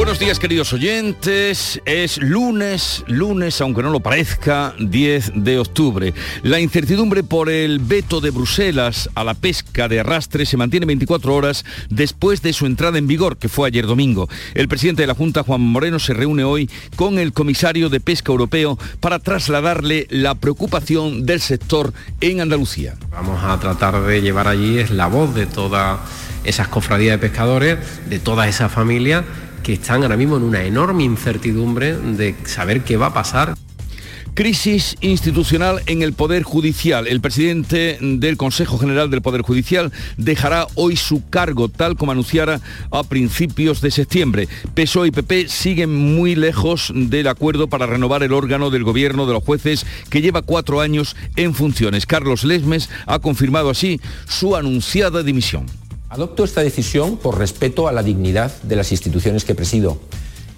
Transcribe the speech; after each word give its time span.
Buenos 0.00 0.18
días 0.18 0.38
queridos 0.38 0.72
oyentes, 0.72 1.78
es 1.84 2.16
lunes, 2.22 3.04
lunes, 3.06 3.60
aunque 3.60 3.82
no 3.82 3.90
lo 3.90 4.00
parezca, 4.00 4.72
10 4.78 5.32
de 5.44 5.58
octubre. 5.58 6.14
La 6.42 6.58
incertidumbre 6.58 7.22
por 7.22 7.50
el 7.50 7.80
veto 7.80 8.22
de 8.22 8.30
Bruselas 8.30 9.10
a 9.14 9.24
la 9.24 9.34
pesca 9.34 9.88
de 9.88 10.00
arrastre 10.00 10.46
se 10.46 10.56
mantiene 10.56 10.86
24 10.86 11.34
horas 11.34 11.66
después 11.90 12.40
de 12.40 12.54
su 12.54 12.64
entrada 12.64 12.96
en 12.96 13.06
vigor, 13.08 13.36
que 13.36 13.50
fue 13.50 13.68
ayer 13.68 13.86
domingo. 13.86 14.26
El 14.54 14.68
presidente 14.68 15.02
de 15.02 15.06
la 15.06 15.14
Junta, 15.14 15.42
Juan 15.42 15.60
Moreno, 15.60 15.98
se 15.98 16.14
reúne 16.14 16.44
hoy 16.44 16.70
con 16.96 17.18
el 17.18 17.34
comisario 17.34 17.90
de 17.90 18.00
Pesca 18.00 18.32
Europeo 18.32 18.78
para 19.00 19.18
trasladarle 19.18 20.06
la 20.08 20.34
preocupación 20.34 21.26
del 21.26 21.42
sector 21.42 21.92
en 22.22 22.40
Andalucía. 22.40 22.94
Vamos 23.10 23.44
a 23.44 23.60
tratar 23.60 24.00
de 24.00 24.22
llevar 24.22 24.48
allí 24.48 24.82
la 24.86 25.08
voz 25.08 25.34
de 25.34 25.44
todas 25.44 26.00
esas 26.42 26.68
cofradías 26.68 27.20
de 27.20 27.28
pescadores, 27.28 27.78
de 28.08 28.18
toda 28.18 28.48
esa 28.48 28.70
familia 28.70 29.26
que 29.62 29.74
están 29.74 30.02
ahora 30.02 30.16
mismo 30.16 30.36
en 30.36 30.44
una 30.44 30.62
enorme 30.62 31.04
incertidumbre 31.04 31.96
de 31.96 32.34
saber 32.44 32.82
qué 32.82 32.96
va 32.96 33.06
a 33.06 33.14
pasar. 33.14 33.54
Crisis 34.34 34.96
institucional 35.00 35.82
en 35.86 36.02
el 36.02 36.12
Poder 36.12 36.44
Judicial. 36.44 37.06
El 37.06 37.20
presidente 37.20 37.98
del 38.00 38.36
Consejo 38.36 38.78
General 38.78 39.10
del 39.10 39.22
Poder 39.22 39.42
Judicial 39.42 39.92
dejará 40.16 40.66
hoy 40.76 40.96
su 40.96 41.28
cargo, 41.28 41.68
tal 41.68 41.96
como 41.96 42.12
anunciara 42.12 42.60
a 42.90 43.02
principios 43.02 43.80
de 43.80 43.90
septiembre. 43.90 44.48
PSOE 44.74 45.08
y 45.08 45.10
PP 45.10 45.48
siguen 45.48 45.94
muy 45.94 46.36
lejos 46.36 46.92
del 46.94 47.26
acuerdo 47.26 47.68
para 47.68 47.86
renovar 47.86 48.22
el 48.22 48.32
órgano 48.32 48.70
del 48.70 48.84
gobierno 48.84 49.26
de 49.26 49.32
los 49.32 49.44
jueces 49.44 49.84
que 50.08 50.22
lleva 50.22 50.42
cuatro 50.42 50.80
años 50.80 51.16
en 51.36 51.54
funciones. 51.54 52.06
Carlos 52.06 52.44
Lesmes 52.44 52.88
ha 53.06 53.18
confirmado 53.18 53.68
así 53.68 54.00
su 54.26 54.56
anunciada 54.56 55.22
dimisión. 55.22 55.66
Adopto 56.10 56.42
esta 56.42 56.60
decisión 56.60 57.16
por 57.18 57.38
respeto 57.38 57.86
a 57.86 57.92
la 57.92 58.02
dignidad 58.02 58.50
de 58.64 58.74
las 58.74 58.90
instituciones 58.90 59.44
que 59.44 59.54
presido 59.54 60.00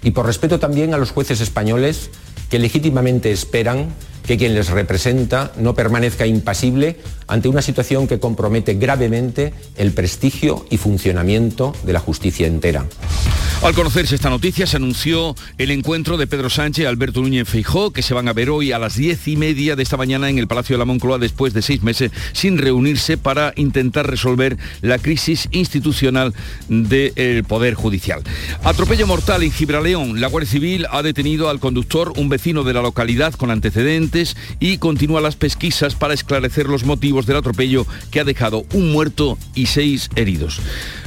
y 0.01 0.09
por 0.09 0.25
respeto 0.25 0.59
también 0.59 0.95
a 0.95 0.97
los 0.97 1.11
jueces 1.11 1.41
españoles 1.41 2.09
que 2.49 2.57
legítimamente 2.57 3.31
esperan 3.31 3.93
que 4.25 4.37
quien 4.37 4.53
les 4.53 4.69
representa 4.69 5.51
no 5.57 5.75
permanezca 5.75 6.25
impasible 6.25 6.97
ante 7.27 7.47
una 7.47 7.61
situación 7.61 8.07
que 8.07 8.19
compromete 8.19 8.75
gravemente 8.75 9.53
el 9.75 9.91
prestigio 9.91 10.65
y 10.69 10.77
funcionamiento 10.77 11.73
de 11.83 11.93
la 11.93 11.99
justicia 11.99 12.47
entera. 12.47 12.85
Al 13.63 13.73
conocerse 13.73 14.15
esta 14.15 14.29
noticia 14.29 14.67
se 14.67 14.75
anunció 14.75 15.35
el 15.57 15.71
encuentro 15.71 16.17
de 16.17 16.27
Pedro 16.27 16.49
Sánchez 16.49 16.83
y 16.83 16.85
Alberto 16.85 17.21
Núñez 17.21 17.47
Feijó, 17.47 17.91
que 17.91 18.01
se 18.01 18.13
van 18.13 18.27
a 18.27 18.33
ver 18.33 18.49
hoy 18.49 18.73
a 18.73 18.79
las 18.79 18.97
diez 18.97 19.25
y 19.29 19.37
media 19.37 19.77
de 19.77 19.83
esta 19.83 19.95
mañana 19.95 20.29
en 20.29 20.37
el 20.37 20.47
Palacio 20.47 20.73
de 20.73 20.79
la 20.79 20.85
Moncloa 20.85 21.17
después 21.17 21.53
de 21.53 21.61
seis 21.61 21.81
meses 21.81 22.11
sin 22.33 22.57
reunirse 22.57 23.17
para 23.17 23.53
intentar 23.55 24.09
resolver 24.09 24.57
la 24.81 24.99
crisis 24.99 25.47
institucional 25.51 26.33
del 26.67 27.45
Poder 27.45 27.75
Judicial. 27.75 28.21
Atropello 28.63 29.07
mortal 29.07 29.43
en 29.43 29.51
Gibraleón. 29.51 30.19
La 30.19 30.27
Guardia 30.27 30.51
Civil 30.51 30.85
ha 30.91 31.01
detenido 31.01 31.49
al 31.49 31.61
conductor, 31.61 32.13
un 32.17 32.27
vecino 32.27 32.63
de 32.63 32.73
la 32.73 32.81
localidad 32.81 33.33
con 33.33 33.49
antecedentes, 33.49 34.12
y 34.59 34.77
continúa 34.77 35.21
las 35.21 35.35
pesquisas 35.35 35.95
para 35.95 36.13
esclarecer 36.13 36.67
los 36.67 36.85
motivos 36.85 37.25
del 37.25 37.37
atropello 37.37 37.87
que 38.11 38.19
ha 38.19 38.23
dejado 38.23 38.65
un 38.73 38.91
muerto 38.91 39.37
y 39.55 39.65
seis 39.65 40.09
heridos. 40.15 40.61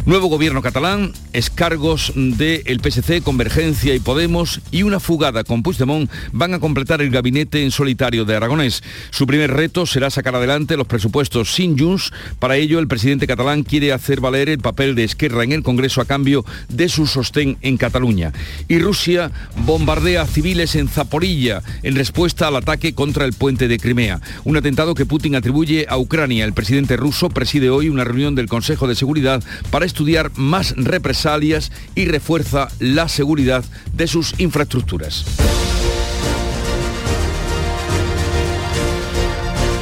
Nuevo 0.06 0.28
gobierno 0.28 0.62
catalán, 0.62 1.12
escargos 1.32 2.12
del 2.14 2.80
PSC, 2.80 3.22
Convergencia 3.22 3.94
y 3.94 4.00
Podemos 4.00 4.60
y 4.70 4.82
una 4.82 5.00
fugada 5.00 5.44
con 5.44 5.62
Puigdemont 5.62 6.10
van 6.32 6.54
a 6.54 6.60
completar 6.60 7.00
el 7.00 7.10
gabinete 7.10 7.62
en 7.62 7.70
solitario 7.70 8.24
de 8.24 8.36
Aragonés. 8.36 8.82
Su 9.10 9.26
primer 9.26 9.52
reto 9.52 9.86
será 9.86 10.10
sacar 10.10 10.34
adelante 10.34 10.76
los 10.76 10.86
presupuestos 10.86 11.54
sin 11.54 11.78
Junts. 11.78 12.12
Para 12.38 12.56
ello, 12.56 12.78
el 12.78 12.88
presidente 12.88 13.26
catalán 13.26 13.62
quiere 13.62 13.92
hacer 13.92 14.20
valer 14.20 14.48
el 14.48 14.58
papel 14.58 14.94
de 14.94 15.04
Esquerra 15.04 15.44
en 15.44 15.52
el 15.52 15.62
Congreso 15.62 16.00
a 16.00 16.04
cambio 16.04 16.44
de 16.68 16.88
su 16.88 17.06
sostén 17.06 17.58
en 17.62 17.76
Cataluña. 17.76 18.32
Y 18.68 18.78
Rusia 18.78 19.30
bombardea 19.64 20.26
civiles 20.26 20.74
en 20.74 20.88
Zaporilla 20.88 21.62
en 21.82 21.96
respuesta 21.96 22.48
al 22.48 22.56
ataque 22.56 22.94
contra 22.96 23.24
el 23.24 23.32
puente 23.32 23.68
de 23.68 23.78
Crimea. 23.78 24.20
Un 24.42 24.56
atentado 24.56 24.94
que 24.94 25.06
Putin 25.06 25.36
atribuye 25.36 25.86
a 25.88 25.98
Ucrania. 25.98 26.44
El 26.44 26.52
presidente 26.52 26.96
ruso 26.96 27.28
preside 27.28 27.70
hoy 27.70 27.88
una 27.88 28.02
reunión 28.02 28.34
del 28.34 28.48
Consejo 28.48 28.88
de 28.88 28.96
Seguridad 28.96 29.44
para 29.70 29.86
estudiar 29.86 30.32
más 30.34 30.74
represalias 30.76 31.70
y 31.94 32.06
refuerza 32.06 32.66
la 32.80 33.08
seguridad 33.08 33.64
de 33.92 34.08
sus 34.08 34.34
infraestructuras. 34.40 35.24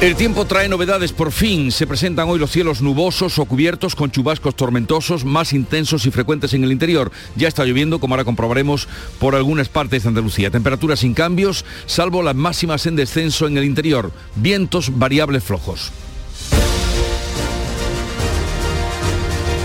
El 0.05 0.15
tiempo 0.15 0.45
trae 0.45 0.69
novedades 0.69 1.11
por 1.11 1.31
fin. 1.31 1.71
Se 1.71 1.87
presentan 1.87 2.29
hoy 2.29 2.37
los 2.37 2.51
cielos 2.51 2.79
nubosos 2.79 3.39
o 3.39 3.45
cubiertos 3.45 3.95
con 3.95 4.11
chubascos 4.11 4.55
tormentosos 4.55 5.25
más 5.25 5.51
intensos 5.51 6.05
y 6.05 6.11
frecuentes 6.11 6.53
en 6.53 6.63
el 6.63 6.71
interior. 6.71 7.11
Ya 7.35 7.47
está 7.47 7.65
lloviendo, 7.65 7.97
como 7.97 8.13
ahora 8.13 8.23
comprobaremos, 8.23 8.87
por 9.19 9.33
algunas 9.33 9.67
partes 9.67 10.03
de 10.03 10.09
Andalucía. 10.09 10.51
Temperaturas 10.51 10.99
sin 10.99 11.15
cambios, 11.15 11.65
salvo 11.87 12.21
las 12.21 12.35
máximas 12.35 12.85
en 12.85 12.95
descenso 12.95 13.47
en 13.47 13.57
el 13.57 13.63
interior. 13.63 14.11
Vientos 14.35 14.95
variables 14.95 15.43
flojos. 15.43 15.91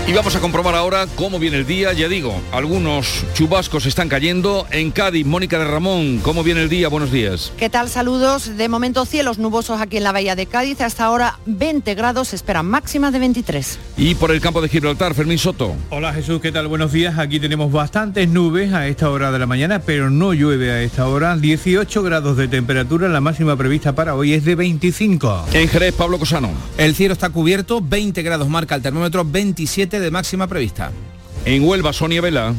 Y 0.07 0.13
vamos 0.13 0.35
a 0.35 0.41
comprobar 0.41 0.75
ahora 0.75 1.05
cómo 1.15 1.39
viene 1.39 1.57
el 1.57 1.65
día. 1.65 1.93
Ya 1.93 2.09
digo, 2.09 2.33
algunos 2.51 3.23
chubascos 3.33 3.85
están 3.85 4.09
cayendo. 4.09 4.65
En 4.71 4.91
Cádiz, 4.91 5.25
Mónica 5.25 5.57
de 5.57 5.65
Ramón, 5.65 6.19
¿cómo 6.21 6.43
viene 6.43 6.63
el 6.63 6.69
día? 6.69 6.89
Buenos 6.89 7.11
días. 7.11 7.53
¿Qué 7.55 7.69
tal? 7.69 7.87
Saludos. 7.87 8.57
De 8.57 8.67
momento 8.67 9.05
cielos 9.05 9.37
nubosos 9.37 9.79
aquí 9.79 9.97
en 9.97 10.03
la 10.03 10.11
bahía 10.11 10.35
de 10.35 10.47
Cádiz. 10.47 10.81
Hasta 10.81 11.05
ahora 11.05 11.39
20 11.45 11.93
grados, 11.95 12.29
se 12.29 12.35
esperan 12.35 12.65
máximas 12.65 13.13
de 13.13 13.19
23. 13.19 13.79
Y 13.95 14.15
por 14.15 14.31
el 14.31 14.41
campo 14.41 14.59
de 14.59 14.67
Gibraltar, 14.67 15.13
Fermín 15.13 15.37
Soto. 15.37 15.75
Hola 15.91 16.11
Jesús, 16.13 16.41
¿qué 16.41 16.51
tal? 16.51 16.67
Buenos 16.67 16.91
días. 16.91 17.17
Aquí 17.17 17.39
tenemos 17.39 17.71
bastantes 17.71 18.27
nubes 18.27 18.73
a 18.73 18.87
esta 18.87 19.09
hora 19.09 19.31
de 19.31 19.39
la 19.39 19.45
mañana, 19.45 19.79
pero 19.79 20.09
no 20.09 20.33
llueve 20.33 20.71
a 20.71 20.81
esta 20.81 21.07
hora. 21.07 21.37
18 21.37 22.03
grados 22.03 22.35
de 22.35 22.47
temperatura, 22.47 23.07
la 23.07 23.21
máxima 23.21 23.55
prevista 23.55 23.93
para 23.93 24.15
hoy 24.15 24.33
es 24.33 24.43
de 24.43 24.55
25. 24.55 25.45
En 25.53 25.69
Jerez, 25.69 25.93
Pablo 25.93 26.19
Cosano. 26.19 26.49
El 26.77 26.95
cielo 26.95 27.13
está 27.13 27.29
cubierto, 27.29 27.81
20 27.81 28.21
grados 28.23 28.49
marca 28.49 28.75
el 28.75 28.81
termómetro, 28.81 29.23
27 29.23 29.90
de 29.99 30.11
máxima 30.11 30.47
prevista. 30.47 30.91
En 31.45 31.63
Huelva, 31.63 31.91
Sonia 31.93 32.21
Vela. 32.21 32.53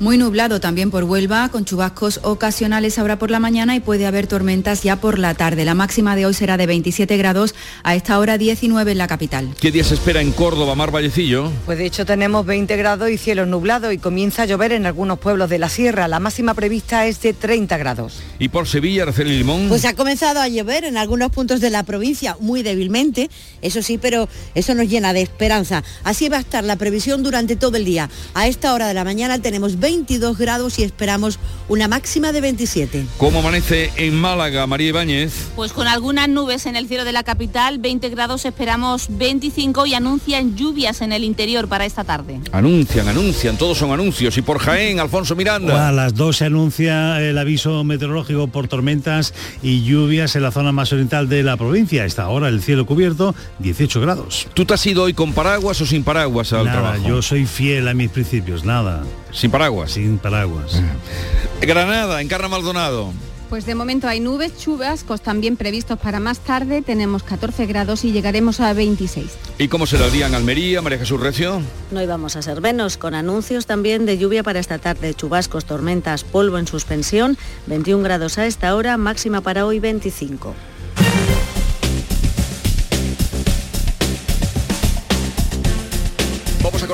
Muy 0.00 0.18
nublado 0.18 0.58
también 0.58 0.90
por 0.90 1.04
Huelva, 1.04 1.48
con 1.50 1.64
chubascos 1.64 2.18
ocasionales 2.24 2.98
ahora 2.98 3.16
por 3.16 3.30
la 3.30 3.38
mañana 3.38 3.76
y 3.76 3.80
puede 3.80 4.06
haber 4.06 4.26
tormentas 4.26 4.82
ya 4.82 4.96
por 4.96 5.20
la 5.20 5.34
tarde. 5.34 5.64
La 5.64 5.74
máxima 5.74 6.16
de 6.16 6.26
hoy 6.26 6.34
será 6.34 6.56
de 6.56 6.66
27 6.66 7.16
grados, 7.16 7.54
a 7.84 7.94
esta 7.94 8.18
hora 8.18 8.36
19 8.36 8.90
en 8.90 8.98
la 8.98 9.06
capital. 9.06 9.54
¿Qué 9.60 9.70
día 9.70 9.84
se 9.84 9.94
espera 9.94 10.20
en 10.20 10.32
Córdoba, 10.32 10.74
Mar 10.74 10.90
Vallecillo? 10.90 11.48
Pues 11.64 11.78
de 11.78 11.86
hecho 11.86 12.04
tenemos 12.04 12.44
20 12.44 12.76
grados 12.76 13.08
y 13.08 13.18
cielo 13.18 13.46
nublado 13.46 13.92
y 13.92 13.98
comienza 13.98 14.42
a 14.42 14.46
llover 14.46 14.72
en 14.72 14.84
algunos 14.84 15.20
pueblos 15.20 15.48
de 15.48 15.60
la 15.60 15.68
sierra. 15.68 16.08
La 16.08 16.18
máxima 16.18 16.54
prevista 16.54 17.06
es 17.06 17.20
de 17.22 17.32
30 17.32 17.78
grados. 17.78 18.20
¿Y 18.40 18.48
por 18.48 18.66
Sevilla, 18.66 19.04
Araceli 19.04 19.38
Limón? 19.38 19.68
Pues 19.68 19.84
ha 19.84 19.94
comenzado 19.94 20.40
a 20.40 20.48
llover 20.48 20.84
en 20.84 20.96
algunos 20.96 21.30
puntos 21.30 21.60
de 21.60 21.70
la 21.70 21.84
provincia, 21.84 22.36
muy 22.40 22.64
débilmente, 22.64 23.30
eso 23.62 23.80
sí, 23.80 23.98
pero 23.98 24.28
eso 24.56 24.74
nos 24.74 24.88
llena 24.88 25.12
de 25.12 25.22
esperanza. 25.22 25.84
Así 26.02 26.28
va 26.28 26.38
a 26.38 26.40
estar 26.40 26.64
la 26.64 26.74
previsión 26.74 27.22
durante 27.22 27.54
todo 27.54 27.76
el 27.76 27.84
día. 27.84 28.10
A 28.34 28.48
esta 28.48 28.74
hora 28.74 28.88
de 28.88 28.94
la 28.94 29.04
mañana 29.04 29.38
tenemos 29.38 29.78
22 29.84 30.38
grados 30.38 30.78
y 30.78 30.82
esperamos 30.82 31.38
una 31.68 31.88
máxima 31.88 32.32
de 32.32 32.40
27. 32.40 33.04
¿Cómo 33.18 33.40
amanece 33.40 33.90
en 33.96 34.14
Málaga, 34.14 34.66
María 34.66 34.88
Ibáñez? 34.88 35.48
Pues 35.56 35.74
con 35.74 35.86
algunas 35.88 36.26
nubes 36.26 36.64
en 36.64 36.74
el 36.74 36.88
cielo 36.88 37.04
de 37.04 37.12
la 37.12 37.22
capital, 37.22 37.76
20 37.80 38.08
grados 38.08 38.46
esperamos 38.46 39.08
25 39.10 39.84
y 39.84 39.92
anuncian 39.92 40.56
lluvias 40.56 41.02
en 41.02 41.12
el 41.12 41.22
interior 41.22 41.68
para 41.68 41.84
esta 41.84 42.02
tarde. 42.02 42.40
Anuncian, 42.50 43.08
anuncian, 43.08 43.58
todos 43.58 43.76
son 43.76 43.90
anuncios. 43.92 44.38
Y 44.38 44.40
por 44.40 44.58
Jaén, 44.58 45.00
Alfonso 45.00 45.36
Miranda. 45.36 45.86
A 45.90 45.92
las 45.92 46.14
2 46.14 46.34
se 46.34 46.46
anuncia 46.46 47.20
el 47.20 47.36
aviso 47.36 47.84
meteorológico 47.84 48.46
por 48.48 48.68
tormentas 48.68 49.34
y 49.62 49.82
lluvias 49.84 50.34
en 50.34 50.44
la 50.44 50.50
zona 50.50 50.72
más 50.72 50.94
oriental 50.94 51.28
de 51.28 51.42
la 51.42 51.58
provincia. 51.58 52.04
A 52.04 52.06
esta 52.06 52.26
hora 52.30 52.48
el 52.48 52.62
cielo 52.62 52.86
cubierto, 52.86 53.34
18 53.58 54.00
grados. 54.00 54.46
¿Tú 54.54 54.64
te 54.64 54.72
has 54.72 54.86
ido 54.86 55.02
hoy 55.02 55.12
con 55.12 55.34
paraguas 55.34 55.78
o 55.82 55.84
sin 55.84 56.04
paraguas 56.04 56.54
al 56.54 56.64
Nada, 56.64 56.80
trabajo? 56.80 57.06
yo 57.06 57.20
soy 57.20 57.44
fiel 57.44 57.86
a 57.86 57.92
mis 57.92 58.08
principios, 58.08 58.64
nada. 58.64 59.02
Sin 59.30 59.50
paraguas. 59.50 59.73
Sin 59.86 60.18
paraguas. 60.18 60.80
Granada, 61.60 62.20
en 62.20 62.28
Carna 62.28 62.48
Maldonado. 62.48 63.12
Pues 63.50 63.66
de 63.66 63.74
momento 63.74 64.08
hay 64.08 64.20
nubes, 64.20 64.56
chubascos 64.58 65.20
también 65.20 65.56
previstos 65.56 65.98
para 65.98 66.18
más 66.18 66.40
tarde. 66.40 66.82
Tenemos 66.82 67.22
14 67.22 67.66
grados 67.66 68.04
y 68.04 68.10
llegaremos 68.10 68.60
a 68.60 68.72
26. 68.72 69.26
¿Y 69.58 69.68
cómo 69.68 69.86
será 69.86 70.06
el 70.06 70.12
día 70.12 70.26
en 70.26 70.34
Almería, 70.34 70.80
María 70.82 70.98
Jesús 70.98 71.20
Recio? 71.20 71.60
No 71.90 72.02
íbamos 72.02 72.36
a 72.36 72.42
ser 72.42 72.60
menos, 72.60 72.96
con 72.96 73.14
anuncios 73.14 73.66
también 73.66 74.06
de 74.06 74.18
lluvia 74.18 74.42
para 74.42 74.58
esta 74.58 74.78
tarde, 74.78 75.14
chubascos, 75.14 75.66
tormentas, 75.66 76.24
polvo 76.24 76.58
en 76.58 76.66
suspensión, 76.66 77.36
21 77.66 78.02
grados 78.02 78.38
a 78.38 78.46
esta 78.46 78.74
hora, 78.74 78.96
máxima 78.96 79.40
para 79.40 79.66
hoy 79.66 79.78
25. 79.78 80.54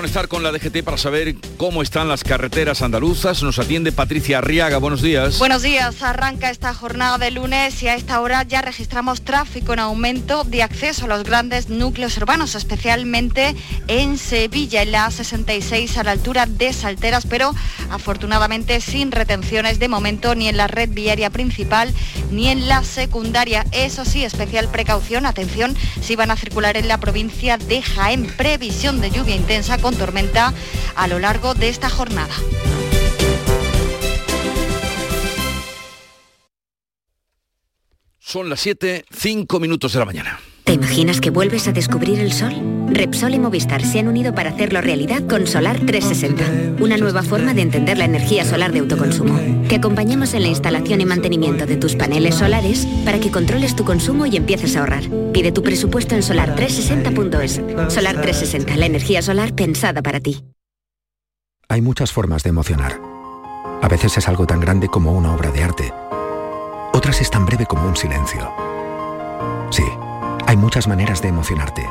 Conectar 0.01 0.29
con 0.29 0.43
la 0.43 0.51
DGT 0.51 0.83
para 0.83 0.97
saber 0.97 1.35
cómo 1.59 1.83
están 1.83 2.09
las 2.09 2.25
carreteras 2.25 2.81
andaluzas. 2.81 3.43
Nos 3.43 3.59
atiende 3.59 3.93
Patricia 3.93 4.39
Arriaga. 4.39 4.79
Buenos 4.79 5.03
días. 5.03 5.39
Buenos 5.39 5.61
días. 5.61 6.03
Arranca 6.03 6.49
esta 6.49 6.73
jornada 6.73 7.19
de 7.19 7.31
lunes 7.31 7.83
y 7.83 7.89
a 7.89 7.97
esta 7.97 8.19
hora 8.23 8.43
ya 8.45 8.63
registramos 8.63 9.21
tráfico 9.21 9.75
en 9.75 9.81
aumento 9.81 10.45
de 10.45 10.63
acceso 10.63 11.05
a 11.05 11.09
los 11.09 11.25
grandes 11.25 11.69
núcleos 11.69 12.17
urbanos, 12.17 12.55
especialmente 12.55 13.55
en 13.89 14.17
Sevilla, 14.17 14.81
en 14.81 14.93
la 14.93 15.11
66 15.11 15.99
a 15.99 16.05
la 16.05 16.13
altura 16.13 16.47
de 16.47 16.73
Salteras, 16.73 17.27
pero 17.27 17.55
afortunadamente 17.91 18.81
sin 18.81 19.13
retenciones 19.13 19.79
de 19.81 19.89
momento 19.89 20.35
ni 20.35 20.49
en 20.49 20.57
la 20.57 20.67
red 20.67 20.89
viaria 20.89 21.29
principal 21.29 21.93
ni 22.31 22.49
en 22.49 22.69
la 22.69 22.85
secundaria. 22.85 23.67
Eso 23.73 24.07
sí, 24.07 24.25
especial 24.25 24.69
precaución, 24.69 25.27
atención, 25.27 25.77
si 26.01 26.17
van 26.17 26.31
a 26.31 26.37
circular 26.37 26.79
en 26.79 26.89
la 26.89 26.97
provincia 26.97 27.59
de 27.59 27.83
Jaén. 27.83 28.25
Previsión 28.39 29.03
de 29.03 29.11
lluvia 29.11 29.37
intensa 29.37 29.77
con 29.77 29.90
tormenta 29.97 30.53
a 30.97 31.07
lo 31.09 31.19
largo 31.19 31.55
de 31.55 31.69
esta 31.69 31.91
jornada. 31.91 32.35
Son 38.19 38.49
las 38.49 38.61
7, 38.61 39.05
5 39.11 39.61
minutos 39.61 39.93
de 39.93 39.99
la 39.99 40.05
mañana. 40.05 40.39
¿Te 40.71 40.75
imaginas 40.75 41.21
que 41.21 41.31
vuelves 41.31 41.67
a 41.67 41.73
descubrir 41.73 42.21
el 42.21 42.33
sol? 42.33 42.55
Repsol 42.93 43.35
y 43.35 43.41
Movistar 43.41 43.85
se 43.85 43.99
han 43.99 44.07
unido 44.07 44.33
para 44.37 44.51
hacerlo 44.51 44.81
realidad 44.81 45.27
con 45.27 45.49
Solar 45.49 45.81
360, 45.81 46.81
una 46.81 46.97
nueva 46.97 47.25
forma 47.25 47.55
de 47.55 47.63
entender 47.63 47.99
la 47.99 48.05
energía 48.05 48.45
solar 48.45 48.71
de 48.71 48.79
autoconsumo. 48.79 49.37
Te 49.69 49.75
acompañamos 49.75 50.33
en 50.33 50.43
la 50.43 50.49
instalación 50.49 51.01
y 51.01 51.07
mantenimiento 51.07 51.67
de 51.67 51.77
tus 51.77 51.97
paneles 51.97 52.37
solares 52.37 52.87
para 53.05 53.19
que 53.19 53.33
controles 53.33 53.75
tu 53.75 53.85
consumo 53.85 54.27
y 54.27 54.37
empieces 54.37 54.77
a 54.77 54.81
ahorrar. 54.81 55.03
Pide 55.33 55.51
tu 55.51 55.65
presupuesto 55.65 56.15
en 56.15 56.21
solar360.es. 56.21 57.93
Solar 57.93 58.21
360, 58.21 58.77
la 58.77 58.87
energía 58.87 59.23
solar 59.23 59.53
pensada 59.57 60.03
para 60.03 60.21
ti. 60.21 60.45
Hay 61.69 61.81
muchas 61.81 62.13
formas 62.13 62.45
de 62.45 62.51
emocionar. 62.51 63.01
A 63.83 63.89
veces 63.89 64.17
es 64.19 64.29
algo 64.29 64.47
tan 64.47 64.61
grande 64.61 64.87
como 64.87 65.11
una 65.11 65.35
obra 65.35 65.51
de 65.51 65.65
arte. 65.65 65.93
Otras 66.93 67.21
es 67.21 67.29
tan 67.29 67.45
breve 67.45 67.67
como 67.67 67.89
un 67.89 67.97
silencio. 67.97 68.53
Sí. 69.73 69.83
Hay 70.51 70.57
muchas 70.57 70.89
maneras 70.89 71.23
de 71.23 71.29
emocionarte, 71.29 71.87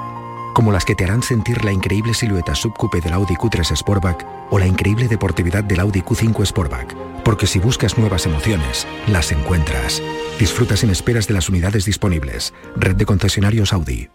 como 0.53 0.73
las 0.73 0.83
que 0.83 0.93
te 0.93 1.05
harán 1.05 1.23
sentir 1.23 1.63
la 1.63 1.71
increíble 1.71 2.13
silueta 2.13 2.55
subcoupe 2.55 2.99
del 2.99 3.13
Audi 3.13 3.35
Q3 3.35 3.73
Sportback 3.73 4.27
o 4.49 4.59
la 4.59 4.67
increíble 4.67 5.07
deportividad 5.07 5.63
del 5.63 5.79
Audi 5.79 6.01
Q5 6.01 6.45
Sportback. 6.45 6.93
Porque 7.23 7.47
si 7.47 7.59
buscas 7.59 7.97
nuevas 7.97 8.25
emociones, 8.25 8.85
las 9.07 9.31
encuentras. 9.31 10.03
Disfruta 10.37 10.75
sin 10.75 10.89
esperas 10.89 11.25
de 11.25 11.35
las 11.35 11.47
unidades 11.47 11.85
disponibles. 11.85 12.53
Red 12.75 12.97
de 12.97 13.05
concesionarios 13.05 13.71
Audi. 13.71 14.09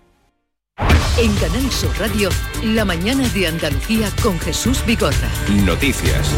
En 1.16 1.32
Canal 1.36 1.70
Sur 1.70 1.96
Radio, 1.96 2.28
la 2.64 2.84
mañana 2.84 3.28
de 3.28 3.46
Andalucía 3.46 4.10
con 4.20 4.36
Jesús 4.40 4.84
Vigorra. 4.84 5.30
Noticias. 5.64 6.28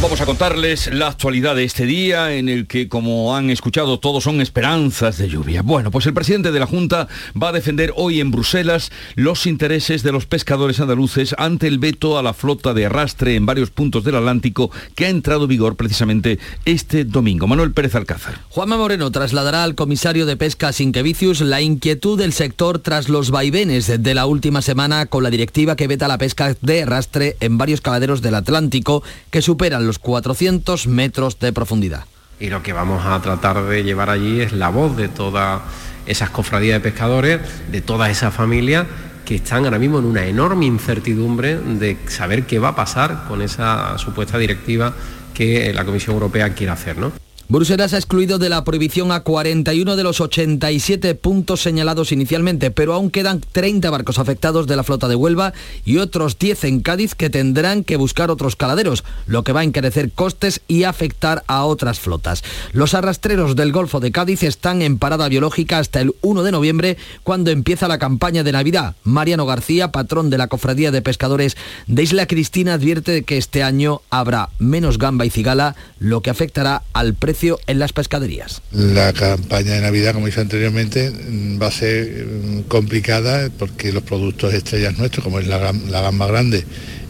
Vamos 0.00 0.20
a 0.20 0.26
contarles 0.26 0.92
la 0.92 1.08
actualidad 1.08 1.54
de 1.54 1.64
este 1.64 1.86
día 1.86 2.34
en 2.34 2.48
el 2.48 2.66
que, 2.66 2.88
como 2.88 3.36
han 3.36 3.48
escuchado, 3.48 4.00
todos 4.00 4.24
son 4.24 4.40
esperanzas 4.40 5.18
de 5.18 5.28
lluvia. 5.28 5.62
Bueno, 5.62 5.90
pues 5.90 6.04
el 6.06 6.12
presidente 6.12 6.52
de 6.52 6.58
la 6.58 6.66
Junta 6.66 7.08
va 7.40 7.48
a 7.48 7.52
defender 7.52 7.92
hoy 7.96 8.20
en 8.20 8.30
Bruselas 8.30 8.90
los 9.14 9.46
intereses 9.46 10.02
de 10.02 10.12
los 10.12 10.26
pescadores 10.26 10.80
andaluces 10.80 11.34
ante 11.38 11.68
el 11.68 11.78
veto 11.78 12.18
a 12.18 12.22
la 12.22 12.34
flota 12.34 12.74
de 12.74 12.86
arrastre 12.86 13.36
en 13.36 13.46
varios 13.46 13.70
puntos 13.70 14.04
del 14.04 14.16
Atlántico 14.16 14.70
que 14.94 15.06
ha 15.06 15.10
entrado 15.10 15.44
en 15.44 15.50
vigor 15.50 15.76
precisamente 15.76 16.38
este 16.64 17.04
domingo. 17.04 17.46
Manuel 17.46 17.72
Pérez 17.72 17.94
Alcázar. 17.94 18.40
Juanma 18.50 18.76
Moreno 18.76 19.10
trasladará 19.10 19.64
al 19.64 19.74
comisario 19.74 20.26
de 20.26 20.36
Pesca 20.36 20.72
Sinquevicius 20.72 21.40
la 21.40 21.62
inquietud 21.62 22.18
del 22.18 22.32
sector 22.32 22.78
tras 22.78 23.08
los 23.08 23.30
vaivenes 23.30 23.86
de 24.02 24.13
la 24.14 24.26
última 24.26 24.62
semana 24.62 25.06
con 25.06 25.22
la 25.22 25.30
directiva 25.30 25.76
que 25.76 25.86
veta 25.86 26.08
la 26.08 26.18
pesca 26.18 26.54
de 26.60 26.82
arrastre 26.82 27.36
en 27.40 27.58
varios 27.58 27.80
caladeros 27.80 28.22
del 28.22 28.34
Atlántico 28.34 29.02
que 29.30 29.42
superan 29.42 29.86
los 29.86 29.98
400 29.98 30.86
metros 30.86 31.38
de 31.38 31.52
profundidad. 31.52 32.04
Y 32.40 32.48
lo 32.48 32.62
que 32.62 32.72
vamos 32.72 33.04
a 33.04 33.20
tratar 33.20 33.64
de 33.64 33.84
llevar 33.84 34.10
allí 34.10 34.40
es 34.40 34.52
la 34.52 34.68
voz 34.68 34.96
de 34.96 35.08
todas 35.08 35.62
esas 36.06 36.30
cofradías 36.30 36.82
de 36.82 36.90
pescadores, 36.90 37.40
de 37.70 37.80
todas 37.80 38.10
esas 38.10 38.34
familias 38.34 38.86
que 39.24 39.36
están 39.36 39.64
ahora 39.64 39.78
mismo 39.78 39.98
en 39.98 40.04
una 40.04 40.26
enorme 40.26 40.66
incertidumbre 40.66 41.56
de 41.56 41.96
saber 42.08 42.44
qué 42.44 42.58
va 42.58 42.68
a 42.68 42.76
pasar 42.76 43.24
con 43.26 43.40
esa 43.42 43.96
supuesta 43.98 44.38
directiva 44.38 44.92
que 45.32 45.72
la 45.72 45.84
Comisión 45.84 46.14
Europea 46.14 46.54
quiere 46.54 46.72
hacer. 46.72 46.98
¿no? 46.98 47.12
Bruselas 47.46 47.92
ha 47.92 47.98
excluido 47.98 48.38
de 48.38 48.48
la 48.48 48.64
prohibición 48.64 49.12
a 49.12 49.20
41 49.20 49.96
de 49.96 50.02
los 50.02 50.22
87 50.22 51.14
puntos 51.14 51.60
señalados 51.60 52.10
inicialmente, 52.10 52.70
pero 52.70 52.94
aún 52.94 53.10
quedan 53.10 53.42
30 53.52 53.90
barcos 53.90 54.18
afectados 54.18 54.66
de 54.66 54.76
la 54.76 54.82
flota 54.82 55.08
de 55.08 55.14
Huelva 55.14 55.52
y 55.84 55.98
otros 55.98 56.38
10 56.38 56.64
en 56.64 56.80
Cádiz 56.80 57.14
que 57.14 57.28
tendrán 57.28 57.84
que 57.84 57.96
buscar 57.96 58.30
otros 58.30 58.56
caladeros, 58.56 59.04
lo 59.26 59.44
que 59.44 59.52
va 59.52 59.60
a 59.60 59.64
encarecer 59.64 60.10
costes 60.10 60.62
y 60.68 60.84
afectar 60.84 61.44
a 61.46 61.64
otras 61.66 62.00
flotas. 62.00 62.42
Los 62.72 62.94
arrastreros 62.94 63.56
del 63.56 63.72
Golfo 63.72 64.00
de 64.00 64.10
Cádiz 64.10 64.42
están 64.42 64.80
en 64.80 64.96
parada 64.96 65.28
biológica 65.28 65.78
hasta 65.78 66.00
el 66.00 66.14
1 66.22 66.44
de 66.44 66.52
noviembre, 66.52 66.96
cuando 67.24 67.50
empieza 67.50 67.88
la 67.88 67.98
campaña 67.98 68.42
de 68.42 68.52
Navidad. 68.52 68.96
Mariano 69.04 69.44
García, 69.44 69.92
patrón 69.92 70.30
de 70.30 70.38
la 70.38 70.48
Cofradía 70.48 70.90
de 70.90 71.02
Pescadores 71.02 71.58
de 71.88 72.02
Isla 72.02 72.26
Cristina, 72.26 72.72
advierte 72.72 73.22
que 73.24 73.36
este 73.36 73.62
año 73.62 74.00
habrá 74.08 74.48
menos 74.58 74.96
gamba 74.96 75.26
y 75.26 75.30
cigala, 75.30 75.76
lo 75.98 76.22
que 76.22 76.30
afectará 76.30 76.82
al 76.94 77.12
precio 77.12 77.33
en 77.66 77.78
las 77.78 77.92
pescaderías. 77.92 78.62
La 78.72 79.12
campaña 79.12 79.72
de 79.72 79.80
Navidad, 79.80 80.14
como 80.14 80.26
dije 80.26 80.40
anteriormente, 80.40 81.10
mm, 81.10 81.60
va 81.60 81.66
a 81.66 81.70
ser 81.70 82.26
mm, 82.26 82.62
complicada 82.62 83.50
porque 83.58 83.92
los 83.92 84.02
productos 84.02 84.54
estrellas 84.54 84.98
nuestros, 84.98 85.24
como 85.24 85.40
es 85.40 85.46
la, 85.46 85.58
gamba 85.58 86.26
grande 86.26 86.64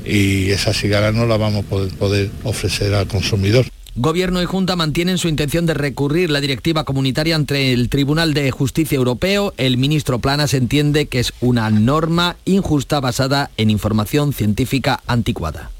y 0.04 0.50
esa 0.50 0.72
cigala 0.72 1.12
no 1.12 1.26
la 1.26 1.36
vamos 1.36 1.64
a 1.64 1.68
poder, 1.68 1.92
poder 1.94 2.30
ofrecer 2.44 2.94
al 2.94 3.06
consumidor. 3.06 3.66
Gobierno 3.96 4.42
y 4.42 4.44
Junta 4.44 4.74
mantienen 4.74 5.18
su 5.18 5.28
intención 5.28 5.66
de 5.66 5.74
recurrir 5.74 6.28
la 6.28 6.40
directiva 6.40 6.84
comunitaria 6.84 7.36
ante 7.36 7.72
el 7.72 7.88
Tribunal 7.88 8.34
de 8.34 8.50
Justicia 8.50 8.96
Europeo. 8.96 9.54
El 9.56 9.78
ministro 9.78 10.18
Planas 10.18 10.52
entiende 10.52 11.06
que 11.06 11.20
es 11.20 11.32
una 11.40 11.70
norma 11.70 12.36
injusta 12.44 12.98
basada 12.98 13.50
en 13.56 13.70
información 13.70 14.32
científica 14.32 15.00
anticuada. 15.06 15.70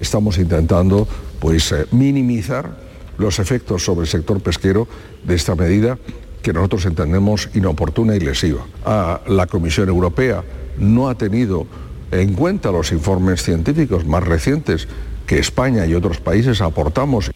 Estamos 0.00 0.38
intentando 0.38 1.06
pues, 1.38 1.70
eh, 1.70 1.86
minimizar 1.92 2.89
los 3.20 3.38
efectos 3.38 3.84
sobre 3.84 4.02
el 4.02 4.08
sector 4.08 4.40
pesquero 4.40 4.88
de 5.24 5.34
esta 5.34 5.54
medida 5.54 5.98
que 6.42 6.52
nosotros 6.52 6.86
entendemos 6.86 7.50
inoportuna 7.54 8.16
y 8.16 8.20
lesiva. 8.20 8.66
A 8.84 9.20
la 9.26 9.46
Comisión 9.46 9.88
Europea 9.88 10.42
no 10.78 11.08
ha 11.08 11.14
tenido 11.14 11.66
en 12.10 12.34
cuenta 12.34 12.72
los 12.72 12.92
informes 12.92 13.42
científicos 13.42 14.06
más 14.06 14.24
recientes 14.24 14.88
que 15.26 15.38
España 15.38 15.86
y 15.86 15.94
otros 15.94 16.18
países 16.18 16.60
aportamos. 16.60 17.30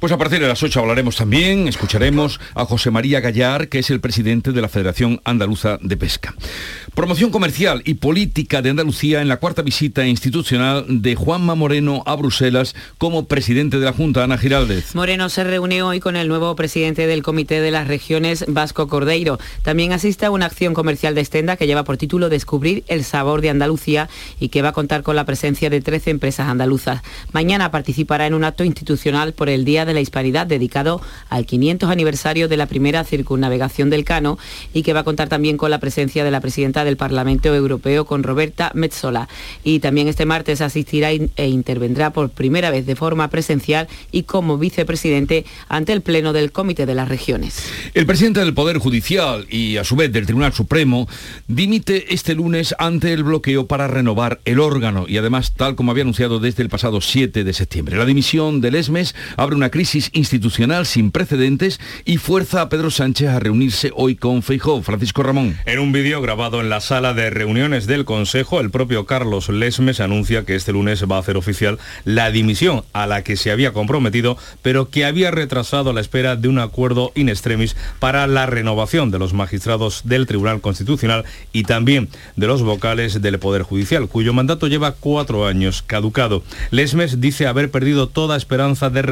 Pues 0.00 0.12
a 0.12 0.18
partir 0.18 0.40
de 0.40 0.48
las 0.48 0.62
8 0.62 0.80
hablaremos 0.80 1.16
también, 1.16 1.68
escucharemos 1.68 2.40
a 2.54 2.64
José 2.64 2.90
María 2.90 3.20
Gallar, 3.20 3.68
que 3.68 3.78
es 3.78 3.90
el 3.90 4.00
presidente 4.00 4.52
de 4.52 4.60
la 4.62 4.68
Federación 4.68 5.20
Andaluza 5.24 5.78
de 5.80 5.96
Pesca. 5.96 6.34
Promoción 6.94 7.30
comercial 7.30 7.82
y 7.84 7.94
política 7.94 8.62
de 8.62 8.70
Andalucía 8.70 9.22
en 9.22 9.28
la 9.28 9.38
cuarta 9.38 9.62
visita 9.62 10.06
institucional 10.06 10.84
de 10.88 11.14
Juanma 11.14 11.54
Moreno 11.54 12.02
a 12.06 12.16
Bruselas 12.16 12.74
como 12.98 13.26
presidente 13.26 13.78
de 13.78 13.84
la 13.84 13.92
Junta, 13.92 14.24
Ana 14.24 14.38
Giraldez. 14.38 14.94
Moreno 14.94 15.28
se 15.28 15.44
reunió 15.44 15.88
hoy 15.88 16.00
con 16.00 16.16
el 16.16 16.28
nuevo 16.28 16.54
presidente 16.56 17.06
del 17.06 17.22
Comité 17.22 17.60
de 17.60 17.70
las 17.70 17.88
Regiones, 17.88 18.44
Vasco 18.48 18.88
Cordeiro. 18.88 19.38
También 19.62 19.92
asiste 19.92 20.26
a 20.26 20.30
una 20.30 20.46
acción 20.46 20.74
comercial 20.74 21.14
de 21.14 21.22
Estenda 21.22 21.56
que 21.56 21.66
lleva 21.66 21.84
por 21.84 21.96
título 21.96 22.28
Descubrir 22.28 22.84
el 22.88 23.04
sabor 23.04 23.40
de 23.40 23.50
Andalucía 23.50 24.08
y 24.38 24.48
que 24.48 24.62
va 24.62 24.70
a 24.70 24.72
contar 24.72 25.02
con 25.02 25.16
la 25.16 25.24
presencia 25.24 25.70
de 25.70 25.80
13 25.80 26.10
empresas 26.10 26.48
andaluzas. 26.48 27.02
Mañana 27.32 27.70
participará 27.70 28.26
en 28.26 28.34
un 28.34 28.44
acto 28.44 28.64
institucional 28.64 29.32
por 29.32 29.48
el 29.48 29.61
Día 29.64 29.84
de 29.84 29.94
la 29.94 30.00
Hispanidad 30.00 30.46
dedicado 30.46 31.00
al 31.28 31.46
500 31.46 31.90
aniversario 31.90 32.48
de 32.48 32.56
la 32.56 32.66
primera 32.66 33.04
circunnavegación 33.04 33.90
del 33.90 34.04
Cano 34.04 34.38
y 34.72 34.82
que 34.82 34.92
va 34.92 35.00
a 35.00 35.04
contar 35.04 35.28
también 35.28 35.56
con 35.56 35.70
la 35.70 35.80
presencia 35.80 36.24
de 36.24 36.30
la 36.30 36.40
presidenta 36.40 36.84
del 36.84 36.96
Parlamento 36.96 37.54
Europeo 37.54 38.04
con 38.04 38.22
Roberta 38.22 38.70
Metzola. 38.74 39.28
Y 39.64 39.80
también 39.80 40.08
este 40.08 40.26
martes 40.26 40.60
asistirá 40.60 41.10
e 41.10 41.48
intervendrá 41.48 42.12
por 42.12 42.30
primera 42.30 42.70
vez 42.70 42.86
de 42.86 42.96
forma 42.96 43.28
presencial 43.28 43.88
y 44.10 44.24
como 44.24 44.58
vicepresidente 44.58 45.44
ante 45.68 45.92
el 45.92 46.02
Pleno 46.02 46.32
del 46.32 46.52
Comité 46.52 46.86
de 46.86 46.94
las 46.94 47.08
Regiones. 47.08 47.62
El 47.94 48.06
presidente 48.06 48.40
del 48.40 48.54
Poder 48.54 48.78
Judicial 48.78 49.46
y 49.50 49.76
a 49.76 49.84
su 49.84 49.96
vez 49.96 50.12
del 50.12 50.26
Tribunal 50.26 50.52
Supremo 50.52 51.08
dimite 51.48 52.14
este 52.14 52.34
lunes 52.34 52.74
ante 52.78 53.12
el 53.12 53.24
bloqueo 53.24 53.66
para 53.66 53.88
renovar 53.88 54.40
el 54.44 54.60
órgano 54.60 55.06
y 55.08 55.16
además 55.16 55.52
tal 55.54 55.74
como 55.74 55.90
había 55.90 56.02
anunciado 56.02 56.40
desde 56.40 56.62
el 56.62 56.68
pasado 56.68 57.00
7 57.00 57.44
de 57.44 57.52
septiembre. 57.52 57.96
La 57.96 58.04
dimisión 58.04 58.60
del 58.60 58.74
ESMES 58.74 59.14
abre 59.36 59.51
una 59.56 59.70
crisis 59.70 60.10
institucional 60.12 60.86
sin 60.86 61.10
precedentes 61.10 61.80
y 62.04 62.18
fuerza 62.18 62.62
a 62.62 62.68
Pedro 62.68 62.90
Sánchez 62.90 63.28
a 63.28 63.40
reunirse 63.40 63.90
hoy 63.94 64.16
con 64.16 64.42
Feijóo. 64.42 64.82
Francisco 64.82 65.22
Ramón. 65.22 65.58
En 65.66 65.78
un 65.78 65.92
vídeo 65.92 66.20
grabado 66.20 66.60
en 66.60 66.68
la 66.68 66.80
sala 66.80 67.14
de 67.14 67.30
reuniones 67.30 67.86
del 67.86 68.04
Consejo, 68.04 68.60
el 68.60 68.70
propio 68.70 69.06
Carlos 69.06 69.48
Lesmes 69.48 70.00
anuncia 70.00 70.44
que 70.44 70.54
este 70.54 70.72
lunes 70.72 71.04
va 71.10 71.16
a 71.16 71.20
hacer 71.20 71.36
oficial 71.36 71.78
la 72.04 72.30
dimisión 72.30 72.84
a 72.92 73.06
la 73.06 73.22
que 73.22 73.36
se 73.36 73.50
había 73.50 73.72
comprometido, 73.72 74.36
pero 74.62 74.88
que 74.88 75.04
había 75.04 75.30
retrasado 75.30 75.92
la 75.92 76.00
espera 76.00 76.36
de 76.36 76.48
un 76.48 76.58
acuerdo 76.58 77.12
in 77.14 77.28
extremis 77.28 77.76
para 77.98 78.26
la 78.26 78.46
renovación 78.46 79.10
de 79.10 79.18
los 79.18 79.32
magistrados 79.32 80.02
del 80.04 80.26
Tribunal 80.26 80.60
Constitucional 80.60 81.24
y 81.52 81.64
también 81.64 82.08
de 82.36 82.46
los 82.46 82.62
vocales 82.62 83.20
del 83.20 83.38
Poder 83.38 83.62
Judicial, 83.62 84.08
cuyo 84.08 84.32
mandato 84.32 84.66
lleva 84.66 84.92
cuatro 84.92 85.46
años 85.46 85.82
caducado. 85.82 86.42
Lesmes 86.70 87.20
dice 87.20 87.46
haber 87.46 87.70
perdido 87.70 88.08
toda 88.08 88.36
esperanza 88.36 88.90
de 88.90 89.02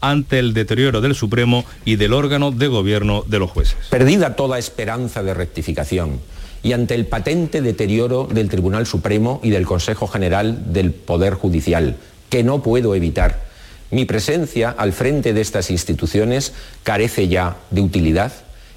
ante 0.00 0.38
el 0.38 0.54
deterioro 0.54 1.00
del 1.00 1.14
Supremo 1.14 1.64
y 1.84 1.96
del 1.96 2.12
órgano 2.12 2.50
de 2.50 2.68
gobierno 2.68 3.24
de 3.26 3.38
los 3.38 3.50
jueces. 3.50 3.76
Perdida 3.90 4.36
toda 4.36 4.58
esperanza 4.58 5.22
de 5.22 5.34
rectificación 5.34 6.20
y 6.62 6.72
ante 6.72 6.94
el 6.94 7.06
patente 7.06 7.62
deterioro 7.62 8.28
del 8.30 8.48
Tribunal 8.48 8.86
Supremo 8.86 9.40
y 9.42 9.50
del 9.50 9.66
Consejo 9.66 10.06
General 10.06 10.72
del 10.72 10.92
Poder 10.92 11.34
Judicial, 11.34 11.96
que 12.28 12.42
no 12.42 12.62
puedo 12.62 12.94
evitar, 12.94 13.50
mi 13.90 14.04
presencia 14.04 14.70
al 14.70 14.92
frente 14.92 15.32
de 15.32 15.40
estas 15.40 15.70
instituciones 15.70 16.52
carece 16.84 17.26
ya 17.28 17.56
de 17.70 17.80
utilidad 17.80 18.32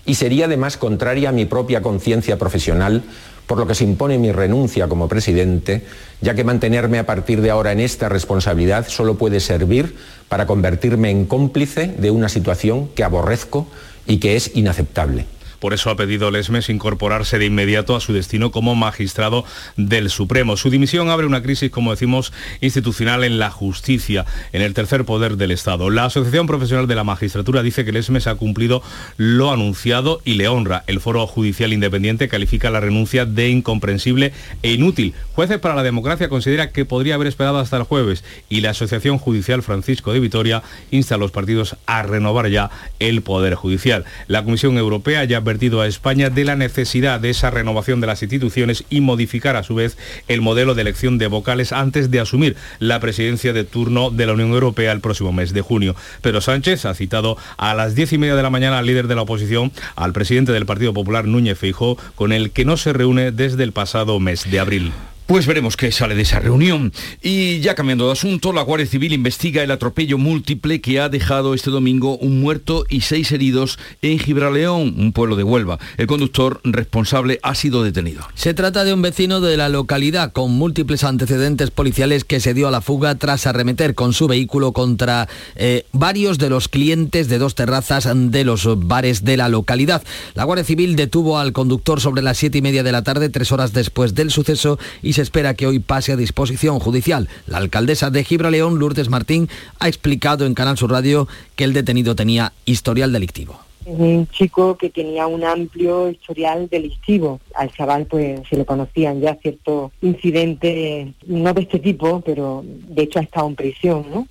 y 0.06 0.16
sería 0.16 0.46
además 0.46 0.78
contraria 0.78 1.30
a 1.30 1.34
mi 1.34 1.46
propia 1.46 1.82
conciencia 1.82 2.38
profesional, 2.38 3.04
por 3.46 3.58
lo 3.58 3.68
que 3.68 3.76
se 3.76 3.84
impone 3.84 4.18
mi 4.18 4.32
renuncia 4.32 4.88
como 4.88 5.08
presidente, 5.08 5.86
ya 6.22 6.34
que 6.34 6.44
mantenerme 6.44 6.98
a 6.98 7.06
partir 7.06 7.42
de 7.42 7.52
ahora 7.52 7.72
en 7.72 7.80
esta 7.80 8.10
responsabilidad 8.10 8.88
solo 8.88 9.16
puede 9.16 9.40
servir 9.40 9.96
para 10.34 10.48
convertirme 10.48 11.12
en 11.12 11.28
cómplice 11.28 11.94
de 11.96 12.10
una 12.10 12.28
situación 12.28 12.88
que 12.96 13.04
aborrezco 13.04 13.68
y 14.08 14.18
que 14.18 14.36
es 14.36 14.50
inaceptable. 14.56 15.28
Por 15.64 15.74
eso 15.74 15.90
ha 15.90 15.96
pedido 15.96 16.30
Lesmes 16.30 16.68
incorporarse 16.68 17.40
de 17.40 17.46
inmediato 17.46 17.96
a 17.96 18.02
su 18.02 18.12
destino 18.12 18.52
como 18.52 18.76
magistrado 18.76 19.46
del 19.78 20.10
Supremo. 20.10 20.58
Su 20.58 20.70
dimisión 20.70 21.10
abre 21.10 21.26
una 21.26 21.42
crisis, 21.42 21.72
como 21.72 21.92
decimos, 21.92 22.34
institucional 22.60 23.24
en 23.24 23.40
la 23.40 23.50
justicia, 23.50 24.26
en 24.52 24.62
el 24.62 24.74
tercer 24.74 25.06
poder 25.06 25.38
del 25.38 25.52
Estado. 25.52 25.90
La 25.90 26.04
Asociación 26.04 26.48
Profesional 26.48 26.86
de 26.86 26.96
la 26.96 27.06
Magistratura 27.06 27.64
dice 27.64 27.86
que 27.86 27.94
Lesmes 27.94 28.28
ha 28.28 28.36
cumplido 28.36 28.84
lo 29.16 29.54
anunciado 29.54 30.20
y 30.26 30.34
le 30.34 30.50
honra. 30.50 30.84
El 30.86 31.00
Foro 31.00 31.26
Judicial 31.28 31.72
Independiente 31.72 32.28
califica 32.28 32.70
la 32.70 32.82
renuncia 32.82 33.26
de 33.26 33.48
incomprensible 33.48 34.34
e 34.64 34.74
inútil. 34.74 35.14
Jueces 35.32 35.60
para 35.60 35.76
la 35.76 35.84
Democracia 35.84 36.28
considera 36.28 36.72
que 36.72 36.84
podría 36.84 37.16
haber 37.16 37.28
esperado 37.28 37.60
hasta 37.60 37.78
el 37.78 37.84
jueves 37.84 38.26
y 38.50 38.60
la 38.60 38.72
Asociación 38.72 39.18
Judicial 39.18 39.64
Francisco 39.64 40.12
de 40.12 40.20
Vitoria 40.20 40.62
insta 40.92 41.16
a 41.16 41.20
los 41.20 41.32
partidos 41.32 41.78
a 41.86 42.04
renovar 42.04 42.50
ya 42.50 42.70
el 43.00 43.22
Poder 43.22 43.56
Judicial. 43.56 44.04
La 44.28 44.44
Comisión 44.44 44.78
Europea 44.78 45.24
ya 45.24 45.40
a 45.54 45.88
España 45.88 46.30
de 46.30 46.46
la 46.46 46.56
necesidad 46.56 47.20
de 47.20 47.30
esa 47.30 47.50
renovación 47.50 48.02
de 48.02 48.08
las 48.08 48.22
instituciones 48.22 48.84
y 48.90 49.02
modificar 49.02 49.56
a 49.56 49.64
su 49.64 49.76
vez 49.76 49.98
el 50.28 50.42
modelo 50.42 50.76
de 50.76 50.82
elección 50.82 51.18
de 51.18 51.28
vocales 51.28 51.72
antes 51.72 52.12
de 52.12 52.20
asumir 52.20 52.56
la 52.80 53.00
presidencia 53.00 53.54
de 53.54 53.64
turno 53.64 54.10
de 54.10 54.26
la 54.26 54.34
Unión 54.34 54.52
Europea 54.52 54.92
el 54.92 55.00
próximo 55.00 55.32
mes 55.32 55.54
de 55.54 55.62
junio. 55.62 55.96
Pero 56.22 56.42
Sánchez 56.42 56.86
ha 56.86 56.94
citado 56.96 57.38
a 57.58 57.74
las 57.76 57.96
diez 57.96 58.12
y 58.14 58.18
media 58.18 58.36
de 58.36 58.44
la 58.44 58.50
mañana 58.50 58.80
al 58.80 58.86
líder 58.86 59.08
de 59.08 59.16
la 59.16 59.22
oposición, 59.22 59.72
al 59.96 60.12
presidente 60.12 60.52
del 60.52 60.66
Partido 60.66 60.94
Popular, 60.94 61.26
Núñez 61.26 61.58
Feijó, 61.58 61.98
con 62.16 62.34
el 62.34 62.52
que 62.52 62.66
no 62.66 62.76
se 62.76 62.94
reúne 62.94 63.32
desde 63.32 63.64
el 63.64 63.72
pasado 63.72 64.20
mes 64.20 64.50
de 64.50 64.60
abril. 64.60 64.92
Pues 65.26 65.48
veremos 65.48 65.78
qué 65.78 65.92
sale 65.92 66.16
de 66.16 66.24
esa 66.24 66.40
reunión. 66.40 66.92
Y 67.22 67.62
ya 67.62 67.76
cambiando 67.76 68.08
de 68.08 68.12
asunto, 68.12 68.52
la 68.52 68.62
Guardia 68.62 68.86
Civil 68.86 69.14
investiga 69.14 69.64
el 69.64 69.72
atropello 69.72 70.18
múltiple 70.18 70.82
que 70.82 71.00
ha 71.00 71.08
dejado 71.08 71.54
este 71.54 71.72
domingo 71.72 72.18
un 72.18 72.42
muerto 72.42 72.86
y 72.90 73.02
seis 73.02 73.32
heridos 73.32 73.80
en 74.02 74.20
Gibraleón, 74.20 74.96
un 74.98 75.14
pueblo 75.14 75.38
de 75.38 75.44
Huelva. 75.44 75.80
El 75.98 76.08
conductor 76.08 76.60
responsable 76.66 77.40
ha 77.42 77.56
sido 77.56 77.84
detenido. 77.84 78.28
Se 78.36 78.54
trata 78.54 78.84
de 78.84 78.94
un 78.94 79.02
vecino 79.02 79.40
de 79.40 79.56
la 79.56 79.70
localidad 79.70 80.34
con 80.34 80.52
múltiples 80.52 81.06
antecedentes 81.06 81.72
policiales 81.72 82.26
que 82.26 82.42
se 82.42 82.54
dio 82.54 82.68
a 82.68 82.72
la 82.72 82.82
fuga 82.82 83.16
tras 83.16 83.48
arremeter 83.48 83.96
con 83.96 84.12
su 84.12 84.28
vehículo 84.28 84.74
contra 84.74 85.30
eh, 85.56 85.86
varios 85.94 86.38
de 86.38 86.50
los 86.50 86.68
clientes 86.68 87.30
de 87.30 87.38
dos 87.38 87.56
terrazas 87.56 88.10
de 88.14 88.44
los 88.44 88.68
bares 88.88 89.24
de 89.24 89.38
la 89.38 89.48
localidad. 89.48 90.04
La 90.36 90.44
Guardia 90.44 90.66
Civil 90.66 90.98
detuvo 90.98 91.40
al 91.40 91.54
conductor 91.54 92.02
sobre 92.02 92.22
las 92.22 92.38
siete 92.38 92.58
y 92.58 92.62
media 92.62 92.84
de 92.84 92.92
la 92.92 93.04
tarde, 93.04 93.30
tres 93.30 93.54
horas 93.54 93.72
después 93.72 94.16
del 94.16 94.30
suceso, 94.30 94.78
y 95.02 95.13
se 95.14 95.22
espera 95.22 95.54
que 95.54 95.68
hoy 95.68 95.80
pase 95.80 96.12
a 96.12 96.18
disposición 96.18 96.80
judicial. 96.80 97.30
La 97.48 97.58
alcaldesa 97.58 98.10
de 98.10 98.24
Gibraleón, 98.24 98.80
Lourdes 98.80 99.10
Martín, 99.10 99.50
ha 99.80 99.88
explicado 99.88 100.46
en 100.46 100.54
Canal 100.54 100.78
Sur 100.78 100.92
Radio 100.92 101.28
que 101.56 101.64
el 101.64 101.74
detenido 101.74 102.16
tenía 102.16 102.54
historial 102.66 103.12
delictivo. 103.12 103.60
Es 103.86 104.00
un 104.00 104.28
chico 104.28 104.78
que 104.78 104.90
tenía 104.90 105.28
un 105.28 105.44
amplio 105.44 106.10
historial 106.10 106.70
delictivo. 106.70 107.42
Al 107.54 107.72
chaval 107.72 108.06
pues 108.06 108.42
se 108.48 108.56
le 108.56 108.66
conocían 108.66 109.20
ya 109.20 109.36
ciertos 109.36 109.92
incidentes, 110.02 111.10
no 111.28 111.54
de 111.54 111.62
este 111.62 111.80
tipo, 111.80 112.22
pero 112.22 112.64
de 112.66 113.04
hecho 113.04 113.20
ha 113.20 113.24
estado 113.24 113.48
en 113.48 113.56
prisión, 113.56 114.06
¿no? 114.10 114.28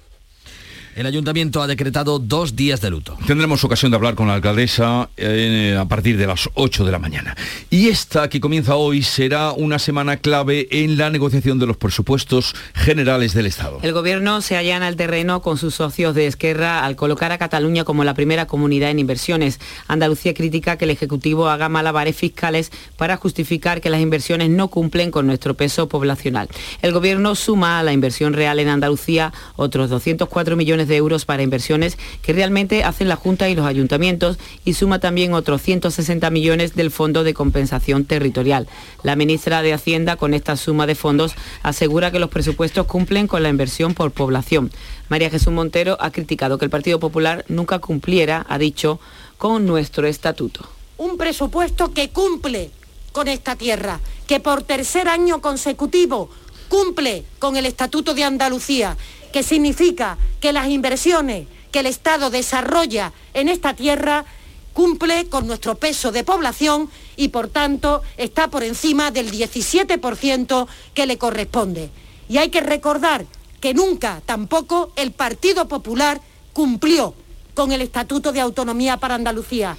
El 0.95 1.07
ayuntamiento 1.07 1.63
ha 1.63 1.67
decretado 1.67 2.19
dos 2.19 2.55
días 2.55 2.83
de 2.83 2.91
luto. 2.91 3.17
Tendremos 3.27 3.65
ocasión 3.65 3.91
de 3.91 3.97
hablar 3.97 4.15
con 4.15 4.29
la 4.29 4.35
alcaldesa 4.35 5.09
eh, 5.17 5.75
a 5.79 5.87
partir 5.87 6.19
de 6.19 6.27
las 6.27 6.51
8 6.53 6.85
de 6.85 6.93
la 6.93 6.99
mañana. 6.99 7.35
Y 7.71 7.89
esta 7.89 8.29
que 8.29 8.41
comienza 8.41 8.77
hoy 8.77 9.03
será 9.03 9.53
una 9.53 9.79
semana 9.79 10.19
clave 10.19 10.69
en 10.71 10.99
la 10.99 11.09
negociación 11.09 11.59
de 11.59 11.67
los 11.67 11.79
presupuestos 11.79 12.55
generales 12.75 13.33
del 13.33 13.47
Estado. 13.47 13.79
El 13.83 13.95
gobierno 13.95 14.43
se 14.43 14.57
allana 14.57 14.87
al 14.87 14.97
terreno 14.97 15.41
con 15.41 15.57
sus 15.57 15.75
socios 15.75 16.15
de 16.15 16.27
Esquerra 16.27 16.85
al 16.85 16.95
colocar 16.95 17.33
a 17.33 17.39
Cataluña 17.39 17.85
como 17.85 18.05
la 18.05 18.13
primera 18.13 18.47
comunidad 18.47 18.91
en 18.91 18.99
inversiones. 18.99 19.61
Andalucía 19.89 20.35
critica 20.35 20.77
que 20.77 20.85
el 20.85 20.91
Ejecutivo 20.91 21.49
haga 21.49 21.71
malabares 21.71 22.17
fiscales 22.17 22.71
para 22.99 23.17
justificar 23.17 23.81
que 23.81 23.89
las 23.89 24.03
inversiones 24.03 24.51
no 24.51 24.69
cumplen 24.69 25.11
con 25.11 25.27
nuestro 25.27 25.55
peso 25.55 25.89
poblacional. 25.89 26.49
El 26.83 26.93
gobierno 26.93 27.35
suma 27.35 27.79
a 27.79 27.83
la 27.83 27.93
inversión 27.95 28.35
real 28.35 28.59
en 28.59 28.69
Andalucía 28.69 29.33
otros 29.57 29.89
204 29.89 30.55
millones 30.57 30.82
de 30.89 30.97
euros 30.97 31.25
para 31.25 31.43
inversiones 31.43 31.99
que 32.23 32.33
realmente 32.33 32.85
hacen 32.85 33.09
la 33.09 33.17
Junta 33.17 33.49
y 33.49 33.55
los 33.55 33.67
ayuntamientos 33.67 34.39
y 34.65 34.75
suma 34.75 34.99
también 34.99 35.35
otros 35.35 35.63
160 35.63 36.31
millones 36.31 36.75
del 36.75 36.91
Fondo 36.91 37.25
de 37.25 37.35
Compensación 37.35 38.05
Territorial. 38.05 38.69
La 39.03 39.17
ministra 39.17 39.63
de 39.63 39.73
Hacienda 39.73 40.17
con 40.17 40.35
esta 40.35 40.57
suma 40.57 40.87
de 40.87 40.95
fondos 40.95 41.35
asegura 41.63 42.11
que 42.11 42.19
los 42.19 42.31
presupuestos 42.31 42.87
cumplen 42.87 43.27
con 43.27 43.43
la 43.43 43.49
inversión 43.49 43.95
por 43.95 44.13
población. 44.13 44.71
María 45.09 45.31
Jesús 45.31 45.53
Montero 45.53 45.97
ha 46.01 46.11
criticado 46.11 46.59
que 46.59 46.65
el 46.65 46.71
Partido 46.71 46.99
Popular 46.99 47.45
nunca 47.49 47.79
cumpliera, 47.79 48.47
ha 48.49 48.59
dicho, 48.59 49.01
con 49.39 49.67
nuestro 49.67 50.07
estatuto. 50.07 50.67
Un 50.99 51.17
presupuesto 51.17 51.93
que 51.93 52.11
cumple 52.11 52.71
con 53.13 53.29
esta 53.29 53.57
tierra, 53.57 54.01
que 54.27 54.41
por 54.41 54.63
tercer 54.63 55.09
año 55.09 55.41
consecutivo 55.41 56.31
cumple 56.73 57.27
con 57.39 57.59
el 57.59 57.67
Estatuto 57.67 58.15
de 58.15 58.25
Andalucía 58.25 58.97
que 59.31 59.43
significa 59.43 60.17
que 60.41 60.55
las 60.55 60.69
inversiones 60.69 61.47
que 61.71 61.81
el 61.81 61.87
Estado 61.87 62.31
desarrolla 62.31 63.13
en 63.35 63.51
esta 63.51 63.77
tierra 63.77 64.25
cumple 64.73 65.27
con 65.29 65.47
nuestro 65.47 65.75
peso 65.75 66.13
de 66.13 66.25
población 66.25 66.89
y 67.15 67.29
por 67.29 67.49
tanto 67.49 68.01
está 68.17 68.49
por 68.49 68.63
encima 68.63 69.11
del 69.11 69.31
17% 69.31 70.67
que 70.95 71.05
le 71.05 71.19
corresponde. 71.19 71.91
Y 72.31 72.39
hay 72.39 72.49
que 72.49 72.63
recordar 72.63 73.27
que 73.61 73.75
nunca 73.75 74.23
tampoco 74.25 74.93
el 74.97 75.13
Partido 75.13 75.69
Popular 75.69 76.23
cumplió 76.55 77.13
con 77.53 77.73
el 77.73 77.83
Estatuto 77.83 78.33
de 78.33 78.41
Autonomía 78.41 78.97
para 78.97 79.15
Andalucía. 79.15 79.77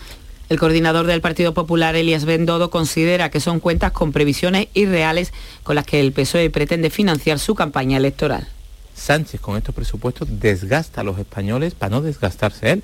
El 0.54 0.60
coordinador 0.60 1.08
del 1.08 1.20
Partido 1.20 1.56
Popular, 1.56 1.96
Elias 1.96 2.26
Bendodo, 2.26 2.70
considera 2.70 3.32
que 3.32 3.40
son 3.40 3.60
cuentas 3.60 3.92
con 3.92 4.12
previsiones 4.12 4.68
irreales 4.76 5.34
con 5.64 5.74
las 5.74 5.84
que 5.84 6.00
el 6.00 6.12
PSOE 6.12 6.52
pretende 6.52 6.92
financiar 6.92 7.40
su 7.40 7.56
campaña 7.56 7.98
electoral. 7.98 8.48
Sánchez 8.94 9.42
con 9.42 9.58
estos 9.58 9.74
presupuestos 9.74 10.28
desgasta 10.40 11.02
a 11.02 11.04
los 11.04 11.18
españoles 11.18 11.74
para 11.74 11.90
no 11.90 12.04
desgastarse 12.04 12.70
él. 12.70 12.84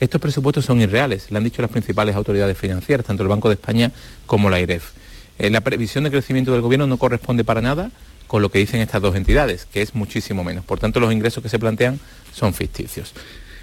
Estos 0.00 0.22
presupuestos 0.22 0.64
son 0.64 0.80
irreales, 0.80 1.30
le 1.30 1.36
han 1.36 1.44
dicho 1.44 1.60
las 1.60 1.70
principales 1.70 2.16
autoridades 2.16 2.56
financieras, 2.56 3.04
tanto 3.04 3.22
el 3.22 3.28
Banco 3.28 3.50
de 3.50 3.56
España 3.56 3.92
como 4.24 4.48
la 4.48 4.58
IREF. 4.58 4.92
Eh, 5.38 5.50
la 5.50 5.60
previsión 5.60 6.04
de 6.04 6.10
crecimiento 6.10 6.52
del 6.52 6.62
gobierno 6.62 6.86
no 6.86 6.96
corresponde 6.96 7.44
para 7.44 7.60
nada 7.60 7.90
con 8.26 8.40
lo 8.40 8.50
que 8.50 8.58
dicen 8.58 8.80
estas 8.80 9.02
dos 9.02 9.16
entidades, 9.16 9.66
que 9.66 9.82
es 9.82 9.94
muchísimo 9.94 10.44
menos. 10.44 10.64
Por 10.64 10.78
tanto, 10.78 10.98
los 10.98 11.12
ingresos 11.12 11.42
que 11.42 11.50
se 11.50 11.58
plantean 11.58 12.00
son 12.32 12.54
ficticios. 12.54 13.12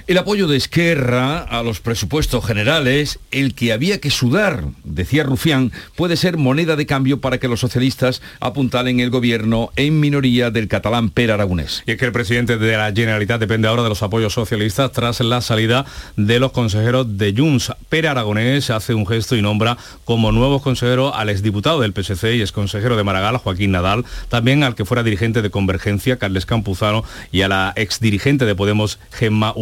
El 0.06 0.18
apoyo 0.18 0.48
de 0.48 0.58
Esquerra 0.58 1.38
a 1.40 1.64
los 1.64 1.80
presupuestos 1.80 2.46
generales, 2.46 3.20
el 3.32 3.56
que 3.56 3.72
había 3.72 4.02
que 4.02 4.10
sudar, 4.10 4.66
decía 4.84 5.24
Rufián, 5.24 5.72
puede 5.96 6.18
ser 6.18 6.36
moneda 6.36 6.76
de 6.76 6.86
cambio 6.86 7.22
para 7.22 7.38
que 7.38 7.48
los 7.48 7.62
socialistas 7.62 8.22
apuntalen 8.42 9.00
el 9.00 9.12
gobierno 9.12 9.72
en 9.78 10.02
minoría 10.02 10.52
del 10.52 10.68
catalán 10.68 11.10
Per 11.10 11.32
Aragonés. 11.32 11.84
Y 11.88 11.92
es 11.92 11.98
que 11.98 12.04
el 12.04 12.12
presidente 12.12 12.58
de 12.58 12.76
la 12.76 12.92
Generalitat 12.92 13.40
depende 13.40 13.70
ahora 13.70 13.84
de 13.84 13.88
los 13.88 14.04
apoyos 14.04 14.34
socialistas 14.34 14.92
tras 14.92 15.22
la 15.22 15.40
salida 15.40 15.86
de 16.18 16.38
los 16.38 16.52
consejeros 16.52 17.18
de 17.18 17.34
Junts. 17.38 17.72
Per 17.88 18.06
Aragonés 18.06 18.72
hace 18.72 18.94
un 18.94 19.08
gesto 19.08 19.38
y 19.38 19.42
nombra 19.42 19.78
como 20.04 20.34
nuevo 20.34 20.62
consejero 20.62 21.16
al 21.16 21.30
exdiputado 21.30 21.80
del 21.80 21.94
PSC 21.94 22.36
y 22.36 22.42
exconsejero 22.42 22.98
de 22.98 23.06
Maragall, 23.06 23.38
Joaquín 23.38 23.72
Nadal, 23.72 24.04
también 24.28 24.64
al 24.64 24.76
que 24.76 24.84
fuera 24.84 25.02
dirigente 25.02 25.42
de 25.42 25.50
Convergencia, 25.50 26.18
Carles 26.18 26.46
Campuzano, 26.46 27.06
y 27.32 27.44
a 27.44 27.48
la 27.48 27.72
exdirigente 27.78 28.44
de 28.44 28.54
Podemos, 28.54 29.00
Gemma 29.14 29.54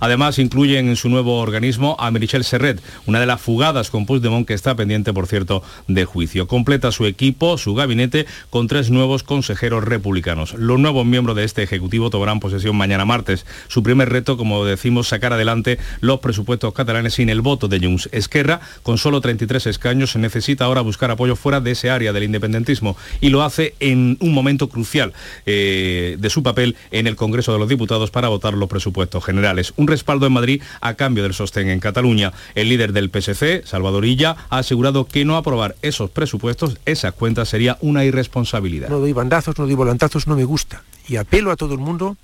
Además, 0.00 0.38
incluyen 0.38 0.88
en 0.88 0.96
su 0.96 1.08
nuevo 1.08 1.38
organismo 1.40 1.96
a 1.98 2.10
Merichel 2.10 2.44
Serret, 2.44 2.80
una 3.06 3.20
de 3.20 3.26
las 3.26 3.40
fugadas 3.40 3.90
con 3.90 4.06
Puigdemont 4.06 4.46
que 4.46 4.54
está 4.54 4.74
pendiente, 4.74 5.12
por 5.12 5.26
cierto, 5.26 5.62
de 5.86 6.04
juicio. 6.04 6.46
Completa 6.46 6.92
su 6.92 7.06
equipo, 7.06 7.58
su 7.58 7.74
gabinete, 7.74 8.26
con 8.50 8.68
tres 8.68 8.90
nuevos 8.90 9.22
consejeros 9.22 9.84
republicanos. 9.84 10.54
Los 10.54 10.78
nuevos 10.78 11.06
miembros 11.06 11.36
de 11.36 11.44
este 11.44 11.62
Ejecutivo 11.62 12.10
tomarán 12.10 12.40
posesión 12.40 12.76
mañana 12.76 13.04
martes. 13.04 13.46
Su 13.68 13.82
primer 13.82 14.10
reto, 14.10 14.36
como 14.36 14.64
decimos, 14.64 15.08
sacar 15.08 15.32
adelante 15.32 15.78
los 16.00 16.20
presupuestos 16.20 16.72
catalanes 16.74 17.14
sin 17.14 17.28
el 17.30 17.40
voto 17.40 17.68
de 17.68 17.80
Junts. 17.80 18.08
Esquerra, 18.12 18.60
con 18.82 18.98
solo 18.98 19.20
33 19.20 19.66
escaños, 19.66 20.16
necesita 20.16 20.64
ahora 20.64 20.80
buscar 20.80 21.10
apoyo 21.10 21.36
fuera 21.36 21.60
de 21.60 21.72
ese 21.72 21.90
área 21.90 22.12
del 22.12 22.24
independentismo 22.24 22.96
y 23.20 23.30
lo 23.30 23.42
hace 23.42 23.74
en 23.80 24.16
un 24.20 24.32
momento 24.32 24.68
crucial 24.68 25.12
eh, 25.46 26.16
de 26.18 26.30
su 26.30 26.42
papel 26.42 26.76
en 26.90 27.06
el 27.06 27.16
Congreso 27.16 27.52
de 27.52 27.58
los 27.58 27.68
Diputados 27.68 28.10
para 28.10 28.28
votar 28.28 28.54
los 28.54 28.68
presupuestos 28.68 29.24
generales 29.24 29.47
un 29.76 29.86
respaldo 29.86 30.26
en 30.26 30.32
Madrid 30.32 30.62
a 30.80 30.94
cambio 30.94 31.22
del 31.22 31.34
sostén 31.34 31.68
en 31.68 31.80
Cataluña. 31.80 32.32
El 32.54 32.68
líder 32.68 32.92
del 32.92 33.10
PSC, 33.10 33.66
Salvador 33.66 34.04
Illa, 34.04 34.36
ha 34.50 34.58
asegurado 34.58 35.06
que 35.06 35.24
no 35.24 35.36
aprobar 35.36 35.76
esos 35.82 36.10
presupuestos, 36.10 36.78
esas 36.84 37.14
cuentas, 37.14 37.48
sería 37.48 37.78
una 37.80 38.04
irresponsabilidad. 38.04 38.88
No 38.88 38.98
doy 38.98 39.12
bandazos, 39.12 39.58
no 39.58 39.66
doy 39.66 39.74
volantazos, 39.74 40.26
no 40.26 40.36
me 40.36 40.44
gusta. 40.44 40.82
Y 41.06 41.16
apelo 41.16 41.50
a 41.50 41.56
todo 41.56 41.74
el 41.74 41.80
mundo 41.80 42.16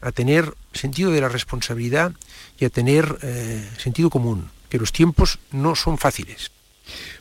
a 0.00 0.12
tener 0.12 0.54
sentido 0.72 1.10
de 1.10 1.20
la 1.20 1.28
responsabilidad 1.28 2.12
y 2.58 2.64
a 2.64 2.70
tener 2.70 3.18
eh, 3.22 3.68
sentido 3.78 4.10
común, 4.10 4.50
que 4.68 4.78
los 4.78 4.92
tiempos 4.92 5.38
no 5.50 5.74
son 5.74 5.98
fáciles. 5.98 6.51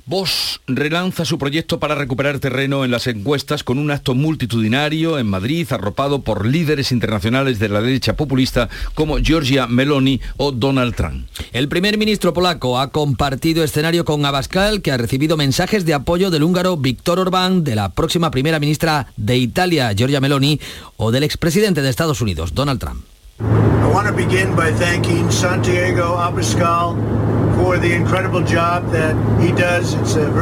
Vox 0.05 0.59
relanza 0.67 1.25
su 1.25 1.37
proyecto 1.37 1.79
para 1.79 1.95
recuperar 1.95 2.39
terreno 2.39 2.83
en 2.83 2.91
las 2.91 3.07
encuestas 3.07 3.63
con 3.63 3.77
un 3.77 3.91
acto 3.91 4.15
multitudinario 4.15 5.19
en 5.19 5.27
Madrid, 5.27 5.67
arropado 5.71 6.21
por 6.21 6.45
líderes 6.45 6.91
internacionales 6.91 7.59
de 7.59 7.69
la 7.69 7.81
derecha 7.81 8.15
populista 8.15 8.69
como 8.95 9.19
Giorgia 9.19 9.67
Meloni 9.67 10.19
o 10.37 10.51
Donald 10.51 10.95
Trump. 10.95 11.27
El 11.53 11.69
primer 11.69 11.97
ministro 11.97 12.33
polaco 12.33 12.79
ha 12.79 12.91
compartido 12.91 13.63
escenario 13.63 14.03
con 14.03 14.25
Abascal, 14.25 14.81
que 14.81 14.91
ha 14.91 14.97
recibido 14.97 15.37
mensajes 15.37 15.85
de 15.85 15.93
apoyo 15.93 16.31
del 16.31 16.43
húngaro 16.43 16.77
Víctor 16.77 17.19
Orbán, 17.19 17.63
de 17.63 17.75
la 17.75 17.89
próxima 17.89 18.31
primera 18.31 18.59
ministra 18.59 19.07
de 19.17 19.37
Italia, 19.37 19.93
Giorgia 19.93 20.19
Meloni, 20.19 20.59
o 20.97 21.11
del 21.11 21.23
expresidente 21.23 21.81
de 21.81 21.89
Estados 21.89 22.21
Unidos, 22.21 22.53
Donald 22.53 22.79
Trump. 22.79 23.03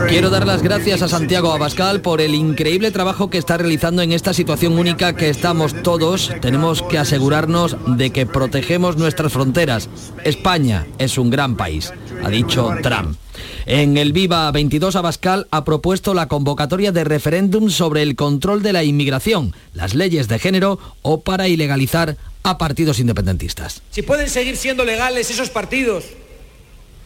Quiero 0.08 0.30
dar 0.30 0.48
las 0.48 0.64
gracias 0.64 1.02
a 1.02 1.08
Santiago 1.08 1.52
Abascal 1.52 2.02
por 2.02 2.22
el 2.22 2.34
increíble 2.34 2.92
trabajo 2.92 3.30
que 3.30 3.38
está 3.38 3.58
realizando 3.58 4.02
en 4.02 4.14
esta 4.14 4.34
situación 4.34 4.80
única 4.80 5.16
que 5.16 5.30
estamos 5.30 5.84
todos. 5.84 6.32
Tenemos 6.42 6.82
que 6.82 6.98
asegurarnos 6.98 7.76
de 7.98 8.12
que 8.12 8.26
protegemos 8.26 8.96
nuestras 8.96 9.34
fronteras. 9.34 9.90
España 10.24 10.88
es 10.98 11.18
un 11.18 11.30
gran 11.30 11.58
país, 11.58 11.94
ha 12.24 12.30
dicho 12.30 12.72
Trump. 12.82 13.18
En 13.66 13.98
el 13.98 14.14
Viva 14.14 14.50
22 14.52 14.96
Abascal 14.96 15.48
ha 15.52 15.66
propuesto 15.66 16.14
la 16.14 16.28
convocatoria 16.28 16.92
de 16.92 17.04
referéndum 17.04 17.70
sobre 17.70 18.02
el 18.02 18.16
control 18.16 18.64
de 18.64 18.74
la 18.74 18.84
inmigración, 18.84 19.54
las 19.74 19.94
leyes 19.94 20.28
de 20.28 20.40
género 20.40 20.80
o 21.02 21.22
para 21.22 21.48
ilegalizar 21.48 22.18
a 22.44 22.58
partidos 22.58 23.00
independentistas. 23.00 23.82
Si 23.92 24.02
pueden 24.02 24.30
seguir 24.30 24.56
siendo 24.56 24.86
legales 24.86 25.30
esos 25.30 25.50
partidos 25.50 26.06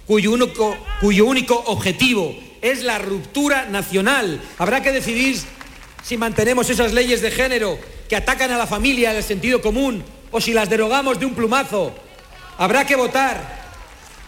cuyo 0.07 0.31
único, 0.31 0.77
cuyo 0.99 1.25
único 1.25 1.55
objetivo 1.67 2.35
es 2.61 2.83
la 2.83 2.97
ruptura 2.99 3.65
nacional, 3.65 4.41
habrá 4.57 4.81
que 4.81 4.91
decidir 4.91 5.37
si 6.03 6.17
mantenemos 6.17 6.69
esas 6.69 6.93
leyes 6.93 7.21
de 7.21 7.31
género 7.31 7.77
que 8.09 8.15
atacan 8.15 8.51
a 8.51 8.57
la 8.57 8.67
familia, 8.67 9.11
al 9.11 9.23
sentido 9.23 9.61
común, 9.61 10.03
o 10.31 10.41
si 10.41 10.53
las 10.53 10.69
derogamos 10.69 11.19
de 11.19 11.25
un 11.25 11.35
plumazo. 11.35 11.93
Habrá 12.57 12.85
que 12.85 12.95
votar 12.95 13.63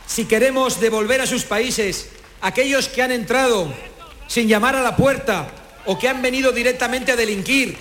si 0.07 0.25
queremos 0.25 0.79
devolver 0.79 1.21
a 1.21 1.27
sus 1.27 1.43
países 1.43 2.09
aquellos 2.41 2.87
que 2.87 3.01
han 3.01 3.11
entrado 3.11 3.73
sin 4.27 4.47
llamar 4.47 4.75
a 4.75 4.81
la 4.81 4.95
puerta 4.95 5.47
o 5.85 5.97
que 5.97 6.09
han 6.09 6.21
venido 6.21 6.51
directamente 6.51 7.11
a 7.11 7.15
delinquir. 7.15 7.77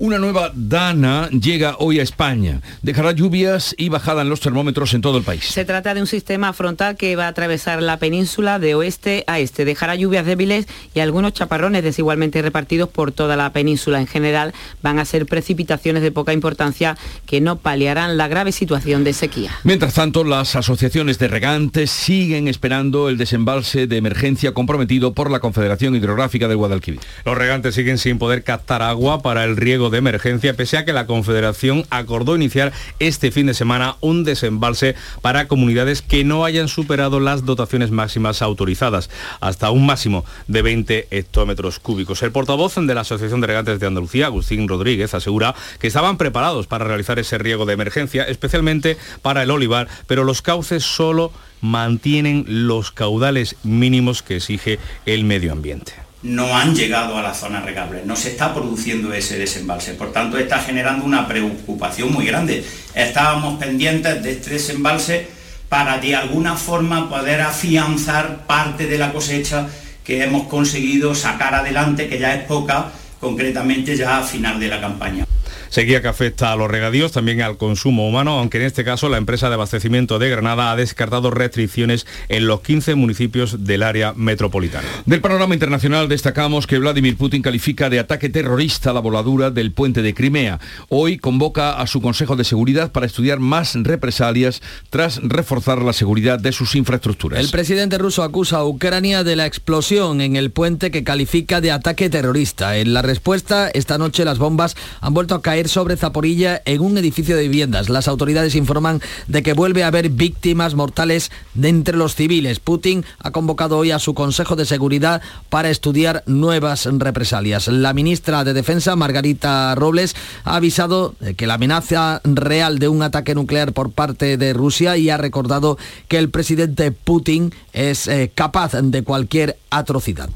Una 0.00 0.18
nueva 0.18 0.52
dana 0.54 1.28
llega 1.30 1.74
hoy 1.80 1.98
a 1.98 2.04
España. 2.04 2.60
Dejará 2.82 3.10
lluvias 3.10 3.74
y 3.76 3.88
bajada 3.88 4.22
en 4.22 4.28
los 4.28 4.38
termómetros 4.38 4.94
en 4.94 5.00
todo 5.00 5.18
el 5.18 5.24
país. 5.24 5.42
Se 5.46 5.64
trata 5.64 5.92
de 5.92 6.00
un 6.00 6.06
sistema 6.06 6.52
frontal 6.52 6.96
que 6.96 7.16
va 7.16 7.24
a 7.24 7.28
atravesar 7.28 7.82
la 7.82 7.96
península 7.96 8.60
de 8.60 8.76
oeste 8.76 9.24
a 9.26 9.40
este. 9.40 9.64
Dejará 9.64 9.96
lluvias 9.96 10.24
débiles 10.24 10.68
y 10.94 11.00
algunos 11.00 11.32
chaparrones 11.32 11.82
desigualmente 11.82 12.40
repartidos 12.42 12.88
por 12.88 13.10
toda 13.10 13.34
la 13.34 13.52
península. 13.52 13.98
En 13.98 14.06
general 14.06 14.54
van 14.84 15.00
a 15.00 15.04
ser 15.04 15.26
precipitaciones 15.26 16.00
de 16.04 16.12
poca 16.12 16.32
importancia 16.32 16.96
que 17.26 17.40
no 17.40 17.56
paliarán 17.56 18.16
la 18.16 18.28
grave 18.28 18.52
situación 18.52 19.02
de 19.02 19.14
sequía. 19.14 19.50
Mientras 19.64 19.94
tanto, 19.94 20.22
las 20.22 20.54
asociaciones 20.54 21.18
de 21.18 21.26
regantes 21.26 21.90
siguen 21.90 22.46
esperando 22.46 23.08
el 23.08 23.18
desembalse 23.18 23.88
de 23.88 23.96
emergencia 23.96 24.54
comprometido 24.54 25.12
por 25.12 25.28
la 25.28 25.40
Confederación 25.40 25.96
Hidrográfica 25.96 26.46
del 26.46 26.58
Guadalquivir. 26.58 27.00
Los 27.24 27.36
regantes 27.36 27.74
siguen 27.74 27.98
sin 27.98 28.20
poder 28.20 28.44
captar 28.44 28.80
agua 28.80 29.22
para 29.22 29.42
el 29.42 29.56
riego 29.56 29.87
de 29.90 29.98
emergencia, 29.98 30.54
pese 30.54 30.78
a 30.78 30.84
que 30.84 30.92
la 30.92 31.06
Confederación 31.06 31.84
acordó 31.90 32.36
iniciar 32.36 32.72
este 32.98 33.30
fin 33.30 33.46
de 33.46 33.54
semana 33.54 33.96
un 34.00 34.24
desembalse 34.24 34.94
para 35.20 35.48
comunidades 35.48 36.02
que 36.02 36.24
no 36.24 36.44
hayan 36.44 36.68
superado 36.68 37.20
las 37.20 37.44
dotaciones 37.44 37.90
máximas 37.90 38.42
autorizadas, 38.42 39.10
hasta 39.40 39.70
un 39.70 39.86
máximo 39.86 40.24
de 40.46 40.62
20 40.62 41.08
hectómetros 41.10 41.78
cúbicos. 41.78 42.22
El 42.22 42.32
portavoz 42.32 42.74
de 42.76 42.94
la 42.94 43.00
Asociación 43.00 43.40
de 43.40 43.46
Regantes 43.46 43.80
de 43.80 43.86
Andalucía, 43.86 44.26
Agustín 44.26 44.68
Rodríguez, 44.68 45.14
asegura 45.14 45.54
que 45.78 45.86
estaban 45.86 46.18
preparados 46.18 46.66
para 46.66 46.84
realizar 46.84 47.18
ese 47.18 47.38
riego 47.38 47.66
de 47.66 47.74
emergencia, 47.74 48.24
especialmente 48.24 48.96
para 49.22 49.42
el 49.42 49.50
olivar, 49.50 49.88
pero 50.06 50.24
los 50.24 50.42
cauces 50.42 50.84
solo 50.84 51.32
mantienen 51.60 52.44
los 52.46 52.92
caudales 52.92 53.56
mínimos 53.62 54.22
que 54.22 54.36
exige 54.36 54.78
el 55.06 55.24
medio 55.24 55.52
ambiente 55.52 56.07
no 56.22 56.56
han 56.56 56.74
llegado 56.74 57.16
a 57.16 57.22
la 57.22 57.34
zona 57.34 57.60
regable, 57.60 58.02
no 58.04 58.16
se 58.16 58.30
está 58.30 58.52
produciendo 58.52 59.12
ese 59.12 59.38
desembalse, 59.38 59.94
por 59.94 60.12
tanto 60.12 60.36
está 60.36 60.58
generando 60.58 61.04
una 61.04 61.28
preocupación 61.28 62.12
muy 62.12 62.26
grande. 62.26 62.64
Estábamos 62.94 63.58
pendientes 63.58 64.22
de 64.22 64.32
este 64.32 64.50
desembalse 64.50 65.28
para 65.68 65.98
de 65.98 66.16
alguna 66.16 66.56
forma 66.56 67.08
poder 67.08 67.40
afianzar 67.42 68.46
parte 68.46 68.86
de 68.86 68.98
la 68.98 69.12
cosecha 69.12 69.68
que 70.02 70.24
hemos 70.24 70.48
conseguido 70.48 71.14
sacar 71.14 71.54
adelante, 71.54 72.08
que 72.08 72.18
ya 72.18 72.34
es 72.34 72.44
poca, 72.44 72.90
concretamente 73.20 73.96
ya 73.96 74.18
a 74.18 74.22
final 74.22 74.58
de 74.58 74.68
la 74.68 74.80
campaña. 74.80 75.26
Sequía 75.70 76.02
que 76.02 76.08
afecta 76.08 76.52
a 76.52 76.56
los 76.56 76.70
regadíos, 76.70 77.12
también 77.12 77.42
al 77.42 77.56
consumo 77.56 78.08
humano, 78.08 78.38
aunque 78.38 78.58
en 78.58 78.64
este 78.64 78.84
caso 78.84 79.08
la 79.08 79.18
empresa 79.18 79.48
de 79.48 79.54
abastecimiento 79.54 80.18
de 80.18 80.30
Granada 80.30 80.72
ha 80.72 80.76
descartado 80.76 81.30
restricciones 81.30 82.06
en 82.28 82.46
los 82.46 82.60
15 82.60 82.94
municipios 82.94 83.64
del 83.64 83.82
área 83.82 84.12
metropolitana. 84.14 84.86
Del 85.06 85.20
panorama 85.20 85.54
internacional 85.54 86.08
destacamos 86.08 86.66
que 86.66 86.78
Vladimir 86.78 87.16
Putin 87.16 87.42
califica 87.42 87.90
de 87.90 87.98
ataque 87.98 88.28
terrorista 88.28 88.92
la 88.92 89.00
voladura 89.00 89.50
del 89.50 89.72
puente 89.72 90.02
de 90.02 90.14
Crimea. 90.14 90.58
Hoy 90.88 91.18
convoca 91.18 91.80
a 91.80 91.86
su 91.86 92.00
Consejo 92.00 92.36
de 92.36 92.44
Seguridad 92.44 92.92
para 92.92 93.06
estudiar 93.06 93.38
más 93.38 93.74
represalias 93.74 94.62
tras 94.90 95.20
reforzar 95.22 95.82
la 95.82 95.92
seguridad 95.92 96.38
de 96.38 96.52
sus 96.52 96.74
infraestructuras. 96.74 97.40
El 97.40 97.50
presidente 97.50 97.98
ruso 97.98 98.22
acusa 98.22 98.58
a 98.58 98.64
Ucrania 98.64 99.24
de 99.24 99.36
la 99.36 99.46
explosión 99.46 100.20
en 100.20 100.36
el 100.36 100.50
puente 100.50 100.90
que 100.90 101.04
califica 101.04 101.60
de 101.60 101.72
ataque 101.72 102.08
terrorista. 102.10 102.76
En 102.76 102.94
la 102.94 103.02
respuesta, 103.02 103.68
esta 103.68 103.98
noche 103.98 104.24
las 104.24 104.38
bombas 104.38 104.76
han 105.00 105.14
vuelto 105.14 105.34
a 105.34 105.42
caer 105.42 105.57
sobre 105.66 105.96
Zaporilla 105.96 106.62
en 106.64 106.80
un 106.80 106.96
edificio 106.98 107.36
de 107.36 107.42
viviendas. 107.42 107.88
Las 107.88 108.06
autoridades 108.06 108.54
informan 108.54 109.00
de 109.26 109.42
que 109.42 109.54
vuelve 109.54 109.82
a 109.82 109.88
haber 109.88 110.10
víctimas 110.10 110.76
mortales 110.76 111.32
de 111.54 111.70
entre 111.70 111.96
los 111.96 112.14
civiles. 112.14 112.60
Putin 112.60 113.04
ha 113.18 113.32
convocado 113.32 113.78
hoy 113.78 113.90
a 113.90 113.98
su 113.98 114.14
Consejo 114.14 114.54
de 114.54 114.66
Seguridad 114.66 115.22
para 115.48 115.70
estudiar 115.70 116.22
nuevas 116.26 116.86
represalias. 116.86 117.66
La 117.66 117.94
ministra 117.94 118.44
de 118.44 118.52
Defensa, 118.52 118.94
Margarita 118.94 119.74
Robles, 119.74 120.14
ha 120.44 120.54
avisado 120.54 121.16
que 121.36 121.46
la 121.46 121.54
amenaza 121.54 122.20
real 122.24 122.78
de 122.78 122.88
un 122.88 123.02
ataque 123.02 123.34
nuclear 123.34 123.72
por 123.72 123.90
parte 123.90 124.36
de 124.36 124.52
Rusia 124.52 124.96
y 124.96 125.10
ha 125.10 125.16
recordado 125.16 125.78
que 126.06 126.18
el 126.18 126.30
presidente 126.30 126.92
Putin 126.92 127.52
es 127.72 128.06
eh, 128.06 128.30
capaz 128.34 128.74
de 128.74 129.02
cualquier 129.02 129.56
atrocidad. 129.70 130.28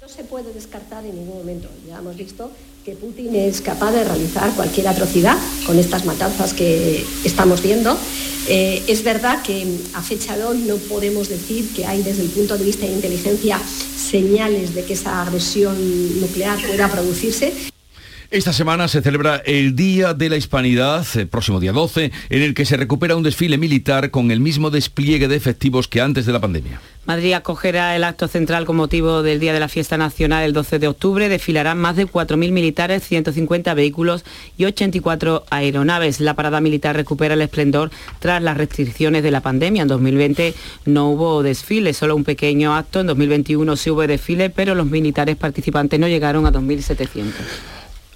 No 0.00 0.08
se 0.08 0.22
puede 0.24 0.52
descartar 0.52 1.04
en 1.04 1.16
ningún 1.16 1.38
momento. 1.38 1.68
Ya 1.86 1.98
hemos 1.98 2.16
visto 2.16 2.50
que 2.86 2.92
Putin 2.92 3.34
es 3.34 3.62
capaz 3.62 3.90
de 3.90 4.04
realizar 4.04 4.48
cualquier 4.54 4.86
atrocidad 4.86 5.36
con 5.66 5.76
estas 5.76 6.04
matanzas 6.04 6.54
que 6.54 7.04
estamos 7.24 7.60
viendo. 7.60 7.98
Eh, 8.48 8.80
es 8.86 9.02
verdad 9.02 9.42
que 9.42 9.66
a 9.94 10.02
fecha 10.02 10.36
de 10.36 10.44
hoy 10.44 10.58
no 10.58 10.76
podemos 10.76 11.28
decir 11.28 11.68
que 11.74 11.84
hay 11.84 12.04
desde 12.04 12.22
el 12.22 12.28
punto 12.28 12.56
de 12.56 12.64
vista 12.64 12.86
de 12.86 12.92
inteligencia 12.92 13.58
señales 13.58 14.72
de 14.76 14.84
que 14.84 14.92
esa 14.92 15.22
agresión 15.22 15.74
nuclear 16.20 16.64
pueda 16.64 16.88
producirse. 16.88 17.52
Esta 18.28 18.52
semana 18.52 18.88
se 18.88 19.02
celebra 19.02 19.36
el 19.46 19.76
Día 19.76 20.12
de 20.12 20.28
la 20.28 20.36
Hispanidad, 20.36 21.06
el 21.14 21.28
próximo 21.28 21.60
día 21.60 21.70
12, 21.70 22.10
en 22.28 22.42
el 22.42 22.54
que 22.54 22.64
se 22.64 22.76
recupera 22.76 23.14
un 23.14 23.22
desfile 23.22 23.56
militar 23.56 24.10
con 24.10 24.32
el 24.32 24.40
mismo 24.40 24.70
despliegue 24.70 25.28
de 25.28 25.36
efectivos 25.36 25.86
que 25.86 26.00
antes 26.00 26.26
de 26.26 26.32
la 26.32 26.40
pandemia. 26.40 26.80
Madrid 27.04 27.34
acogerá 27.34 27.94
el 27.94 28.02
acto 28.02 28.26
central 28.26 28.66
con 28.66 28.74
motivo 28.74 29.22
del 29.22 29.38
Día 29.38 29.52
de 29.52 29.60
la 29.60 29.68
Fiesta 29.68 29.96
Nacional 29.96 30.42
el 30.42 30.52
12 30.52 30.80
de 30.80 30.88
octubre. 30.88 31.28
Desfilarán 31.28 31.78
más 31.78 31.94
de 31.94 32.08
4.000 32.08 32.50
militares, 32.50 33.04
150 33.04 33.74
vehículos 33.74 34.24
y 34.58 34.64
84 34.64 35.44
aeronaves. 35.48 36.18
La 36.18 36.34
parada 36.34 36.60
militar 36.60 36.96
recupera 36.96 37.34
el 37.34 37.42
esplendor 37.42 37.92
tras 38.18 38.42
las 38.42 38.56
restricciones 38.56 39.22
de 39.22 39.30
la 39.30 39.40
pandemia. 39.40 39.82
En 39.82 39.88
2020 39.88 40.52
no 40.86 41.10
hubo 41.10 41.44
desfile, 41.44 41.94
solo 41.94 42.16
un 42.16 42.24
pequeño 42.24 42.74
acto. 42.74 42.98
En 42.98 43.06
2021 43.06 43.76
sí 43.76 43.90
hubo 43.90 44.04
desfile, 44.04 44.50
pero 44.50 44.74
los 44.74 44.86
militares 44.86 45.36
participantes 45.36 46.00
no 46.00 46.08
llegaron 46.08 46.44
a 46.44 46.50
2.700. 46.50 47.22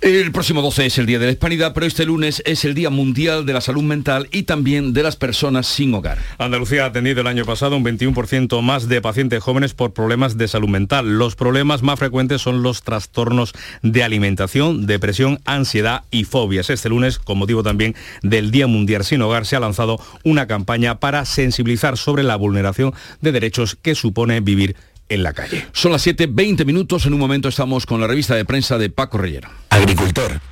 El 0.02 0.32
próximo 0.32 0.62
12 0.62 0.86
es 0.86 0.96
el 0.96 1.04
Día 1.04 1.18
de 1.18 1.26
la 1.26 1.32
Hispanidad, 1.32 1.74
pero 1.74 1.84
este 1.84 2.06
lunes 2.06 2.42
es 2.46 2.64
el 2.64 2.72
Día 2.72 2.88
Mundial 2.88 3.44
de 3.44 3.52
la 3.52 3.60
Salud 3.60 3.82
Mental 3.82 4.28
y 4.32 4.44
también 4.44 4.94
de 4.94 5.02
las 5.02 5.16
personas 5.16 5.66
sin 5.66 5.92
hogar. 5.92 6.16
Andalucía 6.38 6.84
ha 6.84 6.86
atendido 6.86 7.20
el 7.20 7.26
año 7.26 7.44
pasado 7.44 7.76
un 7.76 7.84
21% 7.84 8.62
más 8.62 8.88
de 8.88 9.02
pacientes 9.02 9.42
jóvenes 9.42 9.74
por 9.74 9.92
problemas 9.92 10.38
de 10.38 10.48
salud 10.48 10.70
mental. 10.70 11.18
Los 11.18 11.36
problemas 11.36 11.82
más 11.82 11.98
frecuentes 11.98 12.40
son 12.40 12.62
los 12.62 12.82
trastornos 12.82 13.52
de 13.82 14.02
alimentación, 14.02 14.86
depresión, 14.86 15.38
ansiedad 15.44 16.04
y 16.10 16.24
fobias. 16.24 16.70
Este 16.70 16.88
lunes, 16.88 17.18
con 17.18 17.36
motivo 17.36 17.62
también 17.62 17.94
del 18.22 18.50
Día 18.50 18.66
Mundial 18.66 19.04
sin 19.04 19.20
Hogar, 19.20 19.44
se 19.44 19.56
ha 19.56 19.60
lanzado 19.60 20.00
una 20.24 20.46
campaña 20.46 20.98
para 20.98 21.26
sensibilizar 21.26 21.98
sobre 21.98 22.22
la 22.22 22.36
vulneración 22.36 22.94
de 23.20 23.32
derechos 23.32 23.76
que 23.76 23.94
supone 23.94 24.40
vivir 24.40 24.76
en 25.10 25.22
la 25.22 25.34
calle. 25.34 25.66
Son 25.72 25.92
las 25.92 26.06
7.20 26.06 26.64
minutos, 26.64 27.04
en 27.04 27.12
un 27.12 27.20
momento 27.20 27.48
estamos 27.48 27.84
con 27.84 28.00
la 28.00 28.06
revista 28.06 28.34
de 28.34 28.46
prensa 28.46 28.78
de 28.78 28.88
Paco 28.88 29.18
Reyero. 29.18 29.50
Agricultor, 29.68 30.40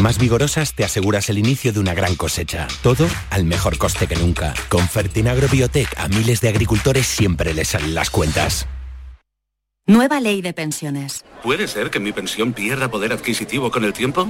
más 0.00 0.18
vigorosas 0.18 0.74
te 0.74 0.84
aseguras 0.84 1.28
el 1.28 1.38
inicio 1.38 1.72
de 1.72 1.80
una 1.80 1.94
gran 1.94 2.14
cosecha. 2.14 2.68
Todo 2.82 3.06
al 3.30 3.44
mejor 3.44 3.78
coste 3.78 4.06
que 4.06 4.16
nunca. 4.16 4.54
Con 4.68 4.88
Fertinagro 4.88 5.48
Biotech 5.48 5.88
a 5.98 6.08
miles 6.08 6.40
de 6.40 6.48
agricultores 6.48 7.06
siempre 7.06 7.54
les 7.54 7.68
salen 7.68 7.94
las 7.94 8.10
cuentas. 8.10 8.66
Nueva 9.86 10.20
ley 10.20 10.42
de 10.42 10.52
pensiones. 10.52 11.24
¿Puede 11.42 11.66
ser 11.66 11.90
que 11.90 11.98
mi 11.98 12.12
pensión 12.12 12.52
pierda 12.52 12.90
poder 12.90 13.12
adquisitivo 13.12 13.70
con 13.70 13.84
el 13.84 13.94
tiempo? 13.94 14.28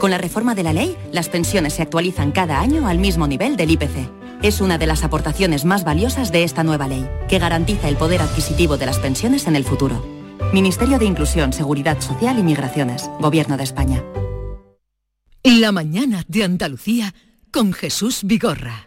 Con 0.00 0.10
la 0.10 0.18
reforma 0.18 0.54
de 0.54 0.64
la 0.64 0.72
ley, 0.72 0.96
las 1.12 1.28
pensiones 1.28 1.74
se 1.74 1.82
actualizan 1.82 2.32
cada 2.32 2.60
año 2.60 2.88
al 2.88 2.98
mismo 2.98 3.28
nivel 3.28 3.56
del 3.56 3.70
IPC. 3.70 4.10
Es 4.42 4.60
una 4.60 4.78
de 4.78 4.86
las 4.86 5.04
aportaciones 5.04 5.64
más 5.64 5.84
valiosas 5.84 6.32
de 6.32 6.42
esta 6.42 6.64
nueva 6.64 6.88
ley, 6.88 7.08
que 7.28 7.38
garantiza 7.38 7.88
el 7.88 7.96
poder 7.96 8.22
adquisitivo 8.22 8.78
de 8.78 8.86
las 8.86 8.98
pensiones 8.98 9.46
en 9.46 9.54
el 9.54 9.64
futuro. 9.64 10.04
Ministerio 10.52 10.98
de 10.98 11.04
Inclusión, 11.04 11.52
Seguridad 11.52 12.00
Social 12.00 12.38
y 12.38 12.42
Migraciones, 12.42 13.08
Gobierno 13.20 13.56
de 13.56 13.64
España. 13.64 14.02
La 15.42 15.72
mañana 15.72 16.22
de 16.28 16.44
Andalucía 16.44 17.14
con 17.50 17.72
Jesús 17.72 18.20
Vigorra. 18.24 18.86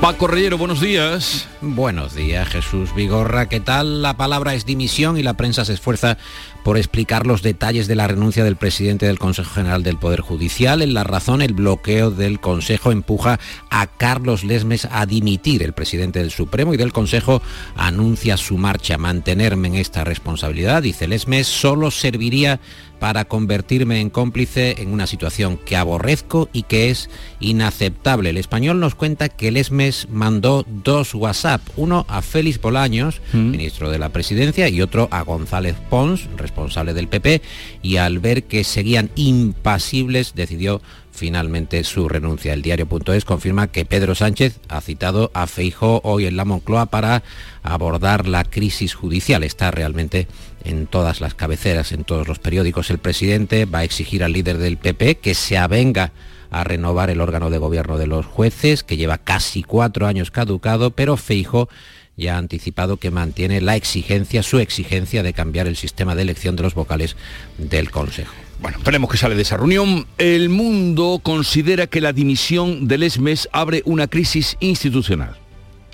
Paco 0.00 0.28
Reyero, 0.28 0.56
buenos 0.56 0.80
días. 0.80 1.48
Buenos 1.60 2.14
días, 2.14 2.48
Jesús 2.48 2.94
Vigorra. 2.94 3.48
¿Qué 3.48 3.58
tal? 3.58 4.02
La 4.02 4.16
palabra 4.16 4.54
es 4.54 4.66
dimisión 4.66 5.16
y 5.16 5.24
la 5.24 5.34
prensa 5.34 5.64
se 5.64 5.72
esfuerza 5.72 6.16
por 6.66 6.78
explicar 6.78 7.28
los 7.28 7.42
detalles 7.42 7.86
de 7.86 7.94
la 7.94 8.08
renuncia 8.08 8.42
del 8.42 8.56
presidente 8.56 9.06
del 9.06 9.20
Consejo 9.20 9.54
General 9.54 9.84
del 9.84 9.98
Poder 9.98 10.20
Judicial. 10.20 10.82
En 10.82 10.94
la 10.94 11.04
razón, 11.04 11.40
el 11.40 11.54
bloqueo 11.54 12.10
del 12.10 12.40
Consejo 12.40 12.90
empuja 12.90 13.38
a 13.70 13.86
Carlos 13.86 14.42
Lesmes 14.42 14.88
a 14.90 15.06
dimitir. 15.06 15.62
El 15.62 15.74
presidente 15.74 16.18
del 16.18 16.32
Supremo 16.32 16.74
y 16.74 16.76
del 16.76 16.92
Consejo 16.92 17.40
anuncia 17.76 18.36
su 18.36 18.58
marcha. 18.58 18.98
Mantenerme 18.98 19.68
en 19.68 19.74
esta 19.76 20.02
responsabilidad, 20.02 20.82
dice 20.82 21.06
Lesmes, 21.06 21.46
solo 21.46 21.92
serviría 21.92 22.58
para 22.98 23.24
convertirme 23.24 24.00
en 24.00 24.10
cómplice 24.10 24.76
en 24.78 24.92
una 24.92 25.06
situación 25.06 25.58
que 25.58 25.76
aborrezco 25.76 26.48
y 26.52 26.62
que 26.62 26.90
es 26.90 27.10
inaceptable. 27.40 28.30
El 28.30 28.36
español 28.36 28.80
nos 28.80 28.94
cuenta 28.94 29.28
que 29.28 29.50
Lesmes 29.50 30.08
mandó 30.10 30.64
dos 30.66 31.14
WhatsApp, 31.14 31.60
uno 31.76 32.06
a 32.08 32.22
Félix 32.22 32.60
Bolaños, 32.60 33.20
ministro 33.32 33.90
de 33.90 33.98
la 33.98 34.10
Presidencia, 34.10 34.68
y 34.68 34.82
otro 34.82 35.08
a 35.10 35.22
González 35.22 35.76
Pons, 35.90 36.28
responsable 36.36 36.94
del 36.94 37.08
PP, 37.08 37.42
y 37.82 37.96
al 37.96 38.18
ver 38.18 38.44
que 38.44 38.64
seguían 38.64 39.10
impasibles 39.14 40.34
decidió 40.34 40.80
finalmente 41.16 41.82
su 41.82 42.08
renuncia. 42.08 42.52
El 42.52 42.62
diario.es 42.62 43.24
confirma 43.24 43.68
que 43.68 43.84
Pedro 43.84 44.14
Sánchez 44.14 44.60
ha 44.68 44.80
citado 44.80 45.30
a 45.34 45.46
Feijó 45.46 46.00
hoy 46.04 46.26
en 46.26 46.36
la 46.36 46.44
Moncloa 46.44 46.86
para 46.86 47.24
abordar 47.62 48.28
la 48.28 48.44
crisis 48.44 48.94
judicial. 48.94 49.42
Está 49.42 49.70
realmente 49.70 50.28
en 50.66 50.86
todas 50.86 51.20
las 51.20 51.34
cabeceras, 51.34 51.92
en 51.92 52.04
todos 52.04 52.26
los 52.28 52.38
periódicos. 52.38 52.90
El 52.90 52.98
presidente 52.98 53.64
va 53.64 53.80
a 53.80 53.84
exigir 53.84 54.24
al 54.24 54.32
líder 54.32 54.58
del 54.58 54.76
PP 54.76 55.18
que 55.18 55.34
se 55.34 55.56
avenga 55.56 56.12
a 56.50 56.64
renovar 56.64 57.10
el 57.10 57.20
órgano 57.20 57.50
de 57.50 57.58
gobierno 57.58 57.98
de 57.98 58.06
los 58.06 58.26
jueces, 58.26 58.82
que 58.82 58.96
lleva 58.96 59.18
casi 59.18 59.62
cuatro 59.62 60.06
años 60.06 60.30
caducado, 60.30 60.90
pero 60.90 61.16
Feijo 61.16 61.68
ya 62.16 62.34
ha 62.34 62.38
anticipado 62.38 62.96
que 62.96 63.10
mantiene 63.10 63.60
la 63.60 63.76
exigencia, 63.76 64.42
su 64.42 64.58
exigencia 64.58 65.22
de 65.22 65.32
cambiar 65.32 65.66
el 65.66 65.76
sistema 65.76 66.14
de 66.14 66.22
elección 66.22 66.56
de 66.56 66.62
los 66.62 66.74
vocales 66.74 67.16
del 67.58 67.90
Consejo. 67.90 68.32
Bueno, 68.60 68.78
esperemos 68.78 69.10
que 69.10 69.18
sale 69.18 69.34
de 69.34 69.42
esa 69.42 69.58
reunión. 69.58 70.06
El 70.16 70.48
mundo 70.48 71.20
considera 71.22 71.86
que 71.86 72.00
la 72.00 72.12
dimisión 72.12 72.88
del 72.88 73.02
ESMES 73.02 73.48
abre 73.52 73.82
una 73.84 74.06
crisis 74.06 74.56
institucional. 74.60 75.36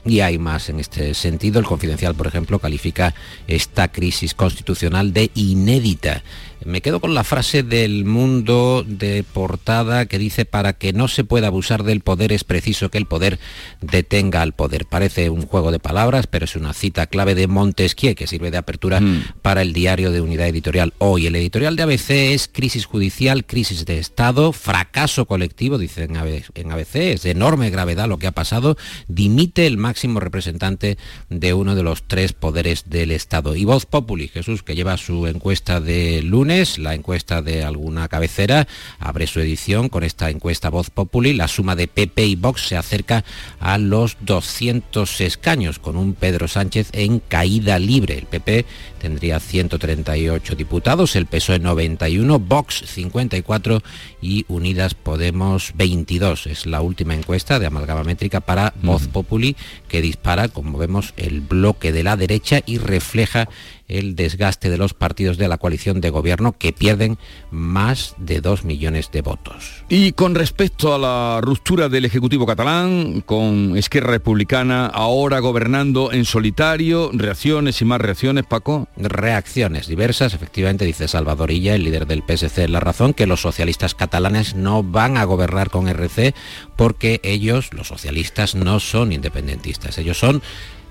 Y 0.04 0.20
hay 0.20 0.38
más 0.38 0.68
en 0.68 0.80
este 0.80 1.14
sentido. 1.14 1.60
El 1.60 1.66
Confidencial, 1.66 2.14
por 2.14 2.26
ejemplo, 2.26 2.58
califica 2.58 3.14
esta 3.46 3.88
crisis 3.88 4.34
constitucional 4.34 5.12
de 5.12 5.30
inédita. 5.34 6.22
Me 6.64 6.80
quedo 6.80 7.00
con 7.00 7.14
la 7.14 7.24
frase 7.24 7.62
del 7.62 8.04
mundo 8.04 8.84
de 8.86 9.24
portada 9.24 10.06
que 10.06 10.18
dice 10.18 10.44
para 10.44 10.72
que 10.72 10.92
no 10.92 11.08
se 11.08 11.24
pueda 11.24 11.48
abusar 11.48 11.82
del 11.82 12.00
poder 12.00 12.32
es 12.32 12.44
preciso 12.44 12.90
que 12.90 12.98
el 12.98 13.06
poder 13.06 13.38
detenga 13.80 14.42
al 14.42 14.52
poder. 14.52 14.86
Parece 14.86 15.30
un 15.30 15.42
juego 15.42 15.70
de 15.70 15.78
palabras, 15.78 16.26
pero 16.26 16.44
es 16.44 16.56
una 16.56 16.72
cita 16.72 17.06
clave 17.06 17.34
de 17.34 17.46
Montesquieu 17.46 18.14
que 18.14 18.26
sirve 18.26 18.50
de 18.50 18.58
apertura 18.58 19.00
mm. 19.00 19.34
para 19.42 19.62
el 19.62 19.72
diario 19.72 20.10
de 20.10 20.20
unidad 20.20 20.48
editorial 20.48 20.92
hoy. 20.98 21.26
El 21.26 21.36
editorial 21.36 21.76
de 21.76 21.82
ABC 21.84 22.10
es 22.10 22.48
crisis 22.48 22.86
judicial, 22.86 23.44
crisis 23.44 23.84
de 23.84 23.98
Estado, 23.98 24.52
fracaso 24.52 25.26
colectivo, 25.26 25.78
dice 25.78 26.04
en 26.04 26.16
ABC, 26.16 26.96
es 26.96 27.22
de 27.22 27.30
enorme 27.30 27.70
gravedad 27.70 28.08
lo 28.08 28.18
que 28.18 28.26
ha 28.26 28.32
pasado, 28.32 28.76
dimite 29.08 29.66
el 29.66 29.76
máximo 29.78 30.20
representante 30.20 30.98
de 31.28 31.54
uno 31.54 31.74
de 31.74 31.82
los 31.82 32.02
tres 32.04 32.32
poderes 32.32 32.88
del 32.88 33.10
Estado. 33.10 33.56
Y 33.56 33.64
Voz 33.64 33.86
Populi, 33.86 34.28
Jesús, 34.28 34.62
que 34.62 34.74
lleva 34.74 34.96
su 34.96 35.26
encuesta 35.26 35.80
de 35.80 36.22
lunes, 36.22 36.51
la 36.52 36.94
encuesta 36.94 37.40
de 37.40 37.64
alguna 37.64 38.08
cabecera 38.08 38.68
abre 38.98 39.26
su 39.26 39.40
edición 39.40 39.88
con 39.88 40.04
esta 40.04 40.28
encuesta 40.28 40.68
Voz 40.68 40.90
Populi. 40.90 41.32
La 41.32 41.48
suma 41.48 41.74
de 41.76 41.88
PP 41.88 42.26
y 42.26 42.36
Vox 42.36 42.68
se 42.68 42.76
acerca 42.76 43.24
a 43.58 43.78
los 43.78 44.18
200 44.20 45.22
escaños, 45.22 45.78
con 45.78 45.96
un 45.96 46.12
Pedro 46.12 46.48
Sánchez 46.48 46.90
en 46.92 47.20
caída 47.20 47.78
libre. 47.78 48.18
El 48.18 48.26
PP 48.26 48.66
tendría 49.00 49.40
138 49.40 50.54
diputados, 50.54 51.16
el 51.16 51.24
PSOE 51.24 51.58
91, 51.58 52.38
Vox 52.38 52.82
54 52.84 53.82
y 54.20 54.44
Unidas 54.48 54.92
Podemos 54.92 55.72
22. 55.74 56.48
Es 56.48 56.66
la 56.66 56.82
última 56.82 57.14
encuesta 57.14 57.58
de 57.58 57.66
amalgama 57.66 58.04
métrica 58.04 58.40
para 58.40 58.74
Voz 58.82 59.08
Populi 59.08 59.56
que 59.88 60.02
dispara, 60.02 60.48
como 60.48 60.76
vemos, 60.76 61.14
el 61.16 61.40
bloque 61.40 61.92
de 61.92 62.02
la 62.02 62.18
derecha 62.18 62.60
y 62.66 62.76
refleja 62.76 63.48
el 63.98 64.16
desgaste 64.16 64.70
de 64.70 64.78
los 64.78 64.94
partidos 64.94 65.38
de 65.38 65.48
la 65.48 65.58
coalición 65.58 66.00
de 66.00 66.10
gobierno 66.10 66.52
que 66.58 66.72
pierden 66.72 67.18
más 67.50 68.14
de 68.18 68.40
dos 68.40 68.64
millones 68.64 69.10
de 69.12 69.22
votos. 69.22 69.84
Y 69.88 70.12
con 70.12 70.34
respecto 70.34 70.94
a 70.94 70.98
la 70.98 71.40
ruptura 71.40 71.88
del 71.88 72.04
Ejecutivo 72.04 72.46
catalán, 72.46 73.22
con 73.22 73.76
Esquerra 73.76 74.10
Republicana 74.10 74.86
ahora 74.86 75.40
gobernando 75.40 76.12
en 76.12 76.24
solitario, 76.24 77.10
reacciones 77.12 77.80
y 77.80 77.84
más 77.84 78.00
reacciones, 78.00 78.44
Paco. 78.44 78.88
Reacciones 78.96 79.86
diversas, 79.86 80.34
efectivamente, 80.34 80.84
dice 80.84 81.08
Salvadorilla, 81.08 81.74
el 81.74 81.84
líder 81.84 82.06
del 82.06 82.22
PSC, 82.26 82.68
la 82.68 82.80
razón 82.80 83.14
que 83.14 83.26
los 83.26 83.40
socialistas 83.40 83.94
catalanes 83.94 84.54
no 84.54 84.82
van 84.82 85.16
a 85.16 85.24
gobernar 85.24 85.70
con 85.70 85.88
RC 85.88 86.34
porque 86.76 87.20
ellos, 87.22 87.72
los 87.72 87.88
socialistas, 87.88 88.54
no 88.54 88.80
son 88.80 89.12
independentistas, 89.12 89.98
ellos 89.98 90.18
son 90.18 90.42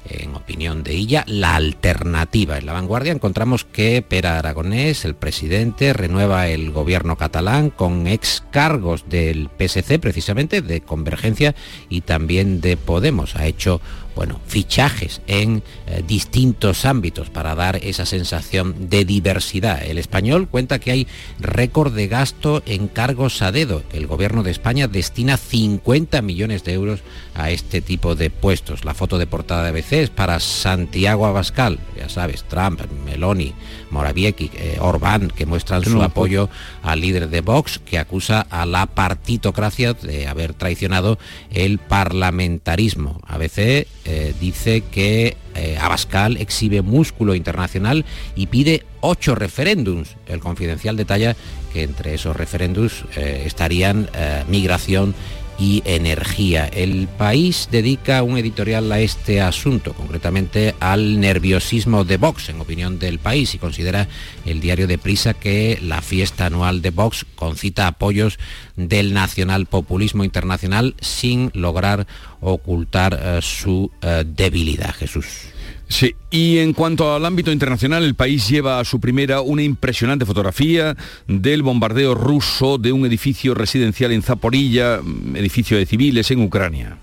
en 0.10 0.36
opinión 0.36 0.84
de 0.84 0.94
ella, 0.94 1.24
la 1.28 1.56
alternativa. 1.56 2.58
En 2.58 2.66
la 2.66 2.74
vanguardia 2.74 3.12
encontramos 3.12 3.66
que 3.66 4.02
Pera 4.02 4.40
Aragonés, 4.40 5.06
el 5.06 5.16
presidente, 5.16 5.94
renueva 5.94 6.48
el 6.48 6.72
gobierno 6.72 7.18
catalán 7.18 7.70
con 7.70 8.08
ex 8.08 8.44
cargos 8.52 9.10
del 9.10 9.50
PSC, 9.58 10.00
precisamente, 10.00 10.62
de 10.62 10.82
Convergencia 10.82 11.56
y 11.90 12.02
también 12.02 12.62
de 12.62 12.78
Podemos. 12.78 13.36
Ha 13.36 13.46
hecho 13.46 13.82
bueno, 14.16 14.40
fichajes 14.46 15.22
en 15.28 15.64
eh, 15.88 16.04
distintos 16.08 16.86
ámbitos 16.86 17.30
para 17.30 17.56
dar 17.56 17.78
esa 17.78 18.06
sensación 18.06 18.90
de 18.90 19.06
diversidad. 19.06 19.84
El 19.84 19.98
español 19.98 20.48
cuenta 20.48 20.80
que 20.80 20.92
hay 20.92 21.08
récord 21.40 21.94
de 21.94 22.08
gasto 22.08 22.62
en 22.66 22.88
cargos 22.88 23.42
a 23.42 23.52
dedo. 23.52 23.84
El 23.94 24.08
gobierno 24.08 24.44
de 24.44 24.52
España 24.52 24.88
destina 24.88 25.38
50 25.38 26.22
millones 26.22 26.64
de 26.64 26.74
euros 26.74 27.02
a 27.36 27.52
este 27.52 27.82
tipo 27.82 28.16
de 28.16 28.30
puestos. 28.30 28.86
La 28.86 28.94
foto 28.94 29.18
de 29.18 29.28
portada 29.28 29.64
de 29.64 29.70
ABC 29.70 29.94
es 29.94 30.10
para 30.10 30.40
Santiago 30.40 31.26
Abascal, 31.26 31.80
ya 31.98 32.10
sabes, 32.10 32.44
Trump, 32.44 32.82
Meloni, 33.06 33.54
Morawiecki, 33.90 34.52
eh, 34.54 34.78
Orbán, 34.80 35.30
que 35.30 35.46
muestran 35.46 35.84
su 35.84 36.02
apoyo 36.02 36.50
al 36.82 37.02
líder 37.02 37.30
de 37.30 37.42
Vox, 37.42 37.80
que 37.80 37.98
acusa 37.98 38.42
a 38.50 38.66
la 38.66 38.86
partitocracia 38.86 39.94
de 39.94 40.28
haber 40.28 40.54
traicionado 40.54 41.18
el 41.52 41.80
parlamentarismo. 41.80 43.20
ABC 43.28 43.58
eh, 44.06 44.34
dice 44.40 44.82
que 44.92 45.38
eh, 45.56 45.78
Abascal 45.80 46.38
exhibe 46.38 46.82
músculo 46.82 47.36
internacional 47.36 48.06
y 48.36 48.48
pide 48.48 48.86
ocho 49.02 49.36
referéndums. 49.36 50.16
El 50.28 50.40
confidencial 50.40 50.98
detalla 50.98 51.36
que 51.74 51.84
entre 51.84 52.14
esos 52.14 52.36
referéndums 52.36 53.06
estarían 53.16 54.10
migración 54.50 55.16
y 55.60 55.84
energía. 55.86 56.66
El 56.66 57.08
país 57.08 57.70
dedica 57.72 58.24
un 58.24 58.38
editorial 58.38 58.92
a 58.92 59.00
este 59.00 59.42
asunto, 59.42 59.94
concretamente 59.94 60.76
al 60.80 61.20
nerviosismo 61.20 62.04
de 62.04 62.18
Vox, 62.18 62.50
en 62.50 62.60
opinión 62.62 63.00
del 63.00 63.20
país, 63.20 63.54
y 63.54 63.58
considera 63.60 64.08
el 64.46 64.60
diario 64.60 64.88
de 64.88 64.98
Prisa 64.98 65.34
que 65.34 65.80
la 65.82 66.02
fiesta 66.02 66.48
anual 66.48 66.82
de 66.82 66.90
Vox 66.90 67.26
concita 67.36 67.88
apoyos 67.88 68.40
del 68.76 69.14
nacional 69.14 69.66
populismo 69.66 70.24
internacional 70.24 70.96
sin 71.00 71.52
lograr 71.54 72.08
ocultar 72.40 73.20
eh, 73.22 73.40
su 73.42 73.92
eh, 74.02 74.24
debilidad. 74.26 74.94
Jesús. 74.96 75.51
Sí, 75.92 76.16
y 76.30 76.60
en 76.60 76.72
cuanto 76.72 77.14
al 77.14 77.26
ámbito 77.26 77.52
internacional, 77.52 78.06
el 78.06 78.16
país 78.16 78.48
lleva 78.48 78.80
a 78.80 78.86
su 78.86 79.02
primera 79.02 79.42
una 79.42 79.62
impresionante 79.62 80.26
fotografía 80.26 80.96
del 81.28 81.64
bombardeo 81.64 82.16
ruso 82.16 82.78
de 82.78 82.94
un 82.94 83.06
edificio 83.06 83.54
residencial 83.54 84.14
en 84.14 84.22
Zaporilla, 84.22 85.02
edificio 85.36 85.78
de 85.78 85.86
civiles 85.86 86.32
en 86.32 86.44
Ucrania 86.44 86.98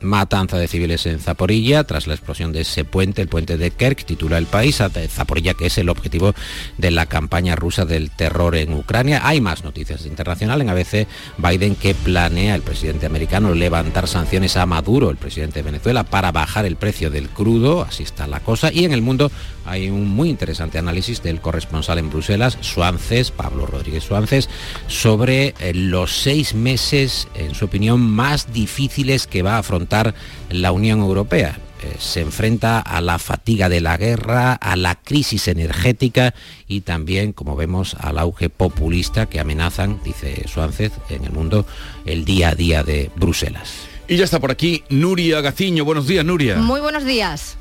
matanza 0.00 0.58
de 0.58 0.68
civiles 0.68 1.06
en 1.06 1.20
Zaporilla 1.20 1.84
tras 1.84 2.06
la 2.06 2.14
explosión 2.14 2.52
de 2.52 2.62
ese 2.62 2.84
puente, 2.84 3.22
el 3.22 3.28
puente 3.28 3.56
de 3.56 3.70
Kerk, 3.70 4.04
titula 4.04 4.38
el 4.38 4.46
país, 4.46 4.82
Zaporilla 5.08 5.54
que 5.54 5.66
es 5.66 5.78
el 5.78 5.88
objetivo 5.88 6.34
de 6.78 6.90
la 6.90 7.06
campaña 7.06 7.56
rusa 7.56 7.84
del 7.84 8.10
terror 8.10 8.56
en 8.56 8.72
Ucrania. 8.72 9.20
Hay 9.24 9.40
más 9.40 9.64
noticias 9.64 10.06
internacionales. 10.06 10.64
En 10.64 10.70
ABC, 10.70 11.06
Biden 11.38 11.74
que 11.76 11.94
planea 11.94 12.54
el 12.54 12.62
presidente 12.62 13.06
americano 13.06 13.54
levantar 13.54 14.08
sanciones 14.08 14.56
a 14.56 14.66
Maduro, 14.66 15.10
el 15.10 15.16
presidente 15.16 15.60
de 15.60 15.64
Venezuela, 15.64 16.04
para 16.04 16.32
bajar 16.32 16.64
el 16.64 16.76
precio 16.76 17.10
del 17.10 17.28
crudo, 17.28 17.82
así 17.82 18.02
está 18.02 18.26
la 18.26 18.40
cosa. 18.40 18.72
Y 18.72 18.84
en 18.84 18.92
el 18.92 19.02
mundo 19.02 19.30
hay 19.66 19.90
un 19.90 20.08
muy 20.08 20.30
interesante 20.30 20.78
análisis 20.78 21.22
del 21.22 21.40
corresponsal 21.40 21.98
en 21.98 22.10
Bruselas, 22.10 22.58
Suances, 22.60 23.30
Pablo 23.30 23.66
Rodríguez 23.66 24.04
Suances, 24.04 24.48
sobre 24.88 25.54
eh, 25.60 25.72
los 25.74 26.12
seis 26.12 26.54
meses, 26.54 27.28
en 27.34 27.54
su 27.54 27.66
opinión, 27.66 28.00
más 28.00 28.52
difíciles 28.52 29.26
que 29.26 29.42
va 29.42 29.56
a 29.56 29.58
afrontar 29.58 29.89
la 30.50 30.72
Unión 30.72 31.00
Europea 31.00 31.58
eh, 31.82 31.96
se 31.98 32.20
enfrenta 32.20 32.78
a 32.78 33.00
la 33.00 33.18
fatiga 33.18 33.68
de 33.68 33.80
la 33.80 33.96
guerra, 33.96 34.52
a 34.52 34.76
la 34.76 34.96
crisis 34.96 35.48
energética 35.48 36.34
y 36.68 36.82
también, 36.82 37.32
como 37.32 37.56
vemos, 37.56 37.94
al 37.98 38.18
auge 38.18 38.50
populista 38.50 39.26
que 39.26 39.40
amenazan, 39.40 40.00
dice 40.04 40.44
Suárez, 40.46 40.92
en 41.08 41.24
el 41.24 41.32
mundo 41.32 41.66
el 42.04 42.24
día 42.24 42.50
a 42.50 42.54
día 42.54 42.82
de 42.82 43.10
Bruselas. 43.16 43.72
Y 44.08 44.16
ya 44.16 44.24
está 44.24 44.40
por 44.40 44.50
aquí 44.50 44.84
Nuria 44.90 45.40
Gaciño. 45.40 45.84
Buenos 45.84 46.06
días, 46.06 46.24
Nuria. 46.24 46.56
Muy 46.56 46.80
buenos 46.80 47.04
días. 47.04 47.56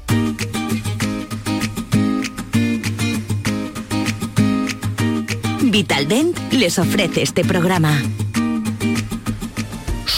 Vitaldent 5.62 6.36
les 6.52 6.80
ofrece 6.80 7.22
este 7.22 7.46
programa. 7.46 8.02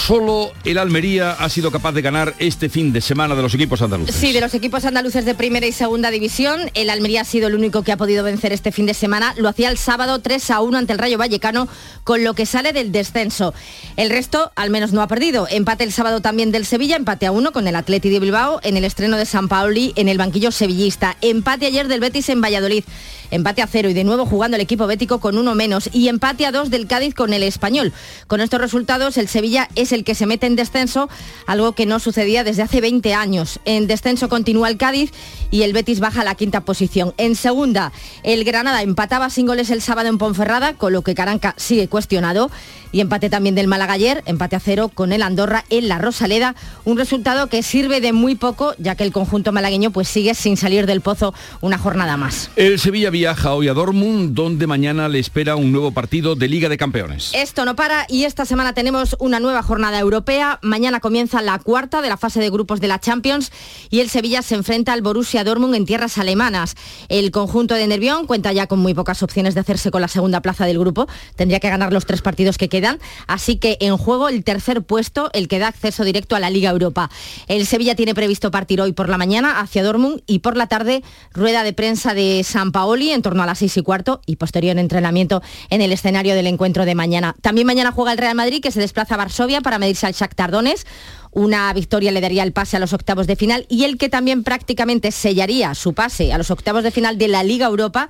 Solo 0.07 0.51
el 0.65 0.79
Almería 0.79 1.33
ha 1.33 1.47
sido 1.47 1.69
capaz 1.69 1.91
de 1.91 2.01
ganar 2.01 2.33
este 2.39 2.69
fin 2.69 2.91
de 2.91 3.01
semana 3.01 3.35
de 3.35 3.43
los 3.43 3.53
equipos 3.53 3.83
andaluces. 3.83 4.15
Sí, 4.15 4.31
de 4.31 4.41
los 4.41 4.55
equipos 4.55 4.83
andaluces 4.83 5.25
de 5.25 5.35
primera 5.35 5.67
y 5.67 5.71
segunda 5.71 6.09
división, 6.09 6.71
el 6.73 6.89
Almería 6.89 7.21
ha 7.21 7.23
sido 7.23 7.47
el 7.47 7.53
único 7.53 7.83
que 7.83 7.91
ha 7.91 7.97
podido 7.97 8.23
vencer 8.23 8.51
este 8.51 8.71
fin 8.71 8.87
de 8.87 8.95
semana. 8.95 9.35
Lo 9.37 9.47
hacía 9.47 9.69
el 9.69 9.77
sábado 9.77 10.17
3 10.17 10.49
a 10.49 10.61
1 10.61 10.75
ante 10.75 10.93
el 10.93 10.97
Rayo 10.97 11.19
Vallecano, 11.19 11.67
con 12.03 12.23
lo 12.23 12.33
que 12.33 12.47
sale 12.47 12.73
del 12.73 12.91
descenso. 12.91 13.53
El 13.95 14.09
resto, 14.09 14.51
al 14.55 14.71
menos, 14.71 14.91
no 14.91 15.03
ha 15.03 15.07
perdido. 15.07 15.47
Empate 15.47 15.83
el 15.83 15.91
sábado 15.91 16.19
también 16.19 16.51
del 16.51 16.65
Sevilla, 16.65 16.95
empate 16.95 17.27
a 17.27 17.31
1 17.31 17.51
con 17.51 17.67
el 17.67 17.75
Atleti 17.75 18.09
de 18.09 18.19
Bilbao 18.19 18.59
en 18.63 18.77
el 18.77 18.85
estreno 18.85 19.17
de 19.17 19.27
San 19.27 19.49
Paoli 19.49 19.93
en 19.95 20.09
el 20.09 20.17
banquillo 20.17 20.51
sevillista. 20.51 21.15
Empate 21.21 21.67
ayer 21.67 21.87
del 21.87 21.99
Betis 21.99 22.29
en 22.29 22.41
Valladolid 22.41 22.85
empate 23.31 23.61
a 23.61 23.67
cero 23.67 23.89
y 23.89 23.93
de 23.93 24.03
nuevo 24.03 24.25
jugando 24.25 24.55
el 24.55 24.61
equipo 24.61 24.87
bético 24.87 25.19
con 25.19 25.37
uno 25.37 25.55
menos 25.55 25.89
y 25.91 26.07
empate 26.07 26.45
a 26.45 26.51
dos 26.51 26.69
del 26.69 26.87
Cádiz 26.87 27.15
con 27.15 27.33
el 27.33 27.43
español. 27.43 27.93
Con 28.27 28.41
estos 28.41 28.61
resultados 28.61 29.17
el 29.17 29.27
Sevilla 29.27 29.67
es 29.75 29.91
el 29.91 30.03
que 30.03 30.15
se 30.15 30.25
mete 30.25 30.45
en 30.45 30.55
descenso, 30.55 31.09
algo 31.47 31.71
que 31.71 31.85
no 31.85 31.99
sucedía 31.99 32.43
desde 32.43 32.61
hace 32.61 32.81
20 32.81 33.13
años. 33.13 33.59
En 33.65 33.87
descenso 33.87 34.29
continúa 34.29 34.69
el 34.69 34.77
Cádiz 34.77 35.11
y 35.49 35.63
el 35.63 35.73
Betis 35.73 35.99
baja 35.99 36.21
a 36.21 36.25
la 36.25 36.35
quinta 36.35 36.61
posición. 36.61 37.13
En 37.17 37.35
segunda, 37.35 37.91
el 38.23 38.43
Granada 38.43 38.81
empataba 38.81 39.29
sin 39.29 39.47
goles 39.47 39.69
el 39.69 39.81
sábado 39.81 40.09
en 40.09 40.17
Ponferrada, 40.17 40.73
con 40.73 40.93
lo 40.93 41.01
que 41.01 41.15
Caranca 41.15 41.55
sigue 41.57 41.87
cuestionado 41.87 42.51
y 42.91 42.99
empate 42.99 43.29
también 43.29 43.55
del 43.55 43.67
Málaga 43.67 43.93
ayer, 43.93 44.23
empate 44.25 44.55
a 44.55 44.59
cero 44.59 44.91
con 44.93 45.13
el 45.13 45.21
Andorra 45.21 45.63
en 45.69 45.87
la 45.87 45.97
Rosaleda, 45.97 46.55
un 46.85 46.97
resultado 46.97 47.47
que 47.47 47.63
sirve 47.63 48.01
de 48.01 48.13
muy 48.13 48.35
poco 48.35 48.73
ya 48.77 48.95
que 48.95 49.03
el 49.03 49.11
conjunto 49.11 49.51
malagueño 49.51 49.91
pues 49.91 50.07
sigue 50.07 50.33
sin 50.35 50.57
salir 50.57 50.85
del 50.85 51.01
pozo 51.01 51.33
una 51.61 51.77
jornada 51.77 52.17
más. 52.17 52.49
El 52.55 52.79
Sevilla 52.79 53.09
viaja 53.09 53.53
hoy 53.53 53.67
a 53.67 53.73
Dortmund 53.73 54.33
donde 54.33 54.67
mañana 54.67 55.07
le 55.07 55.19
espera 55.19 55.55
un 55.55 55.71
nuevo 55.71 55.91
partido 55.91 56.35
de 56.35 56.47
Liga 56.47 56.69
de 56.69 56.77
Campeones. 56.77 57.31
Esto 57.33 57.65
no 57.65 57.75
para 57.75 58.05
y 58.09 58.25
esta 58.25 58.45
semana 58.45 58.73
tenemos 58.73 59.15
una 59.19 59.39
nueva 59.39 59.63
jornada 59.63 59.99
europea, 59.99 60.59
mañana 60.61 60.99
comienza 60.99 61.41
la 61.41 61.59
cuarta 61.59 62.01
de 62.01 62.09
la 62.09 62.17
fase 62.17 62.39
de 62.39 62.49
grupos 62.49 62.81
de 62.81 62.87
la 62.87 62.99
Champions 62.99 63.51
y 63.89 63.99
el 63.99 64.09
Sevilla 64.09 64.41
se 64.41 64.55
enfrenta 64.55 64.93
al 64.93 65.01
Borussia 65.01 65.43
Dortmund 65.43 65.75
en 65.75 65.85
tierras 65.85 66.17
alemanas. 66.17 66.75
El 67.09 67.31
conjunto 67.31 67.75
de 67.75 67.87
Nervión 67.87 68.27
cuenta 68.27 68.51
ya 68.51 68.67
con 68.67 68.79
muy 68.79 68.93
pocas 68.93 69.23
opciones 69.23 69.53
de 69.53 69.61
hacerse 69.61 69.91
con 69.91 70.01
la 70.01 70.07
segunda 70.07 70.41
plaza 70.41 70.65
del 70.65 70.79
grupo, 70.79 71.07
tendría 71.35 71.59
que 71.59 71.69
ganar 71.69 71.93
los 71.93 72.05
tres 72.05 72.21
partidos 72.21 72.57
que 72.57 72.69
quedan 72.69 72.80
así 73.27 73.57
que 73.57 73.77
en 73.79 73.97
juego 73.97 74.29
el 74.29 74.43
tercer 74.43 74.81
puesto, 74.83 75.29
el 75.33 75.47
que 75.47 75.59
da 75.59 75.67
acceso 75.67 76.03
directo 76.03 76.35
a 76.35 76.39
la 76.39 76.49
Liga 76.49 76.69
Europa. 76.69 77.09
El 77.47 77.65
Sevilla 77.65 77.95
tiene 77.95 78.15
previsto 78.15 78.51
partir 78.51 78.81
hoy 78.81 78.93
por 78.93 79.09
la 79.09 79.17
mañana 79.17 79.59
hacia 79.59 79.83
Dortmund 79.83 80.21
y 80.27 80.39
por 80.39 80.57
la 80.57 80.67
tarde 80.67 81.03
rueda 81.33 81.63
de 81.63 81.73
prensa 81.73 82.13
de 82.13 82.43
San 82.43 82.71
Paoli 82.71 83.11
en 83.11 83.21
torno 83.21 83.43
a 83.43 83.45
las 83.45 83.59
seis 83.59 83.77
y 83.77 83.81
cuarto 83.81 84.21
y 84.25 84.37
posterior 84.37 84.77
entrenamiento 84.77 85.41
en 85.69 85.81
el 85.81 85.91
escenario 85.91 86.35
del 86.35 86.47
encuentro 86.47 86.85
de 86.85 86.95
mañana. 86.95 87.35
También 87.41 87.67
mañana 87.67 87.91
juega 87.91 88.11
el 88.11 88.17
Real 88.17 88.35
Madrid 88.35 88.61
que 88.61 88.71
se 88.71 88.79
desplaza 88.79 89.15
a 89.15 89.17
Varsovia 89.17 89.61
para 89.61 89.79
medirse 89.79 90.07
al 90.07 90.13
Shakhtar 90.13 90.51
Donetsk 90.51 90.87
una 91.31 91.71
victoria 91.73 92.11
le 92.11 92.21
daría 92.21 92.43
el 92.43 92.53
pase 92.53 92.77
a 92.77 92.79
los 92.79 92.93
octavos 92.93 93.27
de 93.27 93.35
final 93.35 93.65
y 93.69 93.83
el 93.85 93.97
que 93.97 94.09
también 94.09 94.43
prácticamente 94.43 95.11
sellaría 95.11 95.73
su 95.75 95.93
pase 95.93 96.33
a 96.33 96.37
los 96.37 96.51
octavos 96.51 96.83
de 96.83 96.91
final 96.91 97.17
de 97.17 97.27
la 97.27 97.43
Liga 97.43 97.67
Europa 97.67 98.09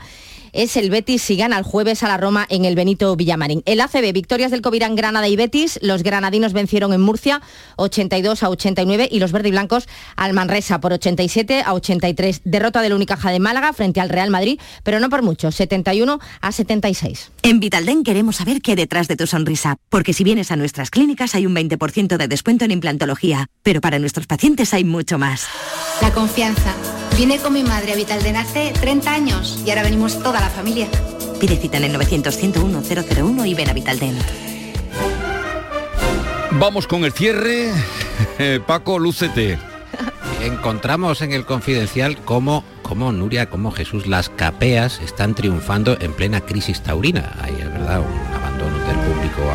es 0.54 0.76
el 0.78 0.90
Betis 0.90 1.22
si 1.22 1.36
gana 1.36 1.58
el 1.58 1.64
jueves 1.64 2.04
a 2.04 2.08
la 2.08 2.18
Roma 2.18 2.46
en 2.50 2.66
el 2.66 2.76
Benito 2.76 3.16
Villamarín. 3.16 3.64
El 3.66 3.80
ACB, 3.80 4.12
victorias 4.14 4.52
del 4.52 4.62
Covirán 4.62 4.96
Granada 4.96 5.28
y 5.28 5.36
Betis, 5.36 5.80
los 5.82 6.04
granadinos 6.04 6.54
vencieron 6.54 6.94
en 6.94 7.02
Murcia 7.02 7.42
82 7.78 8.44
a 8.44 8.50
89 8.50 9.08
y 9.12 9.20
los 9.20 9.32
verdiblancos 9.32 9.88
al 10.16 10.34
Manresa 10.34 10.82
por 10.82 10.94
87 10.94 11.64
a 11.66 11.74
83. 11.74 12.42
Derrota 12.44 12.82
del 12.82 12.94
Unicaja 12.94 13.32
de 13.32 13.40
Málaga 13.40 13.74
frente 13.74 14.00
al 14.02 14.10
Real 14.10 14.30
Madrid, 14.30 14.60
pero 14.84 15.00
no 15.00 15.10
por 15.10 15.22
mucho, 15.22 15.52
71 15.52 16.20
a 16.42 16.52
76. 16.52 17.32
En 17.44 17.60
Vitalden 17.60 18.04
queremos 18.04 18.38
saber 18.38 18.62
qué 18.62 18.76
detrás 18.76 19.08
de 19.08 19.16
tu 19.16 19.28
sonrisa, 19.28 19.78
porque 19.90 20.14
si 20.14 20.24
vienes 20.24 20.52
a 20.52 20.56
nuestras 20.56 20.90
clínicas 20.90 21.36
hay 21.36 21.46
un 21.46 21.56
20% 21.56 22.18
de 22.18 22.28
descuento 22.28 22.66
en 22.66 22.72
implantología, 22.72 23.11
pero 23.64 23.82
para 23.82 24.00
nuestros 24.00 24.28
pacientes 24.28 24.74
hay 24.74 24.84
mucho 24.84 25.18
más. 25.18 25.48
La 26.02 26.12
confianza 26.12 26.74
Vine 27.18 27.38
con 27.40 27.54
mi 27.54 27.64
madre 27.64 27.94
a 27.94 27.96
Vitalden 27.96 28.36
hace 28.38 28.74
30 28.80 29.14
años 29.14 29.62
y 29.66 29.70
ahora 29.70 29.84
venimos 29.84 30.18
toda 30.24 30.40
la 30.40 30.50
familia. 30.50 30.88
Pide 31.40 31.58
cita 31.58 31.78
en 31.78 31.84
el 31.84 31.96
900-101-001 31.96 33.48
y 33.48 33.54
ven 33.54 33.70
a 33.70 33.74
Vitaldent. 33.74 34.22
Vamos 36.52 36.88
con 36.88 37.04
el 37.06 37.12
cierre. 37.12 37.72
Eh, 38.38 38.60
Paco, 38.66 39.00
lúcete. 39.00 39.58
Encontramos 40.42 41.22
en 41.22 41.32
el 41.32 41.46
confidencial 41.46 42.18
cómo, 42.24 42.64
cómo 42.82 43.12
Nuria, 43.12 43.50
cómo 43.50 43.72
Jesús, 43.72 44.08
las 44.08 44.30
capeas 44.30 45.00
están 45.04 45.34
triunfando 45.34 45.98
en 46.00 46.14
plena 46.14 46.42
crisis 46.42 46.82
taurina. 46.82 47.36
Hay, 47.42 47.54
es 47.54 47.72
verdad, 47.72 48.02
un 48.02 48.36
abandono 48.36 48.41
del 48.41 48.41
público 48.41 48.41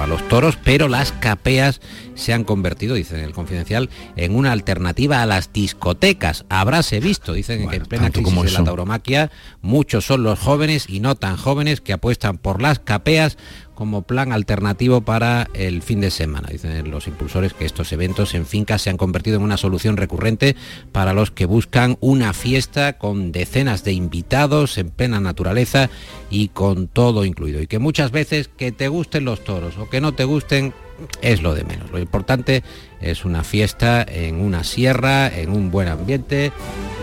a 0.02 0.06
los 0.06 0.26
toros, 0.28 0.58
pero 0.62 0.88
las 0.88 1.12
capeas 1.12 1.80
se 2.14 2.32
han 2.32 2.44
convertido, 2.44 2.94
dicen 2.94 3.18
en 3.18 3.24
el 3.24 3.32
confidencial, 3.32 3.90
en 4.16 4.34
una 4.34 4.52
alternativa 4.52 5.22
a 5.22 5.26
las 5.26 5.52
discotecas. 5.52 6.44
Habráse 6.48 7.00
visto, 7.00 7.32
dicen 7.32 7.68
que 7.68 7.76
en 7.76 7.84
plena 7.84 8.10
crisis 8.10 8.24
como 8.24 8.44
de 8.44 8.50
la 8.50 8.64
tauromaquia, 8.64 9.30
muchos 9.62 10.04
son 10.06 10.22
los 10.22 10.38
jóvenes 10.38 10.86
y 10.88 11.00
no 11.00 11.14
tan 11.14 11.36
jóvenes 11.36 11.80
que 11.80 11.92
apuestan 11.92 12.38
por 12.38 12.62
las 12.62 12.78
capeas 12.78 13.36
como 13.76 14.02
plan 14.02 14.32
alternativo 14.32 15.02
para 15.02 15.48
el 15.54 15.82
fin 15.82 16.00
de 16.00 16.10
semana. 16.10 16.48
Dicen 16.50 16.90
los 16.90 17.06
impulsores 17.06 17.54
que 17.54 17.64
estos 17.64 17.92
eventos 17.92 18.34
en 18.34 18.46
fincas 18.46 18.82
se 18.82 18.90
han 18.90 18.96
convertido 18.96 19.36
en 19.36 19.44
una 19.44 19.56
solución 19.56 19.96
recurrente 19.96 20.56
para 20.90 21.12
los 21.12 21.30
que 21.30 21.46
buscan 21.46 21.96
una 22.00 22.32
fiesta 22.32 22.98
con 22.98 23.30
decenas 23.30 23.84
de 23.84 23.92
invitados 23.92 24.78
en 24.78 24.90
plena 24.90 25.20
naturaleza 25.20 25.90
y 26.30 26.48
con 26.48 26.88
todo 26.88 27.24
incluido. 27.24 27.60
Y 27.60 27.68
que 27.68 27.78
muchas 27.78 28.10
veces 28.10 28.48
que 28.48 28.72
te 28.72 28.88
gusten 28.88 29.24
los 29.24 29.44
toros 29.44 29.78
o 29.78 29.88
que 29.88 30.00
no 30.00 30.14
te 30.14 30.24
gusten 30.24 30.74
es 31.20 31.42
lo 31.42 31.54
de 31.54 31.64
menos. 31.64 31.90
Lo 31.90 31.98
importante 31.98 32.62
es 33.00 33.24
una 33.24 33.44
fiesta 33.44 34.04
en 34.08 34.40
una 34.40 34.64
sierra, 34.64 35.28
en 35.28 35.50
un 35.50 35.70
buen 35.70 35.88
ambiente 35.88 36.52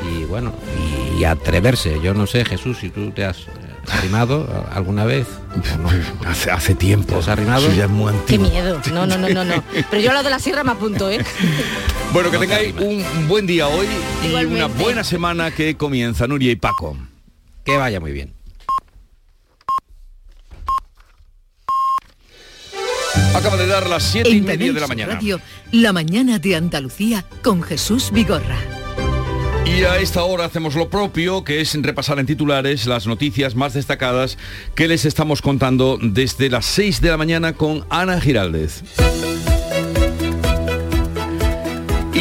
y 0.09 0.23
bueno, 0.25 0.51
y, 1.17 1.23
atreverse. 1.23 2.01
Yo 2.01 2.13
no 2.13 2.27
sé, 2.27 2.43
Jesús, 2.43 2.79
si 2.79 2.89
tú 2.89 3.12
te 3.12 3.23
has 3.23 3.47
eh, 3.47 3.72
arrimado 3.89 4.65
alguna 4.71 5.05
vez. 5.05 5.27
Hace, 6.25 6.51
hace 6.51 6.73
tiempo. 6.75 7.13
¿Te 7.13 7.19
has 7.19 7.27
arrimado? 7.27 7.67
Eso 7.67 7.75
ya 7.75 7.85
es 7.85 7.89
muy 7.89 8.11
Qué 8.11 8.17
antiguo. 8.35 8.49
miedo. 8.49 8.81
No, 8.93 9.05
no, 9.05 9.17
no, 9.17 9.29
no, 9.29 9.43
no. 9.45 9.63
Pero 9.91 10.01
yo 10.01 10.11
a 10.11 10.13
lo 10.15 10.23
de 10.23 10.29
la 10.29 10.39
sierra 10.39 10.63
me 10.63 10.71
apunto, 10.71 11.09
¿eh? 11.09 11.23
Bueno, 12.13 12.29
que 12.29 12.37
tengáis 12.37 12.75
un 12.75 13.27
buen 13.27 13.47
día 13.47 13.67
hoy 13.67 13.87
y 14.23 14.27
Igualmente. 14.27 14.63
una 14.65 14.67
buena 14.83 15.03
semana 15.03 15.49
que 15.51 15.75
comienza 15.77 16.27
Nuria 16.27 16.51
y 16.51 16.55
Paco. 16.55 16.95
Que 17.65 17.75
vaya 17.77 17.99
muy 17.99 18.11
bien. 18.11 18.33
Acaba 23.35 23.57
de 23.57 23.67
dar 23.67 23.87
las 23.89 24.03
siete 24.03 24.29
y 24.29 24.41
media 24.41 24.57
Canal 24.67 24.73
de 24.75 24.81
la 24.81 24.87
mañana. 24.87 25.13
Radio, 25.15 25.39
la 25.71 25.91
mañana 25.93 26.39
de 26.39 26.55
Andalucía 26.55 27.25
con 27.43 27.61
Jesús 27.63 28.11
Vigorra. 28.11 28.57
Y 29.65 29.84
a 29.86 29.97
esta 29.97 30.23
hora 30.23 30.45
hacemos 30.45 30.76
lo 30.76 30.89
propio, 30.89 31.43
que 31.43 31.62
es 31.62 31.73
repasar 31.82 32.19
en 32.19 32.26
titulares 32.26 32.86
las 32.86 33.08
noticias 33.08 33.56
más 33.56 33.73
destacadas 33.73 34.38
que 34.76 34.88
les 34.88 35.06
estamos 35.06 35.41
contando 35.41 35.97
desde 36.02 36.49
las 36.49 36.65
6 36.65 37.02
de 37.02 37.10
la 37.10 37.17
mañana 37.17 37.54
con 37.54 37.86
Ana 37.89 38.19
Giraldez. 38.19 38.84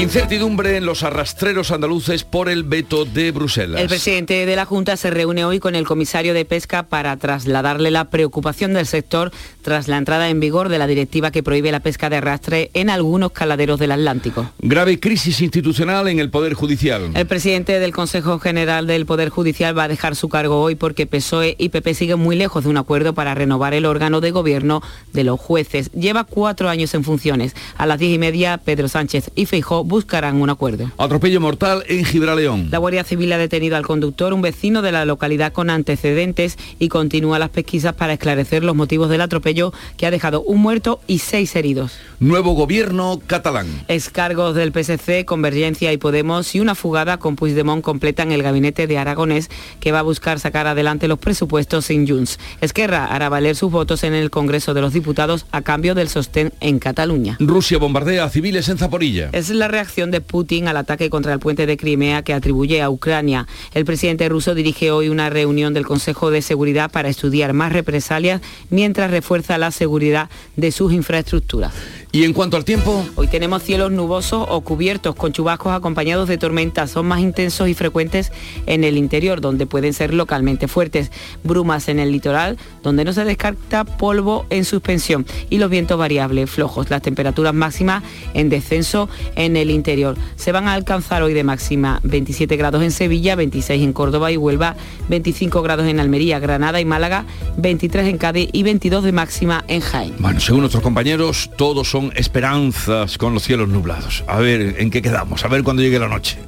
Incertidumbre 0.02 0.76
en 0.76 0.84
los 0.84 1.04
arrastreros 1.04 1.70
andaluces 1.70 2.24
por 2.24 2.48
el 2.48 2.64
veto 2.64 3.04
de 3.04 3.30
Bruselas. 3.30 3.80
El 3.80 3.86
presidente 3.86 4.44
de 4.46 4.56
la 4.56 4.64
Junta 4.64 4.96
se 4.96 5.10
reúne 5.10 5.44
hoy 5.44 5.60
con 5.60 5.76
el 5.76 5.86
comisario 5.86 6.34
de 6.34 6.44
Pesca 6.44 6.82
para 6.82 7.16
trasladarle 7.18 7.92
la 7.92 8.10
preocupación 8.10 8.74
del 8.74 8.86
sector 8.86 9.30
tras 9.62 9.86
la 9.86 9.98
entrada 9.98 10.28
en 10.28 10.40
vigor 10.40 10.70
de 10.70 10.78
la 10.78 10.88
directiva 10.88 11.30
que 11.30 11.44
prohíbe 11.44 11.70
la 11.70 11.78
pesca 11.78 12.10
de 12.10 12.16
arrastre 12.16 12.72
en 12.74 12.90
algunos 12.90 13.30
caladeros 13.30 13.78
del 13.78 13.92
Atlántico. 13.92 14.50
Grave 14.58 14.98
crisis 14.98 15.40
institucional 15.40 16.08
en 16.08 16.18
el 16.18 16.30
Poder 16.30 16.54
Judicial. 16.54 17.12
El 17.14 17.26
presidente 17.28 17.78
del 17.78 17.92
Consejo 17.92 18.40
General 18.40 18.88
del 18.88 19.06
Poder 19.06 19.28
Judicial 19.28 19.78
va 19.78 19.84
a 19.84 19.88
dejar 19.88 20.16
su 20.16 20.28
cargo 20.28 20.60
hoy 20.60 20.74
porque 20.74 21.06
PSOE 21.06 21.54
y 21.58 21.68
PP 21.68 21.94
siguen 21.94 22.18
muy 22.18 22.34
lejos 22.34 22.64
de 22.64 22.70
un 22.70 22.76
acuerdo 22.76 23.14
para 23.14 23.36
renovar 23.36 23.72
el 23.72 23.86
órgano 23.86 24.20
de 24.20 24.32
gobierno 24.32 24.82
de 25.12 25.22
los 25.22 25.38
jueces. 25.38 25.92
Lleva 25.92 26.24
cuatro 26.24 26.68
años 26.68 26.92
en 26.94 27.04
funciones. 27.04 27.54
A 27.76 27.86
las 27.86 28.00
diez 28.00 28.12
y 28.12 28.18
media, 28.18 28.58
Pedro 28.58 28.88
Sánchez 28.88 29.30
y 29.36 29.46
Feijó 29.46 29.84
buscarán 29.92 30.40
un 30.40 30.48
acuerdo. 30.48 30.90
Atropello 30.96 31.38
mortal 31.38 31.84
en 31.86 32.04
Gibraleón. 32.04 32.68
La 32.70 32.78
Guardia 32.78 33.04
Civil 33.04 33.30
ha 33.32 33.38
detenido 33.38 33.76
al 33.76 33.86
conductor, 33.86 34.32
un 34.32 34.40
vecino 34.40 34.80
de 34.80 34.90
la 34.90 35.04
localidad 35.04 35.52
con 35.52 35.68
antecedentes, 35.68 36.56
y 36.78 36.88
continúa 36.88 37.38
las 37.38 37.50
pesquisas 37.50 37.92
para 37.92 38.14
esclarecer 38.14 38.64
los 38.64 38.74
motivos 38.74 39.10
del 39.10 39.20
atropello 39.20 39.72
que 39.98 40.06
ha 40.06 40.10
dejado 40.10 40.40
un 40.40 40.60
muerto 40.62 41.00
y 41.06 41.18
seis 41.18 41.54
heridos. 41.56 41.92
Nuevo 42.20 42.54
gobierno 42.54 43.20
catalán. 43.26 43.66
Excargos 43.88 44.54
del 44.54 44.72
PSC, 44.72 45.26
Convergencia 45.26 45.92
y 45.92 45.98
Podemos 45.98 46.54
y 46.54 46.60
una 46.60 46.74
fugada 46.74 47.18
con 47.18 47.36
Puigdemont 47.36 47.82
completan 47.82 48.32
el 48.32 48.42
gabinete 48.42 48.86
de 48.86 48.96
Aragonés 48.96 49.50
que 49.80 49.92
va 49.92 49.98
a 49.98 50.02
buscar 50.02 50.40
sacar 50.40 50.66
adelante 50.66 51.06
los 51.06 51.18
presupuestos 51.18 51.84
sin 51.84 52.08
Junts. 52.08 52.38
Esquerra 52.62 53.06
hará 53.06 53.28
valer 53.28 53.56
sus 53.56 53.70
votos 53.70 54.04
en 54.04 54.14
el 54.14 54.30
Congreso 54.30 54.72
de 54.72 54.80
los 54.80 54.94
Diputados 54.94 55.44
a 55.52 55.60
cambio 55.60 55.94
del 55.94 56.08
sostén 56.08 56.52
en 56.60 56.78
Cataluña. 56.78 57.36
Rusia 57.40 57.76
bombardea 57.76 58.24
a 58.24 58.30
civiles 58.30 58.68
en 58.70 58.78
Zaporilla. 58.78 59.28
Es 59.32 59.50
la 59.50 59.68
reacción 59.72 60.12
de 60.12 60.20
Putin 60.20 60.68
al 60.68 60.76
ataque 60.76 61.10
contra 61.10 61.32
el 61.32 61.40
puente 61.40 61.66
de 61.66 61.76
Crimea 61.76 62.22
que 62.22 62.32
atribuye 62.32 62.80
a 62.80 62.90
Ucrania. 62.90 63.48
El 63.74 63.84
presidente 63.84 64.28
ruso 64.28 64.54
dirige 64.54 64.92
hoy 64.92 65.08
una 65.08 65.30
reunión 65.30 65.74
del 65.74 65.86
Consejo 65.86 66.30
de 66.30 66.42
Seguridad 66.42 66.90
para 66.92 67.08
estudiar 67.08 67.52
más 67.52 67.72
represalias 67.72 68.40
mientras 68.70 69.10
refuerza 69.10 69.58
la 69.58 69.72
seguridad 69.72 70.30
de 70.54 70.70
sus 70.70 70.92
infraestructuras. 70.92 71.72
Y 72.12 72.24
en 72.24 72.34
cuanto 72.34 72.58
al 72.58 72.64
tiempo, 72.64 73.02
Hoy 73.14 73.28
tenemos 73.28 73.62
cielos 73.62 73.92
nubosos 73.92 74.46
o 74.48 74.60
cubiertos 74.62 75.14
con 75.14 75.32
chubascos 75.32 75.72
acompañados 75.72 76.28
de 76.28 76.38
tormentas. 76.38 76.90
Son 76.90 77.06
más 77.06 77.20
intensos 77.20 77.68
y 77.68 77.74
frecuentes 77.74 78.32
en 78.66 78.84
el 78.84 78.96
interior, 78.96 79.40
donde 79.40 79.66
pueden 79.66 79.92
ser 79.92 80.12
localmente 80.12 80.68
fuertes. 80.68 81.10
Brumas 81.44 81.88
en 81.88 81.98
el 81.98 82.10
litoral, 82.10 82.58
donde 82.82 83.04
no 83.04 83.12
se 83.12 83.24
descarta 83.24 83.84
polvo 83.84 84.46
en 84.50 84.64
suspensión. 84.64 85.26
Y 85.50 85.58
los 85.58 85.70
vientos 85.70 85.98
variables, 85.98 86.50
flojos. 86.50 86.90
Las 86.90 87.02
temperaturas 87.02 87.54
máximas 87.54 88.02
en 88.34 88.48
descenso 88.48 89.08
en 89.36 89.56
el 89.56 89.61
interior. 89.70 90.16
Se 90.36 90.52
van 90.52 90.68
a 90.68 90.74
alcanzar 90.74 91.22
hoy 91.22 91.34
de 91.34 91.44
máxima 91.44 92.00
27 92.02 92.56
grados 92.56 92.82
en 92.82 92.90
Sevilla, 92.90 93.34
26 93.36 93.82
en 93.82 93.92
Córdoba 93.92 94.32
y 94.32 94.36
Huelva, 94.36 94.76
25 95.08 95.62
grados 95.62 95.86
en 95.86 96.00
Almería, 96.00 96.38
Granada 96.38 96.80
y 96.80 96.84
Málaga, 96.84 97.24
23 97.56 98.08
en 98.08 98.18
Cádiz 98.18 98.48
y 98.52 98.62
22 98.62 99.04
de 99.04 99.12
máxima 99.12 99.64
en 99.68 99.80
Jaén. 99.80 100.14
bueno, 100.18 100.40
según 100.40 100.60
nuestros 100.60 100.82
compañeros, 100.82 101.50
todos 101.56 101.88
son 101.88 102.12
esperanzas 102.16 103.18
con 103.18 103.34
los 103.34 103.42
cielos 103.42 103.68
nublados. 103.68 104.24
A 104.26 104.38
ver, 104.38 104.76
¿en 104.78 104.90
qué 104.90 105.02
quedamos? 105.02 105.44
A 105.44 105.48
ver 105.48 105.62
cuando 105.62 105.82
llegue 105.82 105.98
la 105.98 106.08
noche. 106.08 106.38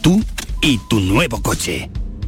Tú 0.00 0.22
y 0.60 0.78
tu 0.88 1.00
nuevo 1.00 1.42
coche. 1.42 1.90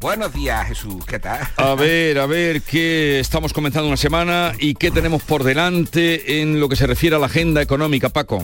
Buenos 0.00 0.32
días, 0.32 0.66
Jesús. 0.66 1.04
¿Qué 1.04 1.18
tal? 1.18 1.46
A 1.58 1.74
ver, 1.76 2.18
a 2.18 2.24
ver, 2.24 2.62
que 2.62 3.20
estamos 3.20 3.52
comenzando 3.52 3.86
una 3.86 3.98
semana 3.98 4.52
y 4.58 4.72
qué 4.72 4.90
tenemos 4.90 5.22
por 5.22 5.44
delante 5.44 6.40
en 6.40 6.58
lo 6.58 6.70
que 6.70 6.76
se 6.76 6.86
refiere 6.86 7.16
a 7.16 7.18
la 7.18 7.26
agenda 7.26 7.60
económica, 7.60 8.08
Paco. 8.08 8.42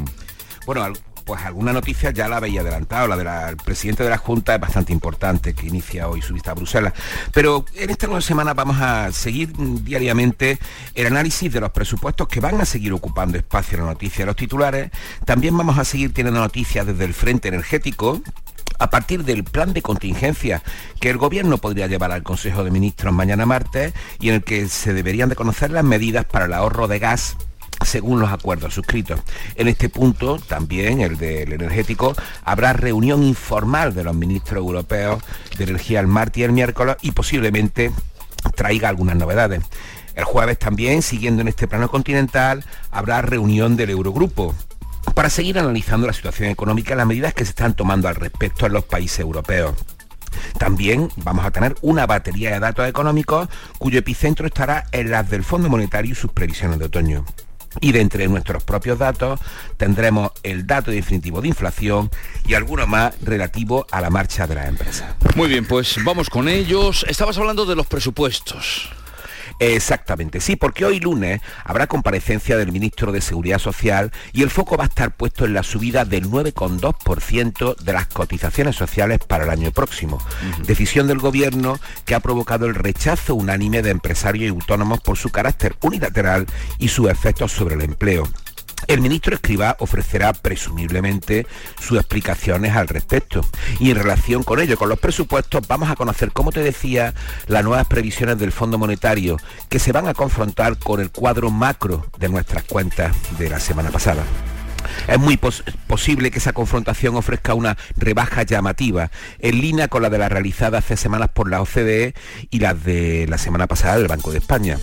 Bueno, 0.66 0.92
pues 1.24 1.40
alguna 1.40 1.72
noticia 1.72 2.10
ya 2.10 2.28
la 2.28 2.36
había 2.36 2.60
adelantado. 2.60 3.08
La 3.08 3.46
del 3.46 3.56
presidente 3.56 4.04
de 4.04 4.10
la 4.10 4.18
Junta 4.18 4.54
es 4.54 4.60
bastante 4.60 4.92
importante, 4.92 5.54
que 5.54 5.66
inicia 5.66 6.08
hoy 6.08 6.20
su 6.20 6.34
visita 6.34 6.50
a 6.50 6.54
Bruselas. 6.54 6.92
Pero 7.32 7.64
en 7.74 7.88
esta 7.88 8.06
nueva 8.06 8.20
semana 8.20 8.52
vamos 8.52 8.76
a 8.78 9.10
seguir 9.12 9.58
mm, 9.58 9.82
diariamente 9.82 10.58
el 10.94 11.06
análisis 11.06 11.50
de 11.50 11.60
los 11.60 11.70
presupuestos 11.70 12.28
que 12.28 12.38
van 12.38 12.60
a 12.60 12.66
seguir 12.66 12.92
ocupando 12.92 13.38
espacio 13.38 13.78
en 13.78 13.86
la 13.86 13.92
noticia 13.92 14.24
de 14.24 14.26
los 14.26 14.36
titulares. 14.36 14.90
También 15.24 15.56
vamos 15.56 15.78
a 15.78 15.86
seguir 15.86 16.12
teniendo 16.12 16.38
noticias 16.38 16.86
desde 16.86 17.06
el 17.06 17.14
frente 17.14 17.48
energético 17.48 18.20
a 18.78 18.90
partir 18.90 19.24
del 19.24 19.44
plan 19.44 19.72
de 19.72 19.82
contingencia 19.82 20.62
que 21.00 21.10
el 21.10 21.18
gobierno 21.18 21.58
podría 21.58 21.86
llevar 21.86 22.12
al 22.12 22.22
Consejo 22.22 22.64
de 22.64 22.70
Ministros 22.70 23.12
mañana 23.12 23.46
martes 23.46 23.92
y 24.20 24.28
en 24.28 24.36
el 24.36 24.44
que 24.44 24.68
se 24.68 24.92
deberían 24.92 25.28
de 25.28 25.36
conocer 25.36 25.70
las 25.70 25.84
medidas 25.84 26.24
para 26.24 26.46
el 26.46 26.52
ahorro 26.52 26.88
de 26.88 26.98
gas 26.98 27.36
según 27.84 28.20
los 28.20 28.32
acuerdos 28.32 28.74
suscritos. 28.74 29.20
En 29.54 29.68
este 29.68 29.88
punto, 29.88 30.38
también 30.38 31.00
el 31.00 31.18
del 31.18 31.52
energético, 31.52 32.14
habrá 32.44 32.72
reunión 32.72 33.22
informal 33.22 33.94
de 33.94 34.04
los 34.04 34.14
ministros 34.14 34.58
europeos 34.58 35.22
de 35.58 35.64
energía 35.64 36.00
el 36.00 36.06
martes 36.06 36.38
y 36.38 36.44
el 36.44 36.52
miércoles 36.52 36.96
y 37.02 37.12
posiblemente 37.12 37.92
traiga 38.54 38.88
algunas 38.88 39.16
novedades. 39.16 39.62
El 40.14 40.24
jueves 40.24 40.58
también, 40.58 41.02
siguiendo 41.02 41.42
en 41.42 41.48
este 41.48 41.68
plano 41.68 41.90
continental, 41.90 42.64
habrá 42.90 43.20
reunión 43.20 43.76
del 43.76 43.90
Eurogrupo 43.90 44.54
para 45.16 45.30
seguir 45.30 45.58
analizando 45.58 46.06
la 46.06 46.12
situación 46.12 46.50
económica 46.50 46.92
y 46.92 46.96
las 46.98 47.06
medidas 47.06 47.32
que 47.32 47.46
se 47.46 47.48
están 47.48 47.72
tomando 47.72 48.06
al 48.06 48.16
respecto 48.16 48.66
en 48.66 48.74
los 48.74 48.84
países 48.84 49.20
europeos. 49.20 49.74
También 50.58 51.08
vamos 51.16 51.46
a 51.46 51.50
tener 51.50 51.74
una 51.80 52.04
batería 52.06 52.50
de 52.50 52.60
datos 52.60 52.86
económicos 52.86 53.48
cuyo 53.78 53.98
epicentro 53.98 54.46
estará 54.46 54.84
en 54.92 55.10
las 55.10 55.30
del 55.30 55.42
Fondo 55.42 55.70
Monetario 55.70 56.12
y 56.12 56.14
sus 56.14 56.32
previsiones 56.32 56.78
de 56.78 56.84
otoño. 56.84 57.24
Y 57.80 57.92
de 57.92 58.02
entre 58.02 58.28
nuestros 58.28 58.62
propios 58.62 58.98
datos 58.98 59.40
tendremos 59.78 60.32
el 60.42 60.66
dato 60.66 60.90
definitivo 60.90 61.40
de 61.40 61.48
inflación 61.48 62.10
y 62.46 62.52
alguno 62.52 62.86
más 62.86 63.18
relativo 63.22 63.86
a 63.90 64.02
la 64.02 64.10
marcha 64.10 64.46
de 64.46 64.56
las 64.56 64.68
empresas. 64.68 65.14
Muy 65.34 65.48
bien, 65.48 65.64
pues 65.64 65.96
vamos 66.04 66.28
con 66.28 66.46
ellos. 66.46 67.06
Estabas 67.08 67.38
hablando 67.38 67.64
de 67.64 67.74
los 67.74 67.86
presupuestos. 67.86 68.90
Exactamente, 69.58 70.40
sí, 70.40 70.56
porque 70.56 70.84
hoy 70.84 71.00
lunes 71.00 71.40
habrá 71.64 71.86
comparecencia 71.86 72.56
del 72.56 72.72
ministro 72.72 73.12
de 73.12 73.20
Seguridad 73.20 73.58
Social 73.58 74.12
y 74.32 74.42
el 74.42 74.50
foco 74.50 74.76
va 74.76 74.84
a 74.84 74.88
estar 74.88 75.16
puesto 75.16 75.44
en 75.44 75.54
la 75.54 75.62
subida 75.62 76.04
del 76.04 76.30
9,2% 76.30 77.76
de 77.76 77.92
las 77.92 78.06
cotizaciones 78.06 78.76
sociales 78.76 79.20
para 79.26 79.44
el 79.44 79.50
año 79.50 79.70
próximo. 79.70 80.18
Decisión 80.66 81.06
del 81.06 81.18
gobierno 81.18 81.78
que 82.04 82.14
ha 82.14 82.20
provocado 82.20 82.66
el 82.66 82.74
rechazo 82.74 83.34
unánime 83.34 83.82
de 83.82 83.90
empresarios 83.90 84.46
y 84.46 84.48
autónomos 84.48 85.00
por 85.00 85.16
su 85.16 85.30
carácter 85.30 85.76
unilateral 85.82 86.46
y 86.78 86.88
sus 86.88 87.08
efectos 87.08 87.52
sobre 87.52 87.76
el 87.76 87.82
empleo. 87.82 88.28
El 88.86 89.00
ministro 89.00 89.34
Escribá 89.34 89.76
ofrecerá 89.80 90.32
presumiblemente 90.32 91.46
sus 91.80 91.98
explicaciones 91.98 92.76
al 92.76 92.86
respecto. 92.86 93.44
Y 93.80 93.90
en 93.90 93.96
relación 93.96 94.44
con 94.44 94.60
ello, 94.60 94.76
con 94.76 94.88
los 94.88 95.00
presupuestos, 95.00 95.66
vamos 95.66 95.90
a 95.90 95.96
conocer, 95.96 96.32
como 96.32 96.52
te 96.52 96.60
decía, 96.60 97.12
las 97.48 97.64
nuevas 97.64 97.86
previsiones 97.86 98.38
del 98.38 98.52
Fondo 98.52 98.78
Monetario 98.78 99.38
que 99.68 99.80
se 99.80 99.92
van 99.92 100.06
a 100.06 100.14
confrontar 100.14 100.78
con 100.78 101.00
el 101.00 101.10
cuadro 101.10 101.50
macro 101.50 102.06
de 102.18 102.28
nuestras 102.28 102.62
cuentas 102.64 103.16
de 103.38 103.50
la 103.50 103.58
semana 103.58 103.90
pasada. 103.90 104.22
Es 105.08 105.18
muy 105.18 105.36
posible 105.36 106.30
que 106.30 106.38
esa 106.38 106.52
confrontación 106.52 107.16
ofrezca 107.16 107.54
una 107.54 107.76
rebaja 107.96 108.44
llamativa, 108.44 109.10
en 109.40 109.60
línea 109.60 109.88
con 109.88 110.02
la 110.02 110.10
de 110.10 110.18
la 110.18 110.28
realizada 110.28 110.78
hace 110.78 110.96
semanas 110.96 111.30
por 111.32 111.50
la 111.50 111.60
OCDE 111.60 112.14
y 112.50 112.60
las 112.60 112.84
de 112.84 113.26
la 113.28 113.38
semana 113.38 113.66
pasada 113.66 113.98
del 113.98 114.08
Banco 114.08 114.30
de 114.30 114.38
España. 114.38 114.78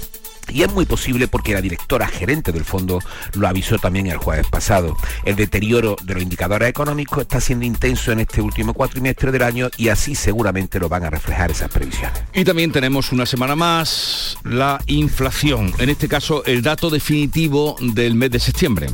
Y 0.49 0.63
es 0.63 0.71
muy 0.71 0.85
posible 0.85 1.27
porque 1.27 1.53
la 1.53 1.61
directora 1.61 2.07
gerente 2.07 2.51
del 2.51 2.65
fondo 2.65 2.99
lo 3.33 3.47
avisó 3.47 3.77
también 3.77 4.07
el 4.07 4.17
jueves 4.17 4.47
pasado. 4.47 4.95
El 5.25 5.35
deterioro 5.35 5.95
de 6.03 6.13
los 6.13 6.23
indicadores 6.23 6.69
económicos 6.69 7.19
está 7.19 7.39
siendo 7.39 7.65
intenso 7.65 8.11
en 8.11 8.19
este 8.19 8.41
último 8.41 8.73
cuatrimestre 8.73 9.31
del 9.31 9.43
año 9.43 9.69
y 9.77 9.89
así 9.89 10.15
seguramente 10.15 10.79
lo 10.79 10.89
van 10.89 11.03
a 11.03 11.09
reflejar 11.09 11.51
esas 11.51 11.69
previsiones. 11.69 12.23
Y 12.33 12.43
también 12.43 12.71
tenemos 12.71 13.11
una 13.11 13.25
semana 13.25 13.55
más 13.55 14.37
la 14.43 14.81
inflación, 14.87 15.73
en 15.79 15.89
este 15.89 16.07
caso 16.07 16.43
el 16.45 16.61
dato 16.61 16.89
definitivo 16.89 17.75
del 17.79 18.15
mes 18.15 18.31
de 18.31 18.39
septiembre. 18.39 18.87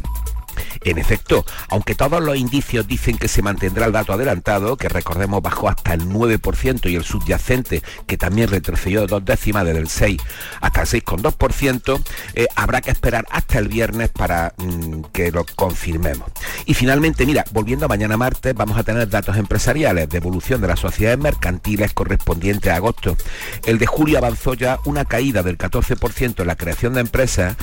En 0.83 0.97
efecto, 0.97 1.45
aunque 1.69 1.95
todos 1.95 2.21
los 2.21 2.37
indicios 2.37 2.87
dicen 2.87 3.17
que 3.17 3.27
se 3.27 3.41
mantendrá 3.41 3.85
el 3.85 3.91
dato 3.91 4.13
adelantado, 4.13 4.77
que 4.77 4.89
recordemos 4.89 5.41
bajó 5.41 5.69
hasta 5.69 5.93
el 5.93 6.07
9% 6.07 6.89
y 6.89 6.95
el 6.95 7.03
subyacente, 7.03 7.83
que 8.07 8.17
también 8.17 8.49
retrocedió 8.49 9.05
dos 9.07 9.23
décimas 9.25 9.65
desde 9.65 9.79
el 9.79 9.89
6 9.89 10.21
hasta 10.61 10.81
el 10.81 10.87
6,2%, 10.87 12.01
eh, 12.35 12.47
habrá 12.55 12.81
que 12.81 12.91
esperar 12.91 13.25
hasta 13.29 13.59
el 13.59 13.67
viernes 13.67 14.09
para 14.09 14.53
mm, 14.57 15.01
que 15.11 15.31
lo 15.31 15.45
confirmemos. 15.55 16.29
Y 16.65 16.73
finalmente, 16.73 17.25
mira, 17.25 17.43
volviendo 17.51 17.85
a 17.85 17.89
mañana 17.89 18.17
martes, 18.17 18.53
vamos 18.53 18.77
a 18.77 18.83
tener 18.83 19.09
datos 19.09 19.37
empresariales 19.37 20.09
de 20.09 20.17
evolución 20.17 20.61
de 20.61 20.67
las 20.67 20.79
sociedades 20.79 21.19
mercantiles 21.19 21.93
correspondientes 21.93 22.71
a 22.71 22.75
agosto. 22.75 23.17
El 23.65 23.77
de 23.77 23.85
julio 23.85 24.17
avanzó 24.17 24.53
ya 24.53 24.79
una 24.85 25.05
caída 25.05 25.43
del 25.43 25.57
14% 25.57 26.41
en 26.41 26.47
la 26.47 26.55
creación 26.55 26.93
de 26.93 27.01
empresas 27.01 27.55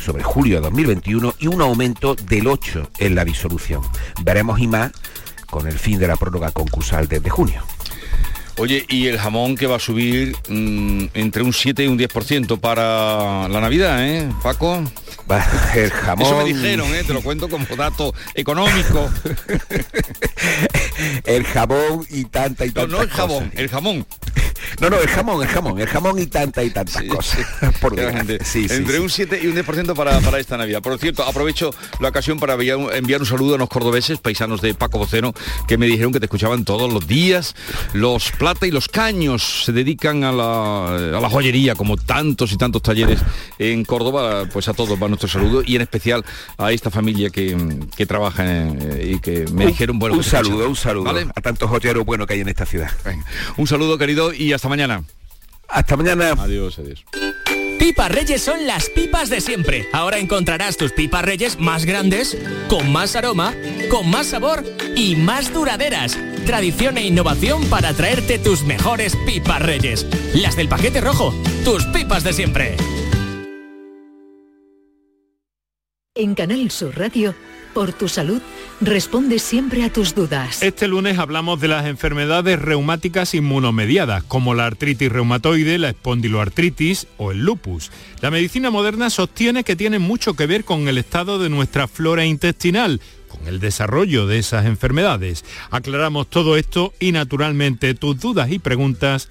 sobre 0.00 0.22
julio 0.22 0.56
de 0.56 0.62
2021 0.62 1.34
y 1.38 1.46
un 1.46 1.60
aumento 1.60 2.14
del 2.32 2.46
8% 2.46 2.88
en 2.98 3.14
la 3.14 3.24
disolución. 3.24 3.82
Veremos 4.22 4.58
y 4.58 4.66
más 4.66 4.90
con 5.46 5.66
el 5.66 5.78
fin 5.78 5.98
de 5.98 6.08
la 6.08 6.16
prórroga 6.16 6.50
concursal 6.50 7.06
desde 7.06 7.28
junio. 7.28 7.62
Oye, 8.56 8.84
y 8.88 9.06
el 9.06 9.18
jamón 9.18 9.56
que 9.56 9.66
va 9.66 9.76
a 9.76 9.78
subir 9.78 10.34
mm, 10.48 11.06
entre 11.14 11.42
un 11.42 11.52
7 11.52 11.84
y 11.84 11.88
un 11.88 11.98
10% 11.98 12.58
para 12.58 13.48
la 13.48 13.60
Navidad, 13.60 14.06
¿eh, 14.06 14.30
Paco? 14.42 14.82
El 15.74 15.90
jamón... 15.90 16.26
Eso 16.26 16.36
me 16.38 16.44
dijeron, 16.44 16.94
¿eh? 16.94 17.04
te 17.06 17.12
lo 17.12 17.22
cuento 17.22 17.48
como 17.48 17.64
dato 17.76 18.14
económico. 18.34 19.10
el 21.24 21.44
jamón 21.44 22.06
y 22.10 22.24
tanta 22.24 22.66
y 22.66 22.70
tanta 22.70 22.90
No, 22.90 22.98
no 22.98 23.02
el 23.02 23.10
jamón, 23.10 23.52
el 23.54 23.68
jamón. 23.68 24.06
No, 24.80 24.90
no, 24.90 25.00
el 25.00 25.08
jamón, 25.08 25.42
el 25.42 25.48
jamón, 25.48 25.80
el 25.80 25.86
jamón 25.86 26.18
y 26.18 26.26
tanta 26.26 26.62
y 26.62 26.70
tantas 26.70 27.02
cosas. 27.04 27.46
Por 27.80 27.98
Entre 27.98 29.00
un 29.00 29.10
7 29.10 29.40
y 29.42 29.46
un 29.46 29.56
10% 29.56 29.94
para, 29.94 30.20
para 30.20 30.38
esta 30.38 30.56
Navidad. 30.56 30.82
Por 30.82 30.98
cierto, 30.98 31.22
aprovecho 31.22 31.74
la 32.00 32.08
ocasión 32.08 32.38
para 32.38 32.54
enviar 32.54 33.20
un 33.20 33.26
saludo 33.26 33.54
a 33.54 33.58
los 33.58 33.68
cordobeses, 33.68 34.18
paisanos 34.18 34.60
de 34.60 34.74
Paco 34.74 34.98
Boceno, 34.98 35.32
que 35.66 35.78
me 35.78 35.86
dijeron 35.86 36.12
que 36.12 36.20
te 36.20 36.26
escuchaban 36.26 36.64
todos 36.64 36.92
los 36.92 37.06
días. 37.06 37.54
Los 37.92 38.30
plata 38.32 38.66
y 38.66 38.70
los 38.70 38.88
caños 38.88 39.64
se 39.64 39.72
dedican 39.72 40.24
a 40.24 40.32
la, 40.32 41.16
a 41.16 41.20
la 41.20 41.30
joyería, 41.30 41.74
como 41.74 41.96
tantos 41.96 42.52
y 42.52 42.56
tantos 42.56 42.82
talleres 42.82 43.20
en 43.58 43.84
Córdoba. 43.84 44.44
Pues 44.52 44.68
a 44.68 44.74
todos 44.74 45.00
va 45.02 45.08
nuestro 45.08 45.28
saludo 45.28 45.62
y 45.64 45.76
en 45.76 45.82
especial 45.82 46.24
a 46.58 46.72
esta 46.72 46.90
familia 46.90 47.30
que, 47.30 47.56
que 47.96 48.06
trabaja 48.06 48.44
y 49.00 49.18
que 49.20 49.46
me 49.52 49.66
dijeron, 49.66 49.98
bueno... 49.98 50.16
Un 50.16 50.24
saludo, 50.24 50.68
un 50.68 50.76
saludo 50.76 51.12
a 51.34 51.40
tantos 51.40 51.68
joyeros 51.68 52.04
buenos 52.04 52.26
que 52.26 52.34
hay 52.34 52.40
en 52.40 52.48
esta 52.48 52.66
ciudad. 52.66 52.90
Un 53.56 53.66
saludo, 53.66 53.98
querido, 53.98 54.32
y 54.32 54.51
hasta 54.52 54.68
mañana. 54.68 55.04
Hasta 55.68 55.96
mañana. 55.96 56.32
Adiós, 56.38 56.78
adiós. 56.78 57.04
Pipas 57.78 58.12
Reyes 58.12 58.40
son 58.40 58.66
las 58.66 58.88
pipas 58.90 59.28
de 59.28 59.40
siempre. 59.40 59.88
Ahora 59.92 60.18
encontrarás 60.18 60.76
tus 60.76 60.92
pipas 60.92 61.24
Reyes 61.24 61.58
más 61.58 61.84
grandes, 61.84 62.38
con 62.68 62.92
más 62.92 63.16
aroma, 63.16 63.54
con 63.90 64.08
más 64.08 64.28
sabor 64.28 64.64
y 64.94 65.16
más 65.16 65.52
duraderas. 65.52 66.16
Tradición 66.46 66.96
e 66.96 67.06
innovación 67.06 67.64
para 67.66 67.92
traerte 67.92 68.38
tus 68.38 68.62
mejores 68.62 69.16
pipas 69.26 69.60
Reyes. 69.62 70.06
Las 70.34 70.56
del 70.56 70.68
paquete 70.68 71.00
rojo, 71.00 71.34
tus 71.64 71.84
pipas 71.86 72.22
de 72.22 72.32
siempre. 72.32 72.76
En 76.14 76.34
Canal 76.34 76.70
Sur 76.70 76.96
Radio 76.96 77.34
por 77.72 77.92
tu 77.92 78.08
salud, 78.08 78.40
responde 78.80 79.38
siempre 79.38 79.84
a 79.84 79.92
tus 79.92 80.14
dudas. 80.14 80.62
Este 80.62 80.88
lunes 80.88 81.18
hablamos 81.18 81.60
de 81.60 81.68
las 81.68 81.86
enfermedades 81.86 82.60
reumáticas 82.60 83.34
inmunomediadas, 83.34 84.22
como 84.24 84.54
la 84.54 84.66
artritis 84.66 85.10
reumatoide, 85.10 85.78
la 85.78 85.90
espondiloartritis 85.90 87.06
o 87.16 87.32
el 87.32 87.44
lupus. 87.44 87.90
La 88.20 88.30
medicina 88.30 88.70
moderna 88.70 89.10
sostiene 89.10 89.64
que 89.64 89.76
tiene 89.76 89.98
mucho 89.98 90.34
que 90.34 90.46
ver 90.46 90.64
con 90.64 90.88
el 90.88 90.98
estado 90.98 91.38
de 91.38 91.48
nuestra 91.48 91.88
flora 91.88 92.24
intestinal, 92.24 93.00
con 93.28 93.46
el 93.46 93.60
desarrollo 93.60 94.26
de 94.26 94.38
esas 94.38 94.66
enfermedades. 94.66 95.44
Aclaramos 95.70 96.28
todo 96.28 96.56
esto 96.56 96.92
y 97.00 97.12
naturalmente 97.12 97.94
tus 97.94 98.20
dudas 98.20 98.50
y 98.50 98.58
preguntas 98.58 99.30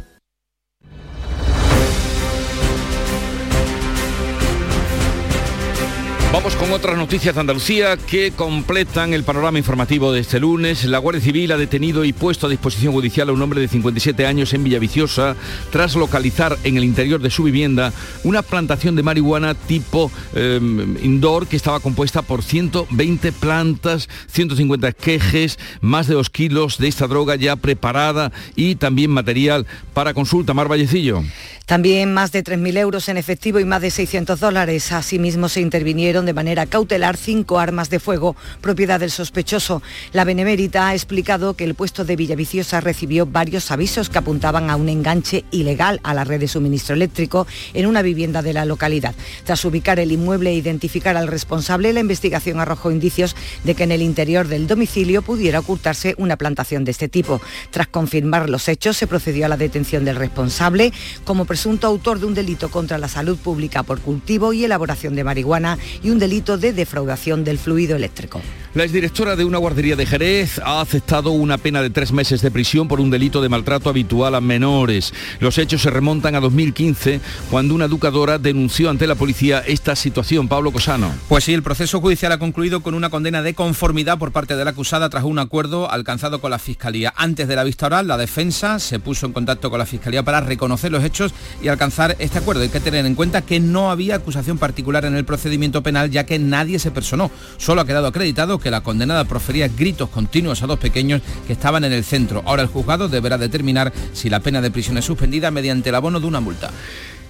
Vamos 6.43 6.55
con 6.55 6.71
otras 6.71 6.97
noticias 6.97 7.35
de 7.35 7.41
Andalucía 7.41 7.97
que 7.97 8.31
completan 8.31 9.13
el 9.13 9.23
panorama 9.23 9.59
informativo 9.59 10.11
de 10.11 10.21
este 10.21 10.39
lunes. 10.39 10.85
La 10.85 10.97
Guardia 10.97 11.21
Civil 11.21 11.51
ha 11.51 11.57
detenido 11.57 12.03
y 12.03 12.13
puesto 12.13 12.47
a 12.47 12.49
disposición 12.49 12.93
judicial 12.93 13.29
a 13.29 13.31
un 13.31 13.43
hombre 13.43 13.61
de 13.61 13.67
57 13.67 14.25
años 14.25 14.51
en 14.55 14.63
Villaviciosa 14.63 15.35
tras 15.71 15.95
localizar 15.95 16.57
en 16.63 16.77
el 16.77 16.83
interior 16.83 17.21
de 17.21 17.29
su 17.29 17.43
vivienda 17.43 17.93
una 18.23 18.41
plantación 18.41 18.95
de 18.95 19.03
marihuana 19.03 19.53
tipo 19.53 20.11
em, 20.33 20.97
indoor 21.03 21.45
que 21.45 21.57
estaba 21.57 21.79
compuesta 21.79 22.23
por 22.23 22.41
120 22.41 23.33
plantas, 23.33 24.09
150 24.31 24.93
quejes, 24.93 25.59
más 25.79 26.07
de 26.07 26.15
2 26.15 26.31
kilos 26.31 26.79
de 26.79 26.87
esta 26.87 27.05
droga 27.05 27.35
ya 27.35 27.55
preparada 27.55 28.31
y 28.55 28.77
también 28.77 29.11
material 29.11 29.67
para 29.93 30.15
consulta. 30.15 30.55
Mar 30.55 30.67
Vallecillo. 30.67 31.21
También 31.67 32.13
más 32.13 32.33
de 32.33 32.43
3.000 32.43 32.77
euros 32.79 33.07
en 33.07 33.15
efectivo 33.15 33.57
y 33.59 33.63
más 33.63 33.81
de 33.81 33.91
600 33.91 34.41
dólares. 34.41 34.91
Asimismo 34.91 35.47
se 35.47 35.61
intervinieron 35.61 36.25
de 36.25 36.30
de 36.31 36.35
manera 36.35 36.65
cautelar 36.65 37.17
cinco 37.17 37.59
armas 37.59 37.89
de 37.89 37.99
fuego, 37.99 38.37
propiedad 38.61 39.01
del 39.01 39.11
sospechoso. 39.11 39.81
La 40.13 40.23
Benemérita 40.23 40.87
ha 40.87 40.93
explicado 40.93 41.55
que 41.55 41.65
el 41.65 41.75
puesto 41.75 42.05
de 42.05 42.15
Villaviciosa 42.15 42.79
recibió 42.79 43.25
varios 43.25 43.69
avisos 43.69 44.09
que 44.09 44.17
apuntaban 44.17 44.69
a 44.69 44.77
un 44.77 44.87
enganche 44.87 45.43
ilegal 45.51 45.99
a 46.03 46.13
la 46.13 46.23
red 46.23 46.39
de 46.39 46.47
suministro 46.47 46.95
eléctrico 46.95 47.47
en 47.73 47.85
una 47.85 48.01
vivienda 48.01 48.41
de 48.41 48.53
la 48.53 48.63
localidad. 48.63 49.13
Tras 49.43 49.65
ubicar 49.65 49.99
el 49.99 50.13
inmueble 50.13 50.51
e 50.51 50.55
identificar 50.55 51.17
al 51.17 51.27
responsable, 51.27 51.91
la 51.91 51.99
investigación 51.99 52.61
arrojó 52.61 52.91
indicios 52.91 53.35
de 53.65 53.75
que 53.75 53.83
en 53.83 53.91
el 53.91 54.01
interior 54.01 54.47
del 54.47 54.67
domicilio 54.67 55.23
pudiera 55.23 55.59
ocultarse 55.59 56.15
una 56.17 56.37
plantación 56.37 56.85
de 56.85 56.91
este 56.91 57.09
tipo. 57.09 57.41
Tras 57.71 57.87
confirmar 57.87 58.49
los 58.49 58.69
hechos, 58.69 58.95
se 58.95 59.05
procedió 59.05 59.47
a 59.47 59.49
la 59.49 59.57
detención 59.57 60.05
del 60.05 60.15
responsable 60.15 60.93
como 61.25 61.43
presunto 61.43 61.87
autor 61.87 62.21
de 62.21 62.27
un 62.27 62.35
delito 62.35 62.71
contra 62.71 62.97
la 62.97 63.09
salud 63.09 63.37
pública 63.37 63.83
por 63.83 63.99
cultivo 63.99 64.53
y 64.53 64.63
elaboración 64.63 65.13
de 65.13 65.25
marihuana 65.25 65.77
y 66.01 66.09
un 66.09 66.20
delito 66.21 66.57
de 66.57 66.71
defraudación 66.71 67.43
del 67.43 67.57
fluido 67.57 67.95
eléctrico. 67.95 68.39
La 68.73 68.85
exdirectora 68.85 69.35
de 69.35 69.43
una 69.43 69.57
guardería 69.57 69.97
de 69.97 70.05
Jerez 70.05 70.57
ha 70.63 70.79
aceptado 70.79 71.31
una 71.31 71.57
pena 71.57 71.81
de 71.81 71.89
tres 71.89 72.13
meses 72.13 72.41
de 72.41 72.51
prisión 72.51 72.87
por 72.87 73.01
un 73.01 73.09
delito 73.09 73.41
de 73.41 73.49
maltrato 73.49 73.89
habitual 73.89 74.33
a 74.33 74.39
menores. 74.39 75.13
Los 75.41 75.57
hechos 75.57 75.81
se 75.81 75.89
remontan 75.89 76.35
a 76.35 76.39
2015, 76.39 77.19
cuando 77.49 77.75
una 77.75 77.83
educadora 77.83 78.37
denunció 78.37 78.89
ante 78.89 79.07
la 79.07 79.15
policía 79.15 79.59
esta 79.59 79.97
situación. 79.97 80.47
Pablo 80.47 80.71
Cosano. 80.71 81.11
Pues 81.27 81.43
sí, 81.43 81.53
el 81.53 81.63
proceso 81.63 81.99
judicial 81.99 82.31
ha 82.31 82.39
concluido 82.39 82.79
con 82.79 82.93
una 82.93 83.09
condena 83.09 83.41
de 83.41 83.53
conformidad 83.53 84.17
por 84.17 84.31
parte 84.31 84.55
de 84.55 84.63
la 84.63 84.71
acusada 84.71 85.09
tras 85.09 85.25
un 85.25 85.39
acuerdo 85.39 85.91
alcanzado 85.91 86.39
con 86.39 86.51
la 86.51 86.57
Fiscalía. 86.57 87.13
Antes 87.17 87.49
de 87.49 87.57
la 87.57 87.65
vista 87.65 87.87
oral, 87.87 88.07
la 88.07 88.15
defensa 88.15 88.79
se 88.79 88.99
puso 88.99 89.25
en 89.25 89.33
contacto 89.33 89.69
con 89.69 89.79
la 89.79 89.85
Fiscalía 89.85 90.23
para 90.23 90.39
reconocer 90.39 90.93
los 90.93 91.03
hechos 91.03 91.33
y 91.61 91.67
alcanzar 91.67 92.15
este 92.19 92.37
acuerdo. 92.37 92.61
Hay 92.61 92.69
que 92.69 92.79
tener 92.79 93.05
en 93.05 93.15
cuenta 93.15 93.41
que 93.41 93.59
no 93.59 93.91
había 93.91 94.15
acusación 94.15 94.57
particular 94.57 95.03
en 95.03 95.17
el 95.17 95.25
procedimiento 95.25 95.83
penal, 95.83 96.09
ya 96.09 96.25
que 96.25 96.39
nadie 96.39 96.79
se 96.79 96.91
personó. 96.91 97.31
Solo 97.57 97.81
ha 97.81 97.85
quedado 97.85 98.07
acreditado 98.07 98.60
que 98.61 98.71
la 98.71 98.81
condenada 98.81 99.25
profería 99.25 99.67
gritos 99.67 100.09
continuos 100.09 100.63
a 100.63 100.67
dos 100.67 100.79
pequeños 100.79 101.21
que 101.47 101.53
estaban 101.53 101.83
en 101.83 101.91
el 101.91 102.03
centro. 102.03 102.43
Ahora 102.45 102.61
el 102.61 102.69
juzgado 102.69 103.09
deberá 103.09 103.37
determinar 103.37 103.91
si 104.13 104.29
la 104.29 104.39
pena 104.39 104.61
de 104.61 104.71
prisión 104.71 104.97
es 104.97 105.05
suspendida 105.05 105.51
mediante 105.51 105.89
el 105.89 105.95
abono 105.95 106.19
de 106.19 106.27
una 106.27 106.39
multa. 106.39 106.71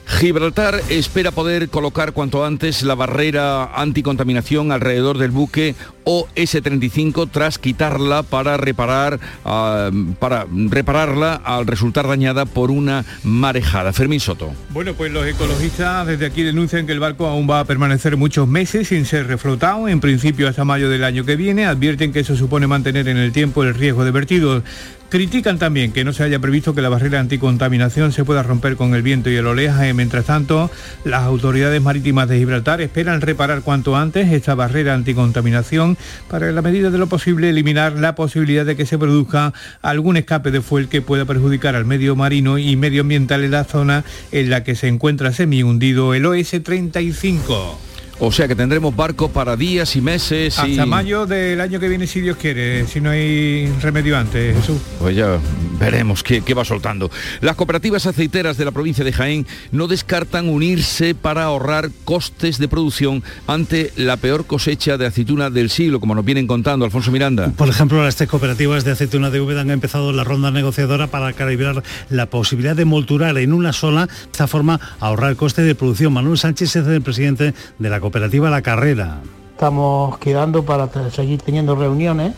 Gibraltar 0.05 0.81
espera 0.89 1.31
poder 1.31 1.69
colocar 1.69 2.13
cuanto 2.13 2.45
antes 2.45 2.83
la 2.83 2.95
barrera 2.95 3.73
anticontaminación 3.75 4.71
alrededor 4.71 5.17
del 5.17 5.31
buque 5.31 5.75
OS-35 6.03 7.29
tras 7.31 7.59
quitarla 7.59 8.23
para 8.23 8.57
reparar 8.57 9.19
ah, 9.45 9.89
para 10.19 10.45
repararla 10.49 11.35
al 11.35 11.67
resultar 11.67 12.07
dañada 12.07 12.45
por 12.45 12.71
una 12.71 13.05
marejada. 13.23 13.93
Fermín 13.93 14.19
Soto. 14.19 14.53
Bueno, 14.69 14.93
pues 14.93 15.11
los 15.11 15.25
ecologistas 15.25 16.07
desde 16.07 16.25
aquí 16.25 16.43
denuncian 16.43 16.85
que 16.85 16.91
el 16.91 16.99
barco 16.99 17.27
aún 17.27 17.49
va 17.49 17.59
a 17.59 17.65
permanecer 17.65 18.17
muchos 18.17 18.47
meses 18.47 18.87
sin 18.89 19.05
ser 19.05 19.27
reflotado, 19.27 19.87
en 19.87 19.99
principio 19.99 20.47
hasta 20.47 20.65
mayo 20.65 20.89
del 20.89 21.03
año 21.03 21.23
que 21.25 21.35
viene. 21.35 21.65
Advierten 21.65 22.11
que 22.11 22.21
eso 22.21 22.35
supone 22.35 22.67
mantener 22.67 23.07
en 23.07 23.17
el 23.17 23.31
tiempo 23.31 23.63
el 23.63 23.73
riesgo 23.73 24.03
de 24.03 24.11
vertidos. 24.11 24.63
Critican 25.11 25.59
también 25.59 25.91
que 25.91 26.05
no 26.05 26.13
se 26.13 26.23
haya 26.23 26.39
previsto 26.39 26.73
que 26.73 26.81
la 26.81 26.87
barrera 26.87 27.19
anticontaminación 27.19 28.13
se 28.13 28.23
pueda 28.23 28.43
romper 28.43 28.77
con 28.77 28.95
el 28.95 29.01
viento 29.01 29.29
y 29.29 29.35
el 29.35 29.45
oleaje. 29.45 29.93
Mientras 29.93 30.23
tanto, 30.23 30.71
las 31.03 31.23
autoridades 31.23 31.81
marítimas 31.81 32.29
de 32.29 32.37
Gibraltar 32.37 32.79
esperan 32.79 33.19
reparar 33.19 33.61
cuanto 33.61 33.97
antes 33.97 34.31
esta 34.31 34.55
barrera 34.55 34.93
anticontaminación 34.93 35.97
para, 36.29 36.47
en 36.47 36.55
la 36.55 36.61
medida 36.61 36.91
de 36.91 36.97
lo 36.97 37.07
posible, 37.07 37.49
eliminar 37.49 37.99
la 37.99 38.15
posibilidad 38.15 38.65
de 38.65 38.77
que 38.77 38.85
se 38.85 38.97
produzca 38.97 39.51
algún 39.81 40.15
escape 40.15 40.49
de 40.49 40.61
fuel 40.61 40.87
que 40.87 41.01
pueda 41.01 41.25
perjudicar 41.25 41.75
al 41.75 41.83
medio 41.83 42.15
marino 42.15 42.57
y 42.57 42.77
medioambiental 42.77 43.43
en 43.43 43.51
la 43.51 43.65
zona 43.65 44.05
en 44.31 44.49
la 44.49 44.63
que 44.63 44.75
se 44.75 44.87
encuentra 44.87 45.33
semi 45.33 45.61
hundido 45.61 46.13
el 46.13 46.25
OS-35. 46.25 47.90
O 48.23 48.31
sea 48.31 48.47
que 48.47 48.55
tendremos 48.55 48.95
barco 48.95 49.29
para 49.31 49.55
días 49.55 49.95
y 49.95 50.01
meses. 50.01 50.59
Hasta 50.59 50.85
mayo 50.85 51.25
del 51.25 51.59
año 51.59 51.79
que 51.79 51.87
viene, 51.87 52.05
si 52.05 52.21
Dios 52.21 52.37
quiere, 52.37 52.85
si 52.85 53.01
no 53.01 53.09
hay 53.09 53.65
remedio 53.81 54.15
antes, 54.15 54.55
Jesús. 54.57 54.77
Pues 54.99 55.15
ya 55.15 55.39
veremos 55.79 56.21
qué, 56.21 56.41
qué, 56.41 56.53
va 56.53 56.63
soltando. 56.63 57.09
Las 57.41 57.55
cooperativas 57.55 58.05
aceiteras 58.05 58.57
de 58.57 58.65
la 58.65 58.69
provincia 58.69 59.03
de 59.03 59.11
Jaén 59.11 59.47
no 59.71 59.87
descartan 59.87 60.49
unirse 60.49 61.15
para 61.15 61.45
ahorrar 61.45 61.89
costes 62.05 62.59
de 62.59 62.67
producción 62.67 63.23
ante 63.47 63.91
la 63.95 64.17
peor 64.17 64.45
cosecha 64.45 64.99
de 64.99 65.07
aceituna 65.07 65.49
del 65.49 65.71
siglo, 65.71 65.99
como 65.99 66.13
nos 66.13 66.23
vienen 66.23 66.45
contando 66.45 66.85
Alfonso 66.85 67.09
Miranda. 67.09 67.51
Por 67.57 67.69
ejemplo, 67.69 68.03
las 68.03 68.17
tres 68.17 68.29
cooperativas 68.29 68.83
de 68.83 68.91
aceituna 68.91 69.31
de 69.31 69.41
Úbeda 69.41 69.61
han 69.61 69.71
empezado 69.71 70.13
la 70.13 70.23
ronda 70.23 70.51
negociadora 70.51 71.07
para 71.07 71.33
calibrar 71.33 71.81
la 72.11 72.27
posibilidad 72.27 72.75
de 72.75 72.85
molturar 72.85 73.35
en 73.39 73.51
una 73.51 73.73
sola, 73.73 74.05
de 74.05 74.13
esta 74.31 74.45
forma 74.45 74.79
ahorrar 74.99 75.35
coste 75.35 75.63
de 75.63 75.73
producción. 75.73 76.13
Manuel 76.13 76.37
Sánchez 76.37 76.75
es 76.75 76.85
el 76.85 77.01
presidente 77.01 77.55
de 77.79 77.89
la 77.89 77.99
cooperativa 77.99 78.10
cooperativa 78.11 78.49
La 78.49 78.61
Carrera. 78.61 79.21
Estamos 79.53 80.17
quedando 80.17 80.65
para 80.65 80.89
seguir 81.11 81.41
teniendo 81.41 81.75
reuniones, 81.75 82.33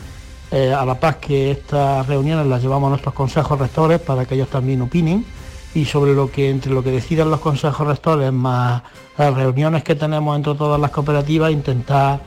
eh, 0.51 0.71
a 0.71 0.85
la 0.85 0.99
paz 0.99 1.15
que 1.15 1.49
estas 1.49 2.05
reuniones 2.05 2.45
las 2.45 2.61
llevamos 2.61 2.85
a 2.85 2.89
nuestros 2.91 3.15
consejos 3.15 3.57
rectores 3.57 3.99
para 3.99 4.25
que 4.25 4.35
ellos 4.35 4.49
también 4.49 4.83
opinen 4.83 5.25
y 5.73 5.85
sobre 5.85 6.13
lo 6.13 6.29
que 6.29 6.51
entre 6.51 6.71
lo 6.71 6.83
que 6.83 6.91
decidan 6.91 7.31
los 7.31 7.39
consejos 7.39 7.87
rectores 7.87 8.31
más 8.31 8.83
las 9.17 9.33
reuniones 9.33 9.83
que 9.83 9.95
tenemos 9.95 10.35
entre 10.37 10.53
todas 10.53 10.79
las 10.79 10.91
cooperativas, 10.91 11.51
intentar 11.51 12.19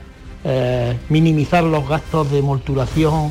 eh, 0.43 0.99
minimizar 1.09 1.63
los 1.63 1.89
gastos 1.89 2.29
de 2.33 2.43
molturación 2.43 3.31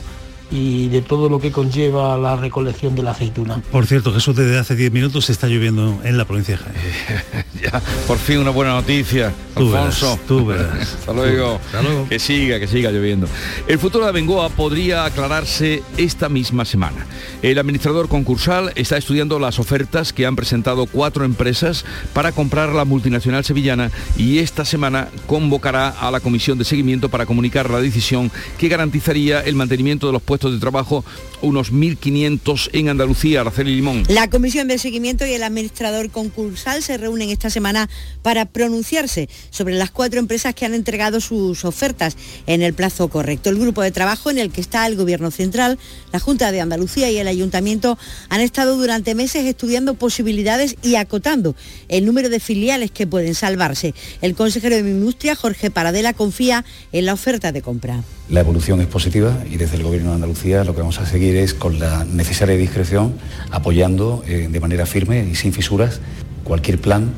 y 0.52 0.90
de 0.90 1.02
todo 1.02 1.30
lo 1.30 1.40
que 1.40 1.52
conlleva 1.52 2.18
la 2.18 2.36
recolección 2.36 2.96
de 2.96 3.04
la 3.04 3.12
aceituna. 3.12 3.62
Por 3.72 3.86
cierto, 3.86 4.14
Jesús, 4.14 4.36
desde 4.36 4.58
hace 4.58 4.76
10 4.76 4.92
minutos 4.92 5.30
está 5.30 5.48
lloviendo 5.48 6.00
en 6.04 6.18
la 6.18 6.26
provincia 6.26 6.58
de 6.58 6.64
Jaén. 6.64 7.46
ya, 7.62 7.82
por 8.08 8.18
fin 8.18 8.40
una 8.40 8.52
buena 8.52 8.74
noticia, 8.74 9.34
tú 9.56 9.76
Alfonso. 9.76 10.12
Verás, 10.12 10.28
tú 10.28 10.46
verás. 10.46 10.94
Hasta 11.00 11.14
luego. 11.14 11.60
Hasta 11.66 11.82
luego. 11.82 12.08
Que 12.08 12.20
siga, 12.20 12.60
que 12.60 12.68
siga 12.68 12.92
lloviendo. 12.92 13.28
El 13.68 13.80
futuro 13.80 14.06
de 14.06 14.12
Bengoa 14.12 14.50
podría 14.50 15.06
aclararse 15.06 15.84
esta 15.98 16.30
misma 16.30 16.66
semana. 16.66 17.06
El 17.42 17.58
administrador 17.58 18.08
concursal 18.08 18.72
está 18.76 18.98
estudiando 18.98 19.40
las 19.40 19.60
ofertas 19.60 20.14
que 20.14 20.26
han 20.26 20.36
presentado 20.36 20.86
cuatro 20.86 21.26
empresas 21.26 21.86
para 22.14 22.32
comprar 22.32 22.70
la 22.70 22.86
multinacional 22.86 23.44
sevillana 23.44 23.92
y 24.18 24.40
esta 24.40 24.66
semana 24.66 25.10
convocará 25.28 25.90
a 25.90 26.12
la 26.12 26.20
comisión 26.20 26.58
de 26.58 26.66
seguimiento 26.66 27.10
para 27.10 27.26
comunicar 27.26 27.70
la 27.70 27.82
decisión 27.82 28.32
que 28.58 28.68
garantizaría 28.68 29.42
el 29.42 29.56
mantenimiento 29.56 30.08
de 30.08 30.14
los 30.14 30.22
puestos 30.22 30.35
de 30.40 30.60
trabajo, 30.60 31.06
unos 31.42 31.72
1.500 31.72 32.70
en 32.74 32.90
Andalucía, 32.90 33.42
Araceli 33.42 33.76
Limón. 33.76 34.04
La 34.10 34.30
Comisión 34.30 34.68
de 34.68 34.78
Seguimiento 34.78 35.26
y 35.26 35.34
el 35.34 35.44
administrador 35.44 36.10
concursal 36.10 36.84
se 36.84 36.98
reúnen 36.98 37.30
esta 37.30 37.50
semana 37.50 37.90
para 38.22 38.46
pronunciarse 38.46 39.30
sobre 39.50 39.76
las 39.76 39.92
cuatro 39.92 40.20
empresas 40.20 40.54
que 40.54 40.66
han 40.66 40.74
entregado 40.74 41.22
sus 41.22 41.64
ofertas 41.64 42.18
en 42.48 42.62
el 42.62 42.74
plazo 42.74 43.08
correcto. 43.08 43.50
El 43.50 43.58
grupo 43.58 43.82
de 43.82 43.92
trabajo 43.92 44.30
en 44.30 44.38
el 44.38 44.52
que 44.52 44.62
está 44.62 44.86
el 44.88 44.96
Gobierno 44.96 45.32
Central, 45.32 45.80
la 46.12 46.20
Junta 46.20 46.52
de 46.52 46.62
Andalucía 46.62 47.10
y 47.10 47.18
el 47.18 47.28
Ayuntamiento 47.28 47.98
han 48.30 48.42
estado 48.42 48.78
durante 48.78 49.16
meses 49.16 49.46
estudiando 49.46 49.94
posibilidades 49.94 50.76
y 50.84 50.96
acotando 50.96 51.56
el 51.88 52.06
número 52.06 52.30
de 52.30 52.40
filiales 52.40 52.92
que 52.92 53.08
pueden 53.08 53.36
salvarse. 53.36 53.94
El 54.22 54.36
consejero 54.36 54.76
de 54.76 54.82
Industria, 54.82 55.36
Jorge 55.36 55.72
Paradela, 55.72 56.14
confía 56.14 56.66
en 56.92 57.06
la 57.06 57.14
oferta 57.14 57.52
de 57.52 57.62
compra. 57.62 58.04
La 58.30 58.40
evolución 58.40 58.82
es 58.82 58.88
positiva 58.88 59.44
y 59.50 59.58
desde 59.58 59.78
el 59.78 59.84
Gobierno 59.84 60.10
de 60.10 60.16
Andalucía 60.16 60.25
lo 60.26 60.76
que 60.76 60.82
vamos 60.82 61.00
a 61.00 61.06
seguir 61.06 61.36
es 61.36 61.54
con 61.54 61.80
la 61.80 62.04
necesaria 62.06 62.56
discreción 62.56 63.14
apoyando 63.52 64.24
eh, 64.28 64.48
de 64.50 64.60
manera 64.60 64.86
firme 64.86 65.28
y 65.30 65.36
sin 65.36 65.54
fisuras 65.54 66.00
cualquier 66.44 66.80
plan 66.80 67.12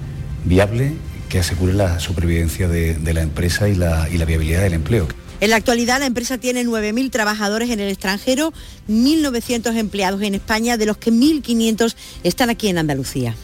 viable 0.46 0.94
que 1.30 1.40
asegure 1.40 1.74
la 1.74 2.00
supervivencia 2.00 2.68
de, 2.68 2.96
de 2.96 3.14
la 3.14 3.22
empresa 3.22 3.70
y 3.70 3.76
la, 3.76 4.08
y 4.10 4.18
la 4.18 4.26
viabilidad 4.26 4.62
del 4.62 4.74
empleo. 4.74 5.08
En 5.40 5.52
la 5.52 5.58
actualidad 5.58 6.00
la 6.00 6.08
empresa 6.08 6.38
tiene 6.38 6.66
9.000 6.66 7.12
trabajadores 7.12 7.70
en 7.70 7.80
el 7.80 7.90
extranjero, 7.90 8.54
1.900 8.90 9.76
empleados 9.78 10.22
en 10.24 10.34
España, 10.34 10.78
de 10.78 10.88
los 10.88 10.98
que 10.98 11.12
1.500 11.12 11.96
están 12.24 12.50
aquí 12.50 12.70
en 12.70 12.80
Andalucía. 12.80 13.36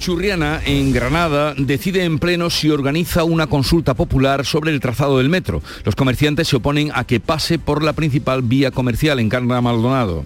Churriana, 0.00 0.62
en 0.64 0.94
Granada, 0.94 1.52
decide 1.58 2.04
en 2.04 2.18
pleno 2.18 2.48
si 2.48 2.70
organiza 2.70 3.22
una 3.22 3.48
consulta 3.48 3.92
popular 3.92 4.46
sobre 4.46 4.72
el 4.72 4.80
trazado 4.80 5.18
del 5.18 5.28
metro. 5.28 5.60
Los 5.84 5.94
comerciantes 5.94 6.48
se 6.48 6.56
oponen 6.56 6.90
a 6.94 7.04
que 7.04 7.20
pase 7.20 7.58
por 7.58 7.84
la 7.84 7.92
principal 7.92 8.40
vía 8.40 8.70
comercial 8.70 9.20
en 9.20 9.28
Carna 9.28 9.60
Maldonado. 9.60 10.24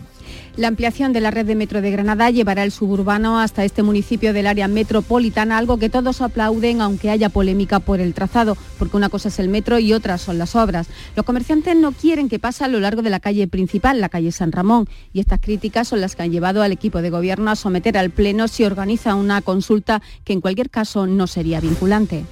La 0.57 0.69
ampliación 0.69 1.13
de 1.13 1.21
la 1.21 1.33
red 1.33 1.47
de 1.47 1.57
metro 1.57 1.81
de 1.81 1.91
Granada 1.91 2.31
llevará 2.31 2.63
el 2.63 2.71
suburbano 2.71 3.41
hasta 3.41 3.65
este 3.65 3.83
municipio 3.83 4.33
del 4.33 4.47
área 4.47 4.69
metropolitana, 4.69 5.59
algo 5.59 5.79
que 5.79 5.91
todos 5.91 6.21
aplauden 6.21 6.81
aunque 6.81 7.11
haya 7.11 7.29
polémica 7.29 7.81
por 7.81 7.99
el 7.99 8.15
trazado, 8.15 8.57
porque 8.79 8.97
una 8.97 9.09
cosa 9.09 9.31
es 9.31 9.41
el 9.41 9.49
metro 9.49 9.81
y 9.81 9.93
otra 9.93 10.17
son 10.17 10.39
las 10.39 10.55
obras. 10.55 10.87
Los 11.17 11.27
comerciantes 11.27 11.75
no 11.75 11.91
quieren 11.91 12.29
que 12.29 12.39
pase 12.39 12.63
a 12.63 12.69
lo 12.69 12.79
largo 12.79 13.03
de 13.03 13.11
la 13.11 13.19
calle 13.19 13.49
principal, 13.49 14.01
la 14.01 14.09
calle 14.09 14.31
San 14.31 14.53
Ramón, 14.53 14.89
y 15.13 15.19
estas 15.19 15.41
críticas 15.41 15.89
son 15.89 16.01
las 16.01 16.15
que 16.15 16.23
han 16.23 16.31
llevado 16.31 16.63
al 16.63 16.71
equipo 16.71 17.03
de 17.03 17.11
gobierno 17.11 17.51
a 17.51 17.57
someter 17.57 17.99
al 17.99 18.11
Pleno 18.11 18.47
si 18.47 18.63
organiza 18.63 19.17
una 19.17 19.43
consulta 19.43 20.03
que 20.23 20.35
en 20.35 20.41
cualquier 20.41 20.71
caso 20.71 21.09
no 21.09 21.27
sería 21.27 21.59
vinculante. 21.59 22.25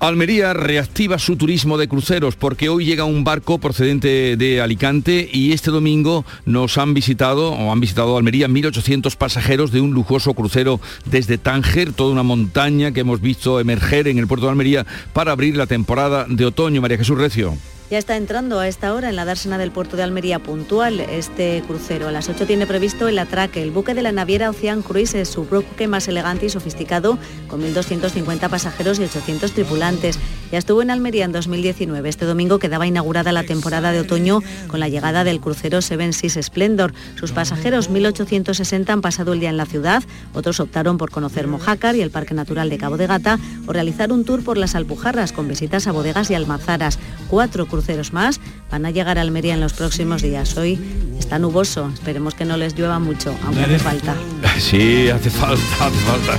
Almería 0.00 0.52
reactiva 0.52 1.18
su 1.18 1.36
turismo 1.36 1.76
de 1.76 1.88
cruceros 1.88 2.36
porque 2.36 2.68
hoy 2.68 2.84
llega 2.84 3.02
un 3.02 3.24
barco 3.24 3.58
procedente 3.58 4.36
de 4.36 4.60
Alicante 4.60 5.28
y 5.32 5.52
este 5.52 5.72
domingo 5.72 6.24
nos 6.46 6.78
han 6.78 6.94
visitado 6.94 7.50
o 7.50 7.72
han 7.72 7.80
visitado 7.80 8.16
Almería 8.16 8.46
1.800 8.46 9.16
pasajeros 9.16 9.72
de 9.72 9.80
un 9.80 9.94
lujoso 9.94 10.34
crucero 10.34 10.80
desde 11.04 11.36
Tánger, 11.36 11.92
toda 11.92 12.12
una 12.12 12.22
montaña 12.22 12.92
que 12.92 13.00
hemos 13.00 13.20
visto 13.20 13.58
emerger 13.58 14.06
en 14.06 14.18
el 14.18 14.28
puerto 14.28 14.46
de 14.46 14.52
Almería 14.52 14.86
para 15.12 15.32
abrir 15.32 15.56
la 15.56 15.66
temporada 15.66 16.26
de 16.28 16.46
otoño. 16.46 16.80
María 16.80 16.98
Jesús 16.98 17.18
Recio. 17.18 17.56
Ya 17.90 17.96
está 17.96 18.18
entrando 18.18 18.60
a 18.60 18.68
esta 18.68 18.92
hora 18.92 19.08
en 19.08 19.16
la 19.16 19.24
dársena 19.24 19.56
del 19.56 19.70
puerto 19.70 19.96
de 19.96 20.02
Almería 20.02 20.40
puntual 20.40 21.00
este 21.00 21.62
crucero. 21.66 22.06
A 22.06 22.12
las 22.12 22.28
8 22.28 22.44
tiene 22.44 22.66
previsto 22.66 23.08
el 23.08 23.18
atraque. 23.18 23.62
El 23.62 23.70
buque 23.70 23.94
de 23.94 24.02
la 24.02 24.12
naviera 24.12 24.50
Ocean 24.50 24.82
Cruise 24.82 25.14
es 25.14 25.30
su 25.30 25.44
buque 25.44 25.88
más 25.88 26.06
elegante 26.06 26.44
y 26.44 26.50
sofisticado, 26.50 27.18
con 27.46 27.62
1.250 27.62 28.50
pasajeros 28.50 28.98
y 28.98 29.04
800 29.04 29.52
tripulantes. 29.52 30.18
Ya 30.52 30.58
estuvo 30.58 30.82
en 30.82 30.90
Almería 30.90 31.24
en 31.24 31.32
2019. 31.32 32.06
Este 32.06 32.26
domingo 32.26 32.58
quedaba 32.58 32.86
inaugurada 32.86 33.32
la 33.32 33.44
temporada 33.44 33.90
de 33.90 34.00
otoño 34.00 34.40
con 34.68 34.80
la 34.80 34.88
llegada 34.88 35.24
del 35.24 35.40
crucero 35.40 35.80
Seven 35.80 36.12
Seas 36.12 36.38
Splendor. 36.42 36.92
Sus 37.16 37.32
pasajeros, 37.32 37.90
1.860, 37.90 38.90
han 38.90 39.00
pasado 39.00 39.32
el 39.32 39.40
día 39.40 39.48
en 39.50 39.56
la 39.56 39.66
ciudad. 39.66 40.02
Otros 40.34 40.60
optaron 40.60 40.98
por 40.98 41.10
conocer 41.10 41.46
Mojácar 41.46 41.96
y 41.96 42.02
el 42.02 42.10
Parque 42.10 42.34
Natural 42.34 42.68
de 42.68 42.76
Cabo 42.76 42.98
de 42.98 43.06
Gata 43.06 43.38
o 43.66 43.72
realizar 43.72 44.12
un 44.12 44.24
tour 44.24 44.44
por 44.44 44.58
las 44.58 44.74
Alpujarras 44.74 45.32
con 45.32 45.48
visitas 45.48 45.86
a 45.86 45.92
bodegas 45.92 46.30
y 46.30 46.34
almazaras. 46.34 46.98
Cuatro 47.28 47.66
más 48.12 48.40
van 48.70 48.86
a 48.86 48.90
llegar 48.90 49.18
a 49.18 49.20
Almería 49.20 49.54
en 49.54 49.60
los 49.60 49.72
próximos 49.72 50.22
días. 50.22 50.56
Hoy 50.56 50.78
está 51.18 51.38
nuboso, 51.38 51.90
esperemos 51.92 52.34
que 52.34 52.44
no 52.44 52.56
les 52.56 52.74
llueva 52.74 52.98
mucho, 52.98 53.34
aunque 53.44 53.62
hace 53.62 53.78
falta. 53.78 54.14
Sí, 54.58 55.08
hace 55.08 55.30
falta, 55.30 55.86
hace 55.86 55.98
falta. 55.98 56.38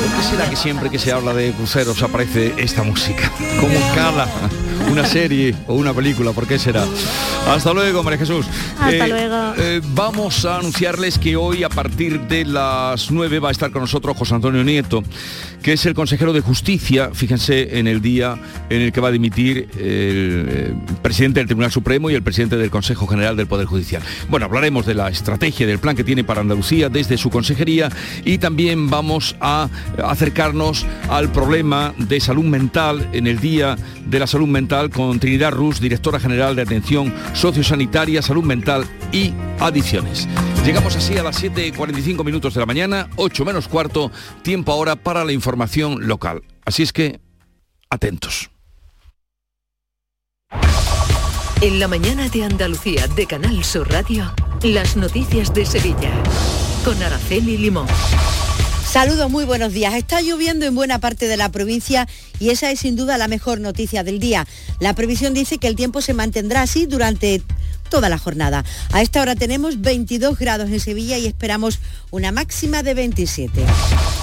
¿Por 0.00 0.16
qué 0.16 0.22
será 0.30 0.48
que 0.48 0.56
siempre 0.56 0.90
que 0.90 0.98
se 0.98 1.12
habla 1.12 1.34
de 1.34 1.52
cruceros 1.52 2.02
aparece 2.02 2.54
esta 2.56 2.82
música? 2.84 3.30
Como 3.60 3.78
cala 3.94 4.28
una 4.90 5.04
serie 5.06 5.54
o 5.66 5.74
una 5.74 5.92
película, 5.92 6.32
¿por 6.32 6.46
qué 6.46 6.58
será? 6.58 6.84
Hasta 7.48 7.72
luego, 7.72 8.02
María 8.02 8.18
Jesús. 8.18 8.46
Hasta 8.78 9.06
luego. 9.06 9.54
eh, 9.58 9.80
vamos 9.94 10.44
a 10.44 10.58
anunciarles 10.58 11.18
que 11.18 11.36
hoy 11.36 11.62
a 11.62 11.68
partir 11.68 12.20
de 12.22 12.44
las 12.44 13.10
9 13.10 13.38
va 13.38 13.48
a 13.48 13.52
estar 13.52 13.70
con 13.70 13.82
nosotros 13.82 14.16
José 14.16 14.34
Antonio 14.34 14.64
Nieto, 14.64 15.02
que 15.62 15.74
es 15.74 15.86
el 15.86 15.94
consejero 15.94 16.32
de 16.32 16.40
justicia, 16.40 17.10
fíjense 17.12 17.78
en 17.78 17.86
el 17.86 18.00
día 18.00 18.36
en 18.70 18.82
el 18.82 18.92
que 18.92 19.00
va 19.00 19.08
a 19.08 19.12
dimitir 19.12 19.68
el, 19.76 20.46
eh, 20.48 20.74
presidente 21.02 21.40
del 21.40 21.46
Tribunal 21.46 21.70
Supremo 21.70 22.10
y 22.10 22.14
el 22.14 22.22
presidente 22.22 22.56
del 22.56 22.70
Consejo 22.70 23.06
General 23.06 23.36
del 23.36 23.46
Poder 23.46 23.66
Judicial. 23.66 24.02
Bueno, 24.28 24.46
hablaremos 24.46 24.86
de 24.86 24.94
la 24.94 25.08
estrategia, 25.08 25.66
del 25.66 25.78
plan 25.78 25.96
que 25.96 26.04
tiene 26.04 26.24
para 26.24 26.40
Andalucía 26.40 26.88
desde 26.88 27.16
su 27.16 27.30
consejería 27.30 27.90
y 28.24 28.38
también 28.38 28.90
vamos 28.90 29.36
a 29.40 29.68
acercarnos 30.04 30.86
al 31.08 31.30
problema 31.30 31.94
de 31.98 32.20
salud 32.20 32.44
mental 32.44 33.08
en 33.12 33.26
el 33.26 33.38
Día 33.40 33.76
de 34.06 34.18
la 34.18 34.26
Salud 34.26 34.48
Mental 34.48 34.63
con 34.92 35.20
Trinidad 35.20 35.52
Rus, 35.52 35.78
directora 35.78 36.18
general 36.18 36.56
de 36.56 36.62
Atención 36.62 37.12
Sociosanitaria, 37.34 38.22
Salud 38.22 38.44
Mental 38.44 38.86
y 39.12 39.32
Adicciones. 39.60 40.26
Llegamos 40.64 40.96
así 40.96 41.18
a 41.18 41.22
las 41.22 41.42
7.45 41.42 42.24
minutos 42.24 42.54
de 42.54 42.60
la 42.60 42.66
mañana, 42.66 43.10
8 43.16 43.44
menos 43.44 43.68
cuarto, 43.68 44.10
tiempo 44.42 44.72
ahora 44.72 44.96
para 44.96 45.24
la 45.24 45.32
información 45.32 46.08
local. 46.08 46.42
Así 46.64 46.82
es 46.82 46.92
que, 46.92 47.20
atentos. 47.90 48.50
En 51.60 51.78
la 51.78 51.88
mañana 51.88 52.28
de 52.30 52.44
Andalucía 52.44 53.06
de 53.08 53.26
Canal 53.26 53.64
Sur 53.64 53.90
Radio, 53.90 54.32
las 54.62 54.96
noticias 54.96 55.52
de 55.52 55.66
Sevilla. 55.66 56.10
Con 56.84 57.02
Araceli 57.02 57.58
Limón. 57.58 57.86
Saludos, 58.94 59.28
muy 59.28 59.44
buenos 59.44 59.72
días. 59.72 59.94
Está 59.94 60.20
lloviendo 60.20 60.66
en 60.66 60.76
buena 60.76 61.00
parte 61.00 61.26
de 61.26 61.36
la 61.36 61.48
provincia 61.48 62.06
y 62.38 62.50
esa 62.50 62.70
es 62.70 62.78
sin 62.78 62.94
duda 62.94 63.18
la 63.18 63.26
mejor 63.26 63.58
noticia 63.58 64.04
del 64.04 64.20
día. 64.20 64.46
La 64.78 64.94
previsión 64.94 65.34
dice 65.34 65.58
que 65.58 65.66
el 65.66 65.74
tiempo 65.74 66.00
se 66.00 66.14
mantendrá 66.14 66.62
así 66.62 66.86
durante 66.86 67.42
toda 67.90 68.08
la 68.08 68.18
jornada. 68.18 68.64
A 68.92 69.02
esta 69.02 69.20
hora 69.20 69.34
tenemos 69.34 69.80
22 69.80 70.38
grados 70.38 70.70
en 70.70 70.78
Sevilla 70.78 71.18
y 71.18 71.26
esperamos 71.26 71.80
una 72.12 72.30
máxima 72.30 72.84
de 72.84 72.94
27. 72.94 73.64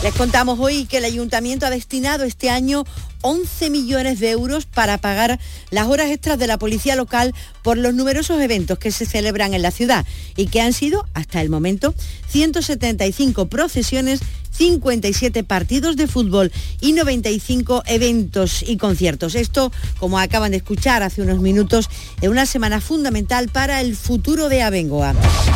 Les 0.03 0.13
contamos 0.13 0.57
hoy 0.57 0.85
que 0.85 0.99
el 0.99 1.05
ayuntamiento 1.05 1.65
ha 1.65 1.69
destinado 1.69 2.23
este 2.23 2.49
año 2.49 2.85
11 3.23 3.69
millones 3.71 4.21
de 4.21 4.31
euros 4.31 4.67
para 4.67 4.97
pagar 4.99 5.37
las 5.69 5.87
horas 5.87 6.09
extras 6.11 6.39
de 6.39 6.47
la 6.47 6.57
policía 6.57 6.95
local 6.95 7.35
por 7.61 7.77
los 7.77 7.93
numerosos 7.93 8.39
eventos 8.41 8.79
que 8.79 8.91
se 8.91 9.05
celebran 9.05 9.53
en 9.53 9.63
la 9.63 9.71
ciudad 9.71 10.05
y 10.37 10.47
que 10.47 10.61
han 10.61 10.71
sido, 10.71 11.05
hasta 11.13 11.41
el 11.41 11.49
momento, 11.49 11.93
175 12.29 13.47
procesiones 13.47 14.21
57 14.61 15.43
partidos 15.43 15.95
de 15.95 16.05
fútbol 16.05 16.51
y 16.81 16.91
95 16.91 17.81
eventos 17.87 18.61
y 18.61 18.77
conciertos. 18.77 19.33
Esto, 19.33 19.71
como 19.97 20.19
acaban 20.19 20.51
de 20.51 20.57
escuchar 20.57 21.01
hace 21.01 21.23
unos 21.23 21.39
minutos, 21.39 21.89
es 22.21 22.29
una 22.29 22.45
semana 22.45 22.79
fundamental 22.79 23.49
para 23.49 23.81
el 23.81 23.95
futuro 23.95 24.49
de 24.49 24.61
Abengoa. 24.61 25.15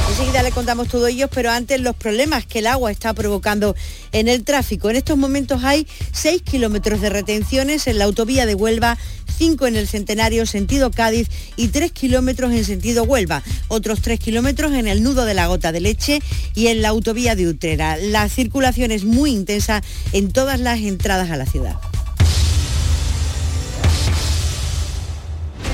Enseguida 0.10 0.42
le 0.42 0.50
contamos 0.50 0.88
todo 0.88 1.06
ello, 1.06 1.28
pero 1.28 1.52
antes 1.52 1.80
los 1.82 1.96
problemas 1.96 2.48
que 2.48 2.60
el 2.60 2.66
agua 2.66 2.90
está 2.90 3.14
provocando 3.14 3.76
en 4.12 4.28
el 4.28 4.44
tráfico. 4.44 4.90
En 4.90 4.96
estos 4.96 5.20
momentos 5.20 5.64
hay 5.64 5.86
6 6.12 6.42
kilómetros 6.42 7.00
de 7.00 7.12
retenciones 7.12 7.86
en 7.86 8.00
la 8.00 8.06
autovía 8.06 8.48
de 8.48 8.56
Huelva 8.56 8.98
5 9.38 9.68
en 9.68 9.76
el 9.76 9.88
Centenario 9.88 10.46
sentido 10.46 10.92
Cádiz 10.92 11.30
y 11.56 11.70
3 11.70 11.92
kilómetros 11.92 12.52
en 12.54 12.64
sentido 12.64 13.04
Huelva, 13.04 13.44
otros 13.68 14.02
3 14.02 14.20
kilómetros 14.20 14.74
en 14.74 14.88
el 14.88 15.04
nudo 15.04 15.26
de 15.26 15.34
la 15.34 15.48
gota 15.48 15.72
de 15.72 15.82
leche 15.82 16.22
y 16.54 16.68
en 16.68 16.82
la 16.82 16.90
autovía 16.90 17.36
de 17.36 17.48
Utrera. 17.48 17.98
La 17.98 18.30
circulación 18.30 18.92
es 18.92 19.04
muy 19.04 19.32
intensa 19.32 19.82
en 20.14 20.32
todas 20.32 20.60
las 20.60 20.80
entradas 20.80 21.32
a 21.32 21.38
la 21.38 21.46
ciudad. 21.46 21.76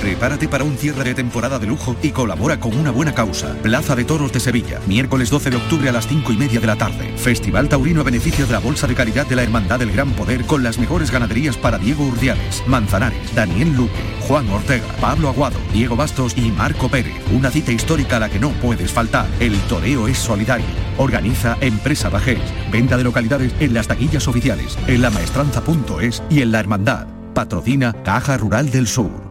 Prepárate 0.01 0.47
para 0.47 0.63
un 0.63 0.77
cierre 0.77 1.03
de 1.03 1.13
temporada 1.13 1.59
de 1.59 1.67
lujo 1.67 1.95
y 2.01 2.09
colabora 2.09 2.59
con 2.59 2.75
una 2.75 2.89
buena 2.89 3.13
causa. 3.13 3.53
Plaza 3.61 3.95
de 3.95 4.03
Toros 4.03 4.33
de 4.33 4.39
Sevilla, 4.39 4.79
miércoles 4.87 5.29
12 5.29 5.51
de 5.51 5.57
octubre 5.57 5.89
a 5.89 5.91
las 5.91 6.07
5 6.07 6.33
y 6.33 6.37
media 6.37 6.59
de 6.59 6.65
la 6.65 6.75
tarde. 6.75 7.15
Festival 7.17 7.69
Taurino 7.69 8.01
a 8.01 8.03
beneficio 8.03 8.47
de 8.47 8.51
la 8.51 8.57
Bolsa 8.57 8.87
de 8.87 8.95
Caridad 8.95 9.27
de 9.27 9.35
la 9.35 9.43
Hermandad 9.43 9.77
del 9.77 9.91
Gran 9.91 10.11
Poder 10.13 10.43
con 10.45 10.63
las 10.63 10.79
mejores 10.79 11.11
ganaderías 11.11 11.55
para 11.55 11.77
Diego 11.77 12.03
Urdiales, 12.03 12.63
Manzanares, 12.65 13.35
Daniel 13.35 13.75
Luque, 13.77 13.93
Juan 14.27 14.49
Ortega, 14.49 14.87
Pablo 14.99 15.29
Aguado, 15.29 15.59
Diego 15.71 15.95
Bastos 15.95 16.35
y 16.35 16.49
Marco 16.49 16.89
Pérez. 16.89 17.13
Una 17.31 17.51
cita 17.51 17.71
histórica 17.71 18.17
a 18.17 18.21
la 18.21 18.29
que 18.29 18.39
no 18.39 18.49
puedes 18.53 18.91
faltar. 18.91 19.27
El 19.39 19.55
toreo 19.69 20.07
es 20.07 20.17
solidario. 20.17 20.65
Organiza 20.97 21.57
Empresa 21.61 22.09
Bajés. 22.09 22.41
Venta 22.71 22.97
de 22.97 23.03
localidades 23.03 23.53
en 23.59 23.75
las 23.75 23.87
taquillas 23.87 24.27
oficiales, 24.27 24.79
en 24.87 25.03
la 25.03 25.11
maestranza.es 25.11 26.23
y 26.31 26.41
en 26.41 26.51
la 26.51 26.59
Hermandad. 26.59 27.05
Patrocina 27.35 27.93
Caja 28.03 28.35
Rural 28.37 28.71
del 28.71 28.87
Sur. 28.87 29.30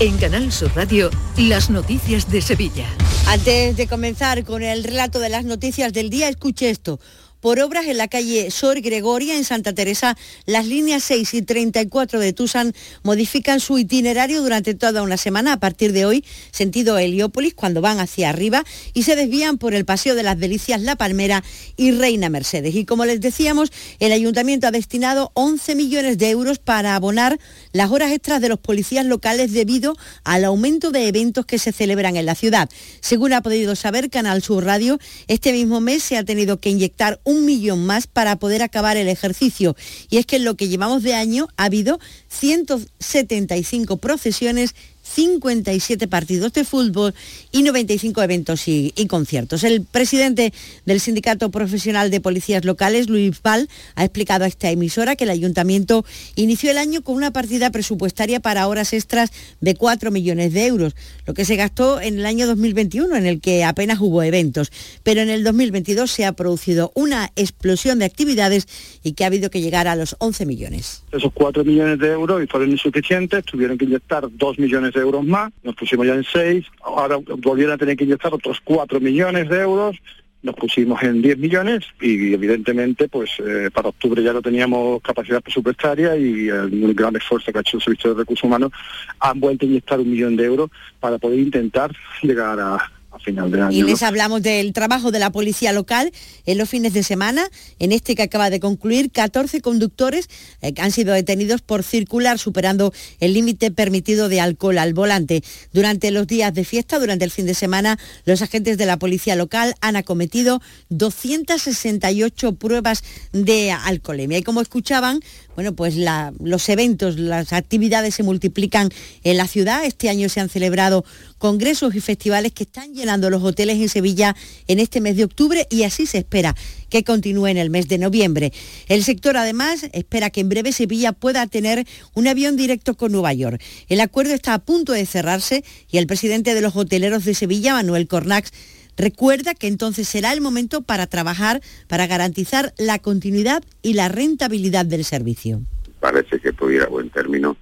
En 0.00 0.16
Canal 0.16 0.52
Sur 0.52 0.70
Radio, 0.76 1.10
las 1.36 1.70
noticias 1.70 2.30
de 2.30 2.40
Sevilla. 2.40 2.86
Antes 3.26 3.76
de 3.76 3.88
comenzar 3.88 4.44
con 4.44 4.62
el 4.62 4.84
relato 4.84 5.18
de 5.18 5.28
las 5.28 5.44
noticias 5.44 5.92
del 5.92 6.08
día, 6.08 6.28
escuche 6.28 6.70
esto. 6.70 7.00
Por 7.40 7.60
obras 7.60 7.86
en 7.86 7.98
la 7.98 8.08
calle 8.08 8.50
Sor 8.50 8.80
Gregoria, 8.80 9.36
en 9.36 9.44
Santa 9.44 9.72
Teresa, 9.72 10.16
las 10.44 10.66
líneas 10.66 11.04
6 11.04 11.34
y 11.34 11.42
34 11.42 12.18
de 12.18 12.32
Tusan 12.32 12.74
modifican 13.04 13.60
su 13.60 13.78
itinerario 13.78 14.42
durante 14.42 14.74
toda 14.74 15.02
una 15.02 15.16
semana 15.16 15.52
a 15.52 15.60
partir 15.60 15.92
de 15.92 16.04
hoy, 16.04 16.24
sentido 16.50 16.98
Heliópolis, 16.98 17.54
cuando 17.54 17.80
van 17.80 18.00
hacia 18.00 18.30
arriba, 18.30 18.64
y 18.92 19.04
se 19.04 19.14
desvían 19.14 19.56
por 19.56 19.74
el 19.74 19.84
Paseo 19.84 20.16
de 20.16 20.24
las 20.24 20.38
Delicias, 20.38 20.82
La 20.82 20.96
Palmera 20.96 21.44
y 21.76 21.92
Reina 21.92 22.28
Mercedes. 22.28 22.74
Y 22.74 22.84
como 22.84 23.04
les 23.04 23.20
decíamos, 23.20 23.70
el 24.00 24.10
ayuntamiento 24.10 24.66
ha 24.66 24.72
destinado 24.72 25.30
11 25.34 25.76
millones 25.76 26.18
de 26.18 26.30
euros 26.30 26.58
para 26.58 26.96
abonar 26.96 27.38
las 27.72 27.90
horas 27.92 28.10
extras 28.10 28.40
de 28.40 28.48
los 28.48 28.58
policías 28.58 29.06
locales 29.06 29.52
debido 29.52 29.96
al 30.24 30.44
aumento 30.44 30.90
de 30.90 31.06
eventos 31.06 31.46
que 31.46 31.60
se 31.60 31.70
celebran 31.70 32.16
en 32.16 32.26
la 32.26 32.34
ciudad. 32.34 32.68
Según 33.00 33.32
ha 33.32 33.42
podido 33.42 33.76
saber 33.76 34.10
Canal 34.10 34.42
Sur 34.42 34.64
Radio, 34.64 34.98
este 35.28 35.52
mismo 35.52 35.80
mes 35.80 36.02
se 36.02 36.16
ha 36.16 36.24
tenido 36.24 36.58
que 36.58 36.70
inyectar 36.70 37.20
un 37.28 37.44
millón 37.44 37.84
más 37.84 38.06
para 38.06 38.36
poder 38.36 38.62
acabar 38.62 38.96
el 38.96 39.06
ejercicio. 39.06 39.76
Y 40.08 40.16
es 40.16 40.24
que 40.24 40.36
en 40.36 40.44
lo 40.44 40.56
que 40.56 40.68
llevamos 40.68 41.02
de 41.02 41.14
año 41.14 41.48
ha 41.58 41.64
habido 41.64 42.00
175 42.28 43.98
procesiones, 43.98 44.74
57 45.14 46.06
partidos 46.08 46.52
de 46.52 46.64
fútbol 46.64 47.14
y 47.50 47.62
95 47.62 48.22
eventos 48.22 48.68
y, 48.68 48.92
conciertos. 49.08 49.64
El 49.64 49.84
presidente 49.84 50.52
del 50.84 51.00
Sindicato 51.00 51.50
Profesional 51.50 52.10
de 52.10 52.20
Policías 52.20 52.64
Locales, 52.64 53.08
Luis 53.08 53.40
Val, 53.42 53.68
ha 53.94 54.04
explicado 54.04 54.44
a 54.44 54.48
esta 54.48 54.70
emisora 54.70 55.16
que 55.16 55.24
el 55.24 55.30
ayuntamiento 55.30 56.04
inició 56.36 56.70
el 56.70 56.78
año 56.78 57.02
con 57.02 57.16
una 57.16 57.32
partida 57.32 57.70
presupuestaria 57.70 58.40
para 58.40 58.68
horas 58.68 58.92
extras 58.92 59.32
de 59.60 59.74
4 59.74 60.10
millones 60.10 60.52
de 60.52 60.66
euros, 60.66 60.94
lo 61.26 61.34
que 61.34 61.44
se 61.44 61.56
gastó 61.56 62.00
en 62.00 62.18
el 62.18 62.26
año 62.26 62.46
2021, 62.46 63.16
en 63.16 63.26
el 63.26 63.40
que 63.40 63.64
apenas 63.64 64.00
hubo 64.00 64.22
eventos. 64.22 64.70
Pero 65.02 65.22
en 65.22 65.30
el 65.30 65.42
2022 65.42 66.10
se 66.10 66.26
ha 66.26 66.32
producido 66.32 66.92
una 66.94 67.30
explosión 67.36 67.98
de 67.98 68.04
actividades 68.04 68.66
y 69.02 69.12
que 69.12 69.24
ha 69.24 69.28
habido 69.28 69.50
que 69.50 69.60
llegar 69.60 69.88
a 69.88 69.96
los 69.96 70.16
11 70.18 70.46
millones. 70.46 71.02
Esos 71.12 71.32
4 71.32 71.64
millones 71.64 71.98
de 71.98 72.08
euros 72.08 72.46
fueron 72.50 72.70
insuficientes, 72.70 73.44
tuvieron 73.44 73.78
que 73.78 73.86
inyectar 73.86 74.28
2 74.30 74.58
millones 74.58 74.92
de 74.92 74.97
euros 75.00 75.24
más, 75.24 75.52
nos 75.62 75.74
pusimos 75.74 76.06
ya 76.06 76.14
en 76.14 76.24
6, 76.24 76.64
ahora 76.82 77.16
volvieron 77.38 77.74
a 77.74 77.78
tener 77.78 77.96
que 77.96 78.04
inyectar 78.04 78.32
otros 78.34 78.60
4 78.64 79.00
millones 79.00 79.48
de 79.48 79.60
euros, 79.60 79.96
nos 80.42 80.54
pusimos 80.54 81.02
en 81.02 81.20
10 81.20 81.38
millones 81.38 81.84
y 82.00 82.32
evidentemente 82.32 83.08
pues 83.08 83.30
eh, 83.44 83.70
para 83.72 83.88
octubre 83.88 84.22
ya 84.22 84.32
no 84.32 84.40
teníamos 84.40 85.02
capacidad 85.02 85.42
presupuestaria 85.42 86.16
y 86.16 86.48
un 86.50 86.94
gran 86.94 87.16
esfuerzo 87.16 87.50
que 87.50 87.58
ha 87.58 87.60
hecho 87.60 87.78
el 87.78 87.82
Servicio 87.82 88.14
de 88.14 88.20
Recursos 88.20 88.44
Humanos 88.44 88.70
han 89.18 89.40
vuelto 89.40 89.66
a 89.66 89.68
inyectar 89.68 89.98
un 89.98 90.10
millón 90.10 90.36
de 90.36 90.44
euros 90.44 90.70
para 91.00 91.18
poder 91.18 91.40
intentar 91.40 91.90
llegar 92.22 92.60
a, 92.60 92.90
final 93.20 93.50
de 93.50 93.62
año. 93.62 93.70
Y 93.72 93.82
les 93.82 94.02
hablamos 94.02 94.42
del 94.42 94.72
trabajo 94.72 95.10
de 95.10 95.18
la 95.18 95.30
policía 95.30 95.72
local 95.72 96.12
en 96.46 96.58
los 96.58 96.68
fines 96.68 96.92
de 96.92 97.02
semana, 97.02 97.48
en 97.78 97.92
este 97.92 98.14
que 98.14 98.22
acaba 98.22 98.50
de 98.50 98.60
concluir, 98.60 99.10
14 99.10 99.60
conductores 99.60 100.28
eh, 100.62 100.72
han 100.78 100.92
sido 100.92 101.14
detenidos 101.14 101.62
por 101.62 101.82
circular 101.82 102.38
superando 102.38 102.92
el 103.20 103.34
límite 103.34 103.70
permitido 103.70 104.28
de 104.28 104.40
alcohol 104.40 104.78
al 104.78 104.94
volante. 104.94 105.42
Durante 105.72 106.10
los 106.10 106.26
días 106.26 106.54
de 106.54 106.64
fiesta, 106.64 106.98
durante 106.98 107.24
el 107.24 107.30
fin 107.30 107.46
de 107.46 107.54
semana, 107.54 107.98
los 108.24 108.42
agentes 108.42 108.78
de 108.78 108.86
la 108.86 108.98
policía 108.98 109.36
local 109.36 109.74
han 109.80 109.96
acometido 109.96 110.60
268 110.90 112.54
pruebas 112.54 113.02
de 113.32 113.72
alcoholemia. 113.72 114.38
Y 114.38 114.42
como 114.42 114.60
escuchaban, 114.60 115.20
bueno, 115.58 115.74
pues 115.74 115.96
los 116.38 116.68
eventos, 116.68 117.18
las 117.18 117.52
actividades 117.52 118.14
se 118.14 118.22
multiplican 118.22 118.90
en 119.24 119.36
la 119.36 119.48
ciudad. 119.48 119.84
Este 119.84 120.08
año 120.08 120.28
se 120.28 120.38
han 120.38 120.48
celebrado 120.48 121.04
congresos 121.36 121.96
y 121.96 122.00
festivales 122.00 122.52
que 122.52 122.62
están 122.62 122.94
llenando 122.94 123.28
los 123.28 123.42
hoteles 123.42 123.78
en 123.78 123.88
Sevilla 123.88 124.36
en 124.68 124.78
este 124.78 125.00
mes 125.00 125.16
de 125.16 125.24
octubre 125.24 125.66
y 125.68 125.82
así 125.82 126.06
se 126.06 126.18
espera 126.18 126.54
que 126.90 127.02
continúe 127.02 127.48
en 127.48 127.56
el 127.56 127.70
mes 127.70 127.88
de 127.88 127.98
noviembre. 127.98 128.52
El 128.86 129.02
sector 129.02 129.36
además 129.36 129.84
espera 129.92 130.30
que 130.30 130.42
en 130.42 130.48
breve 130.48 130.70
Sevilla 130.70 131.10
pueda 131.10 131.44
tener 131.48 131.84
un 132.14 132.28
avión 132.28 132.56
directo 132.56 132.94
con 132.94 133.10
Nueva 133.10 133.32
York. 133.32 133.60
El 133.88 133.98
acuerdo 133.98 134.34
está 134.34 134.54
a 134.54 134.60
punto 134.60 134.92
de 134.92 135.06
cerrarse 135.06 135.64
y 135.90 135.98
el 135.98 136.06
presidente 136.06 136.54
de 136.54 136.60
los 136.60 136.76
hoteleros 136.76 137.24
de 137.24 137.34
Sevilla, 137.34 137.72
Manuel 137.72 138.06
Cornax, 138.06 138.52
Recuerda 138.98 139.54
que 139.54 139.68
entonces 139.68 140.08
será 140.08 140.32
el 140.32 140.40
momento 140.40 140.82
para 140.82 141.06
trabajar 141.06 141.60
para 141.86 142.08
garantizar 142.08 142.74
la 142.78 142.98
continuidad 142.98 143.62
y 143.80 143.92
la 143.92 144.08
rentabilidad 144.08 144.84
del 144.84 145.04
servicio. 145.04 145.60
Parece 146.00 146.40
que 146.40 146.52
pudiera 146.52 146.86
buen 146.86 147.08
término, 147.10 147.56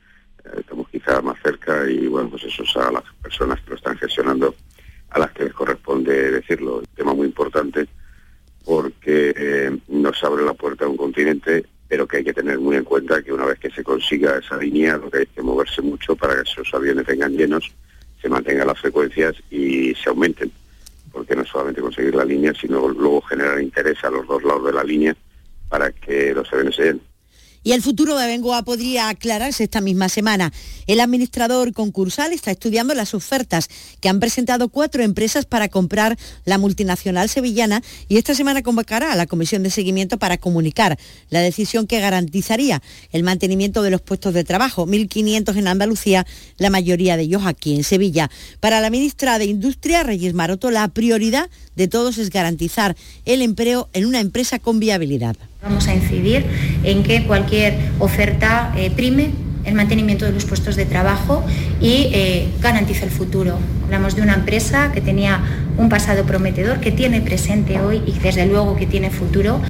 eh, 0.45 0.61
estamos 0.61 0.89
quizá 0.89 1.21
más 1.21 1.37
cerca 1.43 1.89
y 1.91 2.07
bueno, 2.07 2.31
pues 2.31 2.45
eso 2.45 2.63
es 2.63 2.77
a 2.77 2.91
las 2.91 3.03
personas 3.23 3.61
que 3.61 3.71
lo 3.71 3.77
están 3.77 3.99
gestionando 3.99 4.55
a 5.11 5.19
las 5.19 5.31
que 5.33 5.45
les 5.45 5.53
corresponde 5.53 6.33
decirlo. 6.33 6.79
Un 6.79 6.85
tema 6.97 7.13
muy 7.13 7.27
importante 7.27 7.87
porque 8.65 9.35
eh, 9.37 9.79
nos 9.89 10.25
abre 10.25 10.43
la 10.43 10.55
puerta 10.55 10.87
a 10.87 10.89
un 10.89 10.97
continente, 10.97 11.67
pero 11.87 12.09
que 12.09 12.17
hay 12.17 12.25
que 12.25 12.33
tener 12.33 12.59
muy 12.59 12.77
en 12.77 12.85
cuenta 12.85 13.23
que 13.23 13.35
una 13.35 13.45
vez 13.45 13.59
que 13.59 13.71
se 13.71 13.85
consiga 13.85 14.39
esa 14.39 14.57
línea, 14.57 14.97
lo 14.97 15.11
que 15.11 15.19
hay 15.19 15.27
que 15.27 15.43
moverse 15.43 15.83
mucho 15.83 16.17
para 16.17 16.35
que 16.35 16.49
esos 16.51 16.73
aviones 16.73 17.05
vengan 17.05 17.37
llenos, 17.37 17.71
se 18.23 18.31
mantengan 18.31 18.69
las 18.69 18.81
frecuencias 18.81 19.35
y 19.51 19.95
se 19.95 20.09
aumenten 20.09 20.51
porque 21.17 21.35
no 21.35 21.47
solamente 21.47 21.81
conseguir 21.81 22.15
la 22.15 22.27
línea, 22.27 22.53
sino 22.53 22.89
luego 22.89 23.23
generar 23.23 23.59
interés 23.59 24.05
a 24.05 24.11
los 24.11 24.27
dos 24.27 24.43
lados 24.45 24.67
de 24.67 24.73
la 24.75 24.85
línea 24.85 25.17
para 25.67 25.91
que 25.91 26.35
los 26.35 26.53
aviones 26.53 26.77
se 26.77 26.85
den 26.85 27.01
y 27.67 27.73
el 27.73 27.83
futuro 27.83 28.17
de 28.17 28.29
Bengoa 28.29 28.63
podría 28.63 29.09
aclararse 29.09 29.65
esta 29.65 29.81
misma 29.81 30.09
semana. 30.09 30.53
El 30.87 31.01
administrador 31.01 31.73
concursal 31.73 32.33
está 32.33 32.53
estudiando 32.53 32.95
las 32.95 33.13
ofertas 33.13 33.69
que 34.01 34.09
han 34.09 34.21
presentado 34.21 34.69
cuatro 34.69 35.03
empresas 35.03 35.47
para 35.47 35.69
comprar 35.69 36.17
la 36.45 36.59
multinacional 36.59 37.29
sevillana 37.29 37.83
y 38.07 38.19
esta 38.19 38.37
semana 38.37 38.63
convocará 38.63 39.11
a 39.11 39.17
la 39.17 39.27
comisión 39.27 39.65
de 39.65 39.71
seguimiento 39.71 40.17
para 40.17 40.39
comunicar 40.39 40.97
la 41.29 41.41
decisión 41.41 41.89
que 41.89 41.99
garantizaría 41.99 42.83
el 43.11 43.25
mantenimiento 43.25 43.83
de 43.83 43.91
los 43.91 44.01
puestos 44.01 44.33
de 44.33 44.45
trabajo, 44.45 44.87
1.500 44.87 45.57
en 45.57 45.67
Andalucía, 45.67 46.25
la 46.59 46.71
mayoría 46.71 47.17
de 47.17 47.25
ellos 47.25 47.43
aquí 47.47 47.75
en 47.75 47.83
Sevilla. 47.83 48.31
Para 48.61 48.81
la 48.81 48.91
ministra 48.91 49.41
de 49.41 49.47
Industria, 49.47 50.05
Reyes 50.05 50.35
Maroto, 50.35 50.71
la 50.71 50.87
prioridad 50.87 51.51
de 51.75 51.89
todos 51.89 52.19
es 52.19 52.31
garantizar 52.31 52.97
el 53.25 53.43
empleo 53.43 53.89
en 53.93 54.07
una 54.07 54.21
empresa 54.21 54.61
con 54.61 54.79
viabilidad. 54.79 55.37
Vamos 55.67 55.89
a 55.89 55.95
incidir 55.95 56.47
en 56.85 57.03
que 57.03 57.25
cualquier 57.25 57.77
oferta 57.99 58.73
eh, 58.77 58.93
prime 58.95 59.31
el 59.65 59.75
mantenimiento 59.75 60.25
de 60.25 60.31
los 60.31 60.45
puestos 60.45 60.77
de 60.77 60.87
trabajo 60.87 61.45
y 61.81 62.09
eh, 62.13 62.49
garantice 62.61 63.05
el 63.05 63.11
futuro. 63.11 63.59
Hablamos 63.83 64.15
de 64.15 64.23
una 64.23 64.35
empresa 64.35 64.93
que 64.93 65.01
tenía 65.01 65.41
un 65.77 65.89
pasado 65.89 66.23
prometedor, 66.25 66.79
que 66.79 66.93
tiene 66.93 67.21
presente 67.21 67.81
hoy 67.81 68.01
y 68.07 68.13
desde 68.13 68.47
luego 68.47 68.77
que 68.77 68.87
tiene 68.87 69.11
futuro. 69.11 69.61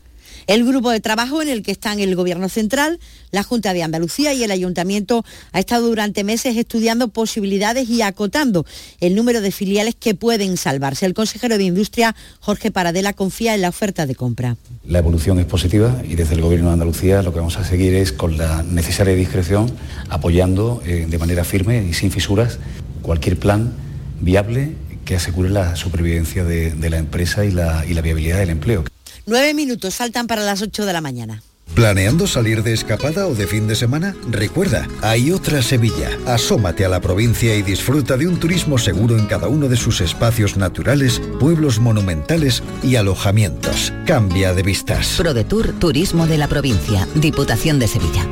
El 0.47 0.65
grupo 0.65 0.93
de 0.93 1.01
trabajo 1.01 1.43
en 1.43 1.49
el 1.49 1.65
que 1.65 1.73
están 1.73 1.99
el 1.99 2.15
Gobierno 2.15 2.49
Central, 2.49 3.01
la 3.33 3.43
Junta 3.43 3.73
de 3.73 3.83
Andalucía 3.83 4.33
y 4.33 4.45
el 4.45 4.53
Ayuntamiento 4.53 5.25
ha 5.51 5.59
estado 5.59 5.89
durante 5.89 6.23
meses 6.23 6.57
estudiando 6.57 7.09
posibilidades 7.09 7.91
y 7.91 8.03
acotando 8.03 8.65
el 9.01 9.17
número 9.17 9.41
de 9.41 9.51
filiales 9.51 9.97
que 9.97 10.15
pueden 10.15 10.57
salvarse. 10.57 11.05
El 11.05 11.15
consejero 11.15 11.59
de 11.59 11.65
Industria, 11.65 12.15
Jorge 12.39 12.71
Paradela, 12.71 13.13
confía 13.13 13.57
en 13.57 13.63
la 13.63 13.71
oferta 13.71 14.07
de 14.07 14.15
compra. 14.15 14.57
La 14.87 15.01
evolución 15.01 15.41
es 15.41 15.47
positiva 15.47 16.01
y 16.09 16.15
desde 16.15 16.37
el 16.37 16.43
Gobierno 16.43 16.69
de 16.69 16.75
Andalucía 16.75 17.23
lo 17.23 17.33
que 17.33 17.41
vamos 17.41 17.57
a 17.57 17.65
seguir 17.65 17.95
es 17.95 18.13
con 18.13 18.37
la 18.37 18.63
necesaria 18.63 19.17
discreción, 19.17 19.73
apoyando 20.11 20.81
eh, 20.87 21.07
de 21.09 21.19
manera 21.19 21.43
firme 21.43 21.85
y 21.85 21.93
sin 21.93 22.13
fisuras 22.13 22.61
cualquier 23.03 23.37
plan 23.37 23.73
viable 24.21 24.75
que 25.05 25.17
asegure 25.17 25.51
la 25.51 25.75
supervivencia 25.75 26.45
de, 26.45 26.75
la 26.89 26.99
empresa 26.99 27.45
y 27.45 27.51
la 27.51 27.83
viabilidad 28.01 28.39
del 28.39 28.51
empleo. 28.51 28.85
Nueve 29.29 29.55
minutos 29.55 29.97
faltan 29.97 30.29
para 30.29 30.43
las 30.43 30.63
ocho 30.63 30.87
de 30.87 30.93
la 30.93 31.01
mañana. 31.01 31.43
¿Planeando 31.75 32.29
salir 32.29 32.63
de 32.63 32.73
escapada 32.73 33.27
o 33.27 33.35
de 33.35 33.49
fin 33.49 33.67
de 33.67 33.75
semana? 33.75 34.15
Recuerda, 34.31 34.87
hay 35.03 35.33
otra 35.33 35.63
Sevilla. 35.63 36.17
Asómate 36.27 36.85
a 36.85 36.89
la 36.89 37.01
provincia 37.01 37.57
y 37.57 37.63
disfruta 37.63 38.17
de 38.17 38.29
un 38.29 38.39
turismo 38.39 38.79
seguro 38.79 39.19
en 39.19 39.27
cada 39.27 39.49
uno 39.49 39.69
de 39.69 39.77
sus 39.77 40.01
espacios 40.01 40.57
naturales, 40.57 41.21
pueblos 41.41 41.81
monumentales 41.81 42.63
y 42.85 42.95
alojamientos. 42.95 43.93
Cambia 44.07 44.55
de 44.55 44.63
vistas. 44.63 45.17
ProDetour 45.19 45.73
Turismo 45.73 46.29
de 46.29 46.39
la 46.39 46.47
Provincia, 46.47 47.09
Diputación 47.17 47.81
de 47.81 47.89
Sevilla. 47.89 48.25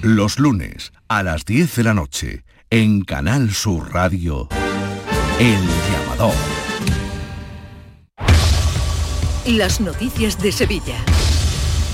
Los 0.00 0.38
lunes 0.38 0.92
a 1.08 1.22
las 1.22 1.44
10 1.44 1.76
de 1.76 1.84
la 1.84 1.92
noche, 1.92 2.44
en 2.70 3.02
Canal 3.02 3.52
Sur 3.52 3.92
Radio, 3.92 4.48
El 5.38 5.60
Llamador. 5.92 6.59
Las 9.46 9.80
noticias 9.80 10.38
de 10.42 10.52
Sevilla. 10.52 11.02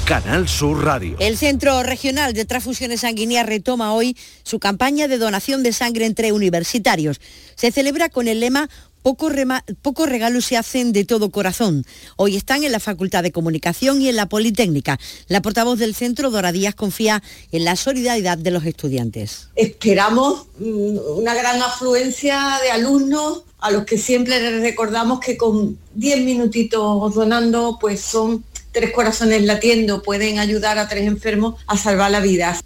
Canal 0.05 0.49
Sur 0.49 0.85
Radio. 0.85 1.17
El 1.21 1.39
Centro 1.39 1.81
Regional 1.85 2.33
de 2.33 2.45
Transfusiones 2.45 3.03
Sanguíneas 3.03 3.47
retoma 3.47 3.95
hoy 3.95 4.17
su 4.43 4.59
campaña 4.59 5.07
de 5.07 5.17
donación 5.17 5.63
de 5.63 5.73
sangre 5.73 6.07
entre 6.07 6.33
universitarios. 6.33 7.21
Se 7.55 7.71
celebra 7.71 8.09
con 8.09 8.27
el 8.27 8.41
lema 8.41 8.69
Pocos 9.07 9.35
poco 9.83 10.05
regalos 10.05 10.47
se 10.47 10.57
hacen 10.57 10.93
de 10.93 11.05
todo 11.05 11.31
corazón. 11.31 11.87
Hoy 12.17 12.35
están 12.35 12.65
en 12.65 12.73
la 12.73 12.81
Facultad 12.81 13.23
de 13.23 13.31
Comunicación 13.31 14.03
y 14.03 14.09
en 14.09 14.17
la 14.17 14.29
Politécnica. 14.29 14.99
La 15.29 15.41
portavoz 15.43 15.79
del 15.79 15.95
centro, 15.95 16.33
Dora 16.33 16.51
Díaz, 16.51 16.75
confía 16.75 17.23
en 17.53 17.65
la 17.65 17.77
solidaridad 17.77 18.37
de 18.37 18.51
los 18.51 18.67
estudiantes. 18.67 19.47
Esperamos 19.55 20.49
mm, 20.59 21.19
una 21.19 21.35
gran 21.35 21.63
afluencia 21.63 22.59
de 22.65 22.73
alumnos 22.73 23.45
a 23.61 23.71
los 23.71 23.85
que 23.85 23.97
siempre 23.97 24.41
les 24.41 24.61
recordamos 24.61 25.21
que 25.21 25.37
con 25.37 25.79
10 25.95 26.25
minutitos 26.25 27.15
donando, 27.15 27.79
pues 27.81 28.01
son 28.01 28.45
tres 28.73 28.91
corazones 28.91 29.41
latiendo, 29.45 30.03
pueden 30.03 30.41
ayudar 30.41 30.81
a 30.81 30.89
tres 30.89 31.07
enfermos 31.07 31.55
a 31.69 31.77
salvar 31.77 32.11
la 32.11 32.19
vida. 32.19 32.59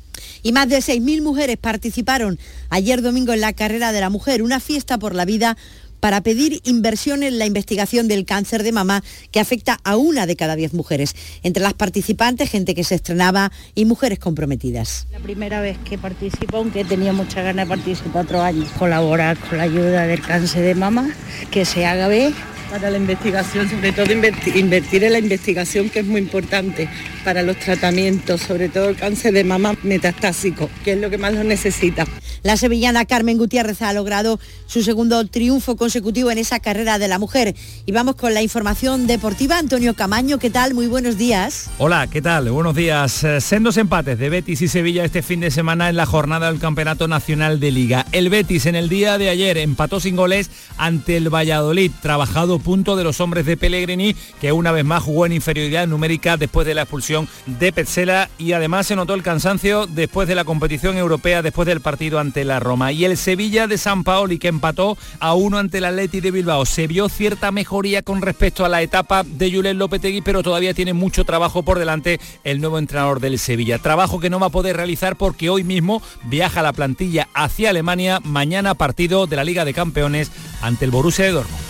Y 0.42 0.52
más 0.52 0.70
de 0.70 0.78
6.000 0.78 1.20
mujeres 1.20 1.58
participaron 1.58 2.38
ayer 2.70 3.02
domingo 3.02 3.34
en 3.34 3.42
la 3.42 3.52
Carrera 3.52 3.92
de 3.92 4.00
la 4.00 4.08
Mujer, 4.08 4.42
una 4.42 4.58
fiesta 4.58 4.98
por 4.98 5.14
la 5.14 5.26
vida 5.26 5.58
para 6.00 6.22
pedir 6.22 6.60
inversión 6.64 7.22
en 7.22 7.38
la 7.38 7.46
investigación 7.46 8.08
del 8.08 8.24
cáncer 8.24 8.62
de 8.62 8.72
mama 8.72 9.04
que 9.30 9.40
afecta 9.40 9.78
a 9.84 9.96
una 9.96 10.26
de 10.26 10.36
cada 10.36 10.56
diez 10.56 10.72
mujeres. 10.72 11.14
Entre 11.42 11.62
las 11.62 11.74
participantes, 11.74 12.50
gente 12.50 12.74
que 12.74 12.84
se 12.84 12.96
estrenaba 12.96 13.52
y 13.74 13.84
mujeres 13.84 14.18
comprometidas. 14.18 15.06
La 15.12 15.20
primera 15.20 15.60
vez 15.60 15.78
que 15.78 15.98
participo, 15.98 16.56
aunque 16.56 16.84
tenía 16.84 17.12
muchas 17.12 17.44
ganas 17.44 17.68
de 17.68 17.76
participar 17.76 18.24
otros 18.24 18.42
años, 18.42 18.68
colaborar 18.78 19.38
con 19.38 19.58
la 19.58 19.64
ayuda 19.64 20.06
del 20.06 20.20
cáncer 20.20 20.62
de 20.62 20.74
mama, 20.74 21.10
que 21.50 21.64
se 21.64 21.86
haga 21.86 22.08
ver 22.08 22.32
para 22.70 22.88
la 22.90 22.98
investigación, 22.98 23.68
sobre 23.68 23.92
todo 23.92 24.12
invertir 24.12 25.02
en 25.04 25.12
la 25.12 25.18
investigación, 25.18 25.90
que 25.90 26.00
es 26.00 26.06
muy 26.06 26.20
importante 26.20 26.88
para 27.24 27.42
los 27.42 27.58
tratamientos, 27.58 28.42
sobre 28.42 28.68
todo 28.68 28.88
el 28.88 28.96
cáncer 28.96 29.34
de 29.34 29.42
mama 29.42 29.76
metastásico, 29.82 30.70
que 30.84 30.92
es 30.92 30.98
lo 30.98 31.10
que 31.10 31.18
más 31.18 31.34
lo 31.34 31.42
necesita. 31.42 32.06
La 32.42 32.56
sevillana 32.56 33.04
Carmen 33.04 33.38
Gutiérrez 33.38 33.82
ha 33.82 33.92
logrado 33.92 34.38
su 34.66 34.82
segundo 34.82 35.26
triunfo 35.26 35.76
consecutivo 35.90 36.30
en 36.30 36.38
esa 36.38 36.60
carrera 36.60 37.00
de 37.00 37.08
la 37.08 37.18
mujer. 37.18 37.56
Y 37.84 37.90
vamos 37.90 38.14
con 38.14 38.32
la 38.32 38.42
información 38.42 39.08
deportiva. 39.08 39.58
Antonio 39.58 39.94
Camaño, 39.94 40.38
¿qué 40.38 40.48
tal? 40.48 40.72
Muy 40.72 40.86
buenos 40.86 41.18
días. 41.18 41.68
Hola, 41.78 42.06
¿qué 42.06 42.22
tal? 42.22 42.48
Buenos 42.52 42.76
días. 42.76 43.24
Eh, 43.24 43.40
sendos 43.40 43.76
empates 43.76 44.16
de 44.16 44.30
Betis 44.30 44.62
y 44.62 44.68
Sevilla 44.68 45.04
este 45.04 45.20
fin 45.20 45.40
de 45.40 45.50
semana 45.50 45.88
en 45.88 45.96
la 45.96 46.06
jornada 46.06 46.48
del 46.48 46.60
Campeonato 46.60 47.08
Nacional 47.08 47.58
de 47.58 47.72
Liga. 47.72 48.06
El 48.12 48.30
Betis 48.30 48.66
en 48.66 48.76
el 48.76 48.88
día 48.88 49.18
de 49.18 49.30
ayer 49.30 49.58
empató 49.58 49.98
sin 49.98 50.14
goles 50.14 50.48
ante 50.78 51.16
el 51.16 51.28
Valladolid, 51.28 51.90
trabajado 52.00 52.60
punto 52.60 52.94
de 52.94 53.02
los 53.02 53.20
hombres 53.20 53.44
de 53.44 53.56
Pellegrini, 53.56 54.14
que 54.40 54.52
una 54.52 54.70
vez 54.70 54.84
más 54.84 55.02
jugó 55.02 55.26
en 55.26 55.32
inferioridad 55.32 55.88
numérica 55.88 56.36
después 56.36 56.68
de 56.68 56.74
la 56.74 56.82
expulsión 56.82 57.26
de 57.46 57.72
Petzela 57.72 58.30
y 58.38 58.52
además 58.52 58.86
se 58.86 58.94
notó 58.94 59.14
el 59.14 59.24
cansancio 59.24 59.88
después 59.88 60.28
de 60.28 60.36
la 60.36 60.44
competición 60.44 60.96
europea, 60.96 61.42
después 61.42 61.66
del 61.66 61.80
partido 61.80 62.20
ante 62.20 62.44
la 62.44 62.60
Roma. 62.60 62.92
Y 62.92 63.04
el 63.04 63.16
Sevilla 63.16 63.66
de 63.66 63.76
San 63.76 64.04
Paoli 64.04 64.38
que 64.38 64.46
empató 64.46 64.96
a 65.18 65.34
uno 65.34 65.58
ante 65.58 65.79
el 65.80 65.86
Atleti 65.86 66.20
de 66.20 66.30
Bilbao. 66.30 66.66
Se 66.66 66.86
vio 66.86 67.08
cierta 67.08 67.50
mejoría 67.50 68.02
con 68.02 68.20
respecto 68.20 68.64
a 68.64 68.68
la 68.68 68.82
etapa 68.82 69.24
de 69.24 69.50
Julen 69.50 69.78
Lopetegui, 69.78 70.20
pero 70.20 70.42
todavía 70.42 70.74
tiene 70.74 70.92
mucho 70.92 71.24
trabajo 71.24 71.62
por 71.62 71.78
delante 71.78 72.20
el 72.44 72.60
nuevo 72.60 72.78
entrenador 72.78 73.18
del 73.18 73.38
Sevilla. 73.38 73.78
Trabajo 73.78 74.20
que 74.20 74.30
no 74.30 74.38
va 74.38 74.48
a 74.48 74.50
poder 74.50 74.76
realizar 74.76 75.16
porque 75.16 75.48
hoy 75.48 75.64
mismo 75.64 76.02
viaja 76.24 76.62
la 76.62 76.74
plantilla 76.74 77.28
hacia 77.34 77.70
Alemania. 77.70 78.20
Mañana 78.22 78.74
partido 78.74 79.26
de 79.26 79.36
la 79.36 79.44
Liga 79.44 79.64
de 79.64 79.74
Campeones 79.74 80.30
ante 80.60 80.84
el 80.84 80.90
Borussia 80.90 81.24
de 81.24 81.32
Dortmund. 81.32 81.69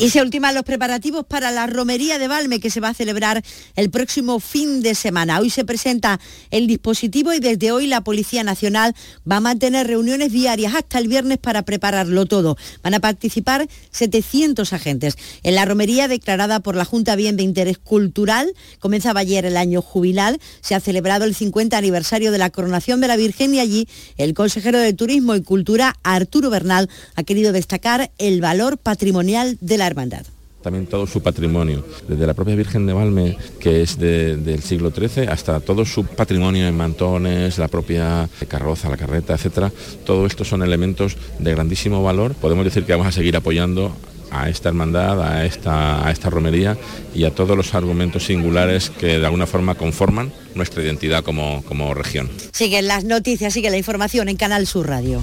Y 0.00 0.10
se 0.10 0.22
ultiman 0.22 0.54
los 0.54 0.62
preparativos 0.62 1.26
para 1.26 1.50
la 1.50 1.66
romería 1.66 2.20
de 2.20 2.28
Valme 2.28 2.60
que 2.60 2.70
se 2.70 2.78
va 2.78 2.90
a 2.90 2.94
celebrar 2.94 3.42
el 3.74 3.90
próximo 3.90 4.38
fin 4.38 4.80
de 4.80 4.94
semana. 4.94 5.40
Hoy 5.40 5.50
se 5.50 5.64
presenta 5.64 6.20
el 6.52 6.68
dispositivo 6.68 7.34
y 7.34 7.40
desde 7.40 7.72
hoy 7.72 7.88
la 7.88 8.02
Policía 8.02 8.44
Nacional 8.44 8.94
va 9.28 9.38
a 9.38 9.40
mantener 9.40 9.88
reuniones 9.88 10.30
diarias 10.30 10.76
hasta 10.76 11.00
el 11.00 11.08
viernes 11.08 11.38
para 11.38 11.62
prepararlo 11.62 12.26
todo. 12.26 12.56
Van 12.84 12.94
a 12.94 13.00
participar 13.00 13.66
700 13.90 14.72
agentes. 14.72 15.18
En 15.42 15.56
la 15.56 15.64
romería 15.64 16.06
declarada 16.06 16.60
por 16.60 16.76
la 16.76 16.84
Junta 16.84 17.16
Bien 17.16 17.36
de 17.36 17.42
Interés 17.42 17.78
Cultural, 17.78 18.54
comenzaba 18.78 19.18
ayer 19.18 19.46
el 19.46 19.56
año 19.56 19.82
jubilal, 19.82 20.38
se 20.60 20.76
ha 20.76 20.80
celebrado 20.80 21.24
el 21.24 21.34
50 21.34 21.76
aniversario 21.76 22.30
de 22.30 22.38
la 22.38 22.50
coronación 22.50 23.00
de 23.00 23.08
la 23.08 23.16
Virgen 23.16 23.52
y 23.52 23.58
allí 23.58 23.88
el 24.16 24.34
consejero 24.34 24.78
de 24.78 24.92
Turismo 24.92 25.34
y 25.34 25.42
Cultura, 25.42 25.96
Arturo 26.04 26.50
Bernal, 26.50 26.88
ha 27.16 27.24
querido 27.24 27.50
destacar 27.50 28.12
el 28.18 28.40
valor 28.40 28.78
patrimonial 28.78 29.58
de 29.60 29.76
la 29.76 29.87
hermandad 29.88 30.24
también 30.62 30.86
todo 30.86 31.06
su 31.06 31.22
patrimonio, 31.22 31.84
desde 32.08 32.26
la 32.26 32.34
propia 32.34 32.56
Virgen 32.56 32.86
de 32.86 32.92
Valme, 32.92 33.36
que 33.60 33.82
es 33.82 33.98
del 33.98 34.62
siglo 34.62 34.90
XIII, 34.90 35.28
hasta 35.28 35.60
todo 35.60 35.84
su 35.84 36.04
patrimonio 36.04 36.66
en 36.66 36.76
mantones, 36.76 37.58
la 37.58 37.68
propia 37.68 38.28
carroza, 38.48 38.90
la 38.90 38.96
carreta, 38.96 39.34
etcétera. 39.34 39.72
Todo 40.04 40.26
esto 40.26 40.44
son 40.44 40.62
elementos 40.62 41.16
de 41.38 41.52
grandísimo 41.52 42.02
valor. 42.02 42.34
Podemos 42.34 42.64
decir 42.64 42.84
que 42.84 42.92
vamos 42.92 43.06
a 43.06 43.12
seguir 43.12 43.36
apoyando 43.36 43.96
a 44.30 44.48
esta 44.50 44.68
hermandad, 44.68 45.22
a 45.22 45.44
esta, 45.46 46.06
a 46.06 46.10
esta 46.10 46.28
romería 46.28 46.76
y 47.14 47.24
a 47.24 47.34
todos 47.34 47.56
los 47.56 47.74
argumentos 47.74 48.24
singulares 48.24 48.90
que 48.90 49.18
de 49.18 49.24
alguna 49.24 49.46
forma 49.46 49.74
conforman 49.74 50.32
nuestra 50.54 50.82
identidad 50.82 51.24
como, 51.24 51.62
como 51.64 51.94
región. 51.94 52.28
Siguen 52.52 52.88
las 52.88 53.04
noticias, 53.04 53.54
sigue 53.54 53.70
la 53.70 53.78
información 53.78 54.28
en 54.28 54.36
Canal 54.36 54.66
Sur 54.66 54.88
Radio. 54.88 55.22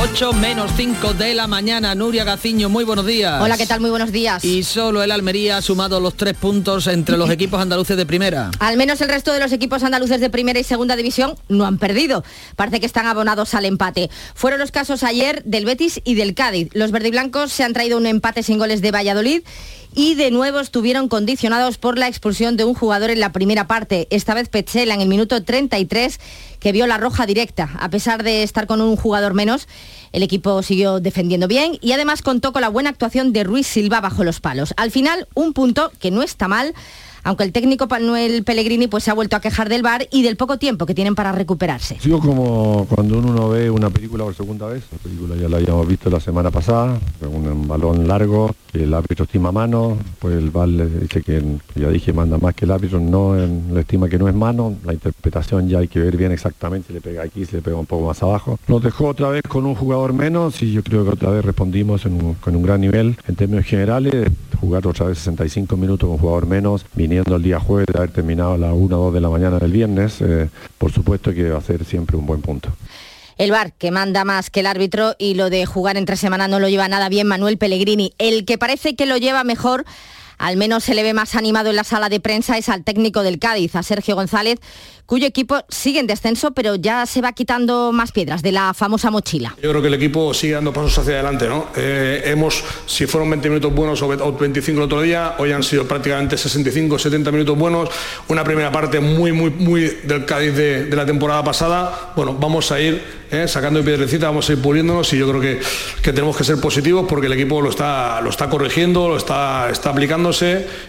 8 0.00 0.32
menos 0.32 0.70
5 0.76 1.14
de 1.14 1.34
la 1.34 1.48
mañana. 1.48 1.92
Nuria 1.96 2.22
Gaciño, 2.22 2.68
muy 2.68 2.84
buenos 2.84 3.04
días. 3.04 3.42
Hola, 3.42 3.56
¿qué 3.56 3.66
tal? 3.66 3.80
Muy 3.80 3.90
buenos 3.90 4.12
días. 4.12 4.44
Y 4.44 4.62
solo 4.62 5.02
el 5.02 5.10
Almería 5.10 5.56
ha 5.56 5.62
sumado 5.62 5.98
los 5.98 6.14
tres 6.14 6.34
puntos 6.34 6.86
entre 6.86 7.16
los 7.16 7.28
equipos 7.32 7.60
andaluces 7.60 7.96
de 7.96 8.06
primera. 8.06 8.52
Al 8.60 8.76
menos 8.76 9.00
el 9.00 9.08
resto 9.08 9.32
de 9.32 9.40
los 9.40 9.50
equipos 9.50 9.82
andaluces 9.82 10.20
de 10.20 10.30
primera 10.30 10.60
y 10.60 10.62
segunda 10.62 10.94
división 10.94 11.34
no 11.48 11.66
han 11.66 11.78
perdido. 11.78 12.22
Parece 12.54 12.78
que 12.78 12.86
están 12.86 13.06
abonados 13.06 13.54
al 13.54 13.64
empate. 13.64 14.08
Fueron 14.34 14.60
los 14.60 14.70
casos 14.70 15.02
ayer 15.02 15.42
del 15.44 15.64
Betis 15.64 16.00
y 16.04 16.14
del 16.14 16.34
Cádiz. 16.34 16.68
Los 16.74 16.92
verdiblancos 16.92 17.50
se 17.50 17.64
han 17.64 17.72
traído 17.72 17.98
un 17.98 18.06
empate 18.06 18.44
sin 18.44 18.58
goles 18.58 18.80
de 18.80 18.92
Valladolid 18.92 19.42
y 19.98 20.14
de 20.14 20.30
nuevo 20.30 20.60
estuvieron 20.60 21.08
condicionados 21.08 21.76
por 21.76 21.98
la 21.98 22.06
expulsión 22.06 22.56
de 22.56 22.62
un 22.62 22.72
jugador 22.72 23.10
en 23.10 23.18
la 23.18 23.32
primera 23.32 23.66
parte, 23.66 24.06
esta 24.10 24.32
vez 24.32 24.48
Petzela 24.48 24.94
en 24.94 25.00
el 25.00 25.08
minuto 25.08 25.42
33, 25.42 26.20
que 26.60 26.70
vio 26.70 26.86
la 26.86 26.98
roja 26.98 27.26
directa. 27.26 27.70
A 27.80 27.90
pesar 27.90 28.22
de 28.22 28.44
estar 28.44 28.68
con 28.68 28.80
un 28.80 28.94
jugador 28.94 29.34
menos, 29.34 29.66
el 30.12 30.22
equipo 30.22 30.62
siguió 30.62 31.00
defendiendo 31.00 31.48
bien 31.48 31.78
y 31.80 31.90
además 31.90 32.22
contó 32.22 32.52
con 32.52 32.62
la 32.62 32.68
buena 32.68 32.90
actuación 32.90 33.32
de 33.32 33.42
Ruiz 33.42 33.66
Silva 33.66 34.00
bajo 34.00 34.22
los 34.22 34.38
palos. 34.38 34.72
Al 34.76 34.92
final, 34.92 35.26
un 35.34 35.52
punto 35.52 35.90
que 35.98 36.12
no 36.12 36.22
está 36.22 36.46
mal 36.46 36.74
aunque 37.28 37.44
el 37.44 37.52
técnico 37.52 37.86
Manuel 37.86 38.42
Pellegrini 38.42 38.86
pues 38.86 39.04
se 39.04 39.10
ha 39.10 39.14
vuelto 39.14 39.36
a 39.36 39.40
quejar 39.40 39.68
del 39.68 39.82
bar 39.82 40.08
y 40.10 40.22
del 40.22 40.38
poco 40.38 40.56
tiempo 40.58 40.86
que 40.86 40.94
tienen 40.94 41.14
para 41.14 41.30
recuperarse. 41.30 41.98
Sigo 42.00 42.20
como 42.20 42.86
cuando 42.88 43.18
uno 43.18 43.50
ve 43.50 43.68
una 43.70 43.90
película 43.90 44.24
por 44.24 44.34
segunda 44.34 44.66
vez, 44.66 44.82
la 44.90 44.96
película 44.96 45.36
ya 45.36 45.46
la 45.46 45.58
habíamos 45.58 45.86
visto 45.86 46.08
la 46.08 46.20
semana 46.20 46.50
pasada, 46.50 46.98
un 47.20 47.68
balón 47.68 48.08
largo, 48.08 48.54
el 48.72 48.94
árbitro 48.94 49.26
estima 49.26 49.52
mano, 49.52 49.98
pues 50.18 50.36
el 50.36 50.48
bar 50.48 50.68
le 50.68 50.86
dice 50.86 51.20
que, 51.20 51.42
ya 51.74 51.90
dije, 51.90 52.14
manda 52.14 52.38
más 52.38 52.54
que 52.54 52.64
el 52.64 52.70
árbitro, 52.70 52.98
no 52.98 53.34
le 53.36 53.80
estima 53.80 54.08
que 54.08 54.18
no 54.18 54.26
es 54.26 54.34
mano, 54.34 54.76
la 54.82 54.94
interpretación 54.94 55.68
ya 55.68 55.80
hay 55.80 55.88
que 55.88 56.00
ver 56.00 56.16
bien 56.16 56.32
exactamente 56.32 56.88
si 56.88 56.94
le 56.94 57.02
pega 57.02 57.24
aquí, 57.24 57.44
si 57.44 57.56
le 57.56 57.62
pega 57.62 57.76
un 57.76 57.84
poco 57.84 58.06
más 58.06 58.22
abajo. 58.22 58.58
Nos 58.68 58.82
dejó 58.82 59.08
otra 59.08 59.28
vez 59.28 59.42
con 59.46 59.66
un 59.66 59.74
jugador 59.74 60.14
menos 60.14 60.62
y 60.62 60.72
yo 60.72 60.82
creo 60.82 61.04
que 61.04 61.10
otra 61.10 61.28
vez 61.28 61.44
respondimos 61.44 62.06
con 62.40 62.56
un 62.56 62.62
gran 62.62 62.80
nivel 62.80 63.18
en 63.28 63.36
términos 63.36 63.66
generales, 63.66 64.30
jugar 64.60 64.86
otra 64.86 65.06
vez 65.06 65.18
65 65.18 65.76
minutos 65.76 66.08
con 66.08 66.18
jugador 66.18 66.46
menos, 66.46 66.84
viniendo 66.94 67.36
el 67.36 67.42
día 67.42 67.60
jueves 67.60 67.86
de 67.92 67.98
haber 67.98 68.10
terminado 68.10 68.52
a 68.54 68.58
las 68.58 68.72
1 68.72 68.98
o 68.98 69.04
2 69.06 69.14
de 69.14 69.20
la 69.20 69.30
mañana 69.30 69.58
del 69.58 69.72
viernes, 69.72 70.20
eh, 70.20 70.48
por 70.78 70.92
supuesto 70.92 71.32
que 71.32 71.50
va 71.50 71.58
a 71.58 71.62
ser 71.62 71.84
siempre 71.84 72.16
un 72.16 72.26
buen 72.26 72.40
punto. 72.40 72.70
El 73.36 73.52
VAR, 73.52 73.72
que 73.72 73.92
manda 73.92 74.24
más 74.24 74.50
que 74.50 74.60
el 74.60 74.66
árbitro 74.66 75.14
y 75.16 75.34
lo 75.34 75.48
de 75.48 75.64
jugar 75.64 75.96
entre 75.96 76.16
semana 76.16 76.48
no 76.48 76.58
lo 76.58 76.68
lleva 76.68 76.88
nada 76.88 77.08
bien 77.08 77.28
Manuel 77.28 77.56
Pellegrini. 77.56 78.12
El 78.18 78.44
que 78.44 78.58
parece 78.58 78.96
que 78.96 79.06
lo 79.06 79.16
lleva 79.16 79.44
mejor 79.44 79.84
al 80.38 80.56
menos 80.56 80.84
se 80.84 80.94
le 80.94 81.02
ve 81.02 81.14
más 81.14 81.34
animado 81.34 81.70
en 81.70 81.76
la 81.76 81.84
sala 81.84 82.08
de 82.08 82.20
prensa, 82.20 82.56
es 82.56 82.68
al 82.68 82.84
técnico 82.84 83.22
del 83.22 83.38
Cádiz, 83.38 83.74
a 83.74 83.82
Sergio 83.82 84.14
González, 84.14 84.60
cuyo 85.08 85.26
equipo 85.26 85.56
sigue 85.70 86.00
en 86.00 86.06
descenso, 86.06 86.50
pero 86.50 86.74
ya 86.74 87.06
se 87.06 87.22
va 87.22 87.32
quitando 87.32 87.92
más 87.92 88.12
piedras 88.12 88.42
de 88.42 88.52
la 88.52 88.74
famosa 88.74 89.10
mochila. 89.10 89.56
Yo 89.62 89.70
creo 89.70 89.80
que 89.80 89.88
el 89.88 89.94
equipo 89.94 90.34
sigue 90.34 90.52
dando 90.52 90.70
pasos 90.70 90.98
hacia 90.98 91.14
adelante, 91.14 91.48
¿no? 91.48 91.68
Eh, 91.76 92.24
hemos, 92.26 92.62
si 92.84 93.06
fueron 93.06 93.30
20 93.30 93.48
minutos 93.48 93.74
buenos 93.74 94.02
o 94.02 94.32
25 94.32 94.78
el 94.78 94.84
otro 94.84 95.00
día, 95.00 95.36
hoy 95.38 95.52
han 95.52 95.62
sido 95.62 95.88
prácticamente 95.88 96.36
65, 96.36 96.98
70 96.98 97.32
minutos 97.32 97.56
buenos, 97.56 97.88
una 98.28 98.44
primera 98.44 98.70
parte 98.70 99.00
muy, 99.00 99.32
muy, 99.32 99.48
muy 99.48 99.80
del 100.04 100.26
Cádiz 100.26 100.54
de, 100.54 100.94
la 100.94 101.06
temporada 101.06 101.42
pasada. 101.42 102.12
Bueno, 102.14 102.36
vamos 102.38 102.70
a 102.70 102.78
ir 102.78 103.02
eh, 103.30 103.48
sacando 103.48 103.82
piedrecita, 103.82 104.26
vamos 104.26 104.50
a 104.50 104.52
ir 104.52 104.60
puliéndonos 104.60 105.10
y 105.14 105.18
yo 105.18 105.26
creo 105.26 105.40
que, 105.40 105.58
que, 106.02 106.12
tenemos 106.12 106.36
que 106.36 106.44
ser 106.44 106.60
positivos 106.60 107.06
porque 107.08 107.28
el 107.28 107.32
equipo 107.32 107.62
lo 107.62 107.70
está, 107.70 108.20
lo 108.20 108.28
está 108.28 108.50
corrigiendo, 108.50 109.08
lo 109.08 109.16
está, 109.16 109.70
está 109.70 109.88
aplicando 109.88 110.18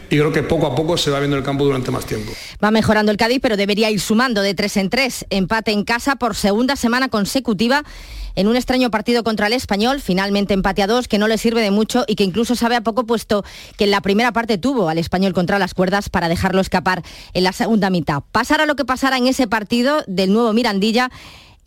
y 0.09 0.17
creo 0.17 0.34
que 0.34 0.43
poco 0.43 0.67
a 0.67 0.76
poco 0.76 0.97
se 0.97 1.09
va 1.09 1.20
viendo 1.20 1.38
el 1.38 1.43
campo 1.43 1.63
durante 1.63 1.91
más 1.91 2.05
tiempo. 2.05 2.34
Va 2.61 2.72
mejorando 2.72 3.11
el 3.11 3.17
Cádiz, 3.17 3.39
pero 3.41 3.55
debería 3.55 3.89
ir 3.89 4.01
sumando 4.10 4.41
de 4.41 4.55
tres 4.55 4.76
en 4.76 4.89
tres. 4.89 5.28
Empate 5.30 5.72
en 5.72 5.84
casa 5.84 6.16
por 6.16 6.34
segunda 6.34 6.76
semana 6.76 7.10
consecutiva 7.10 7.84
en 8.34 8.47
un 8.47 8.55
extraño 8.55 8.89
partido 8.89 9.24
contra 9.24 9.45
el 9.45 9.53
español, 9.53 10.01
finalmente 10.01 10.55
empate 10.55 10.82
a 10.82 10.88
dos, 10.88 11.07
que 11.07 11.20
no 11.20 11.28
le 11.28 11.38
sirve 11.38 11.62
de 11.62 11.70
mucho 11.70 12.05
y 12.07 12.16
que 12.16 12.24
incluso 12.24 12.55
sabe 12.55 12.76
a 12.76 12.82
poco 12.82 13.05
puesto 13.05 13.45
que 13.78 13.84
en 13.84 13.91
la 13.91 14.01
primera 14.01 14.32
parte 14.32 14.57
tuvo 14.57 14.89
al 14.89 14.97
español 14.97 15.34
contra 15.34 15.60
las 15.60 15.76
cuerdas 15.76 16.10
para 16.10 16.28
dejarlo 16.28 16.60
escapar 16.60 17.03
en 17.36 17.43
la 17.43 17.51
segunda 17.51 17.91
mitad. 17.91 18.24
Pasara 18.32 18.66
lo 18.66 18.76
que 18.76 18.84
pasara 18.84 19.16
en 19.18 19.28
ese 19.28 19.45
partido 19.45 20.03
del 20.07 20.34
nuevo 20.34 20.53
Mirandilla, 20.53 21.12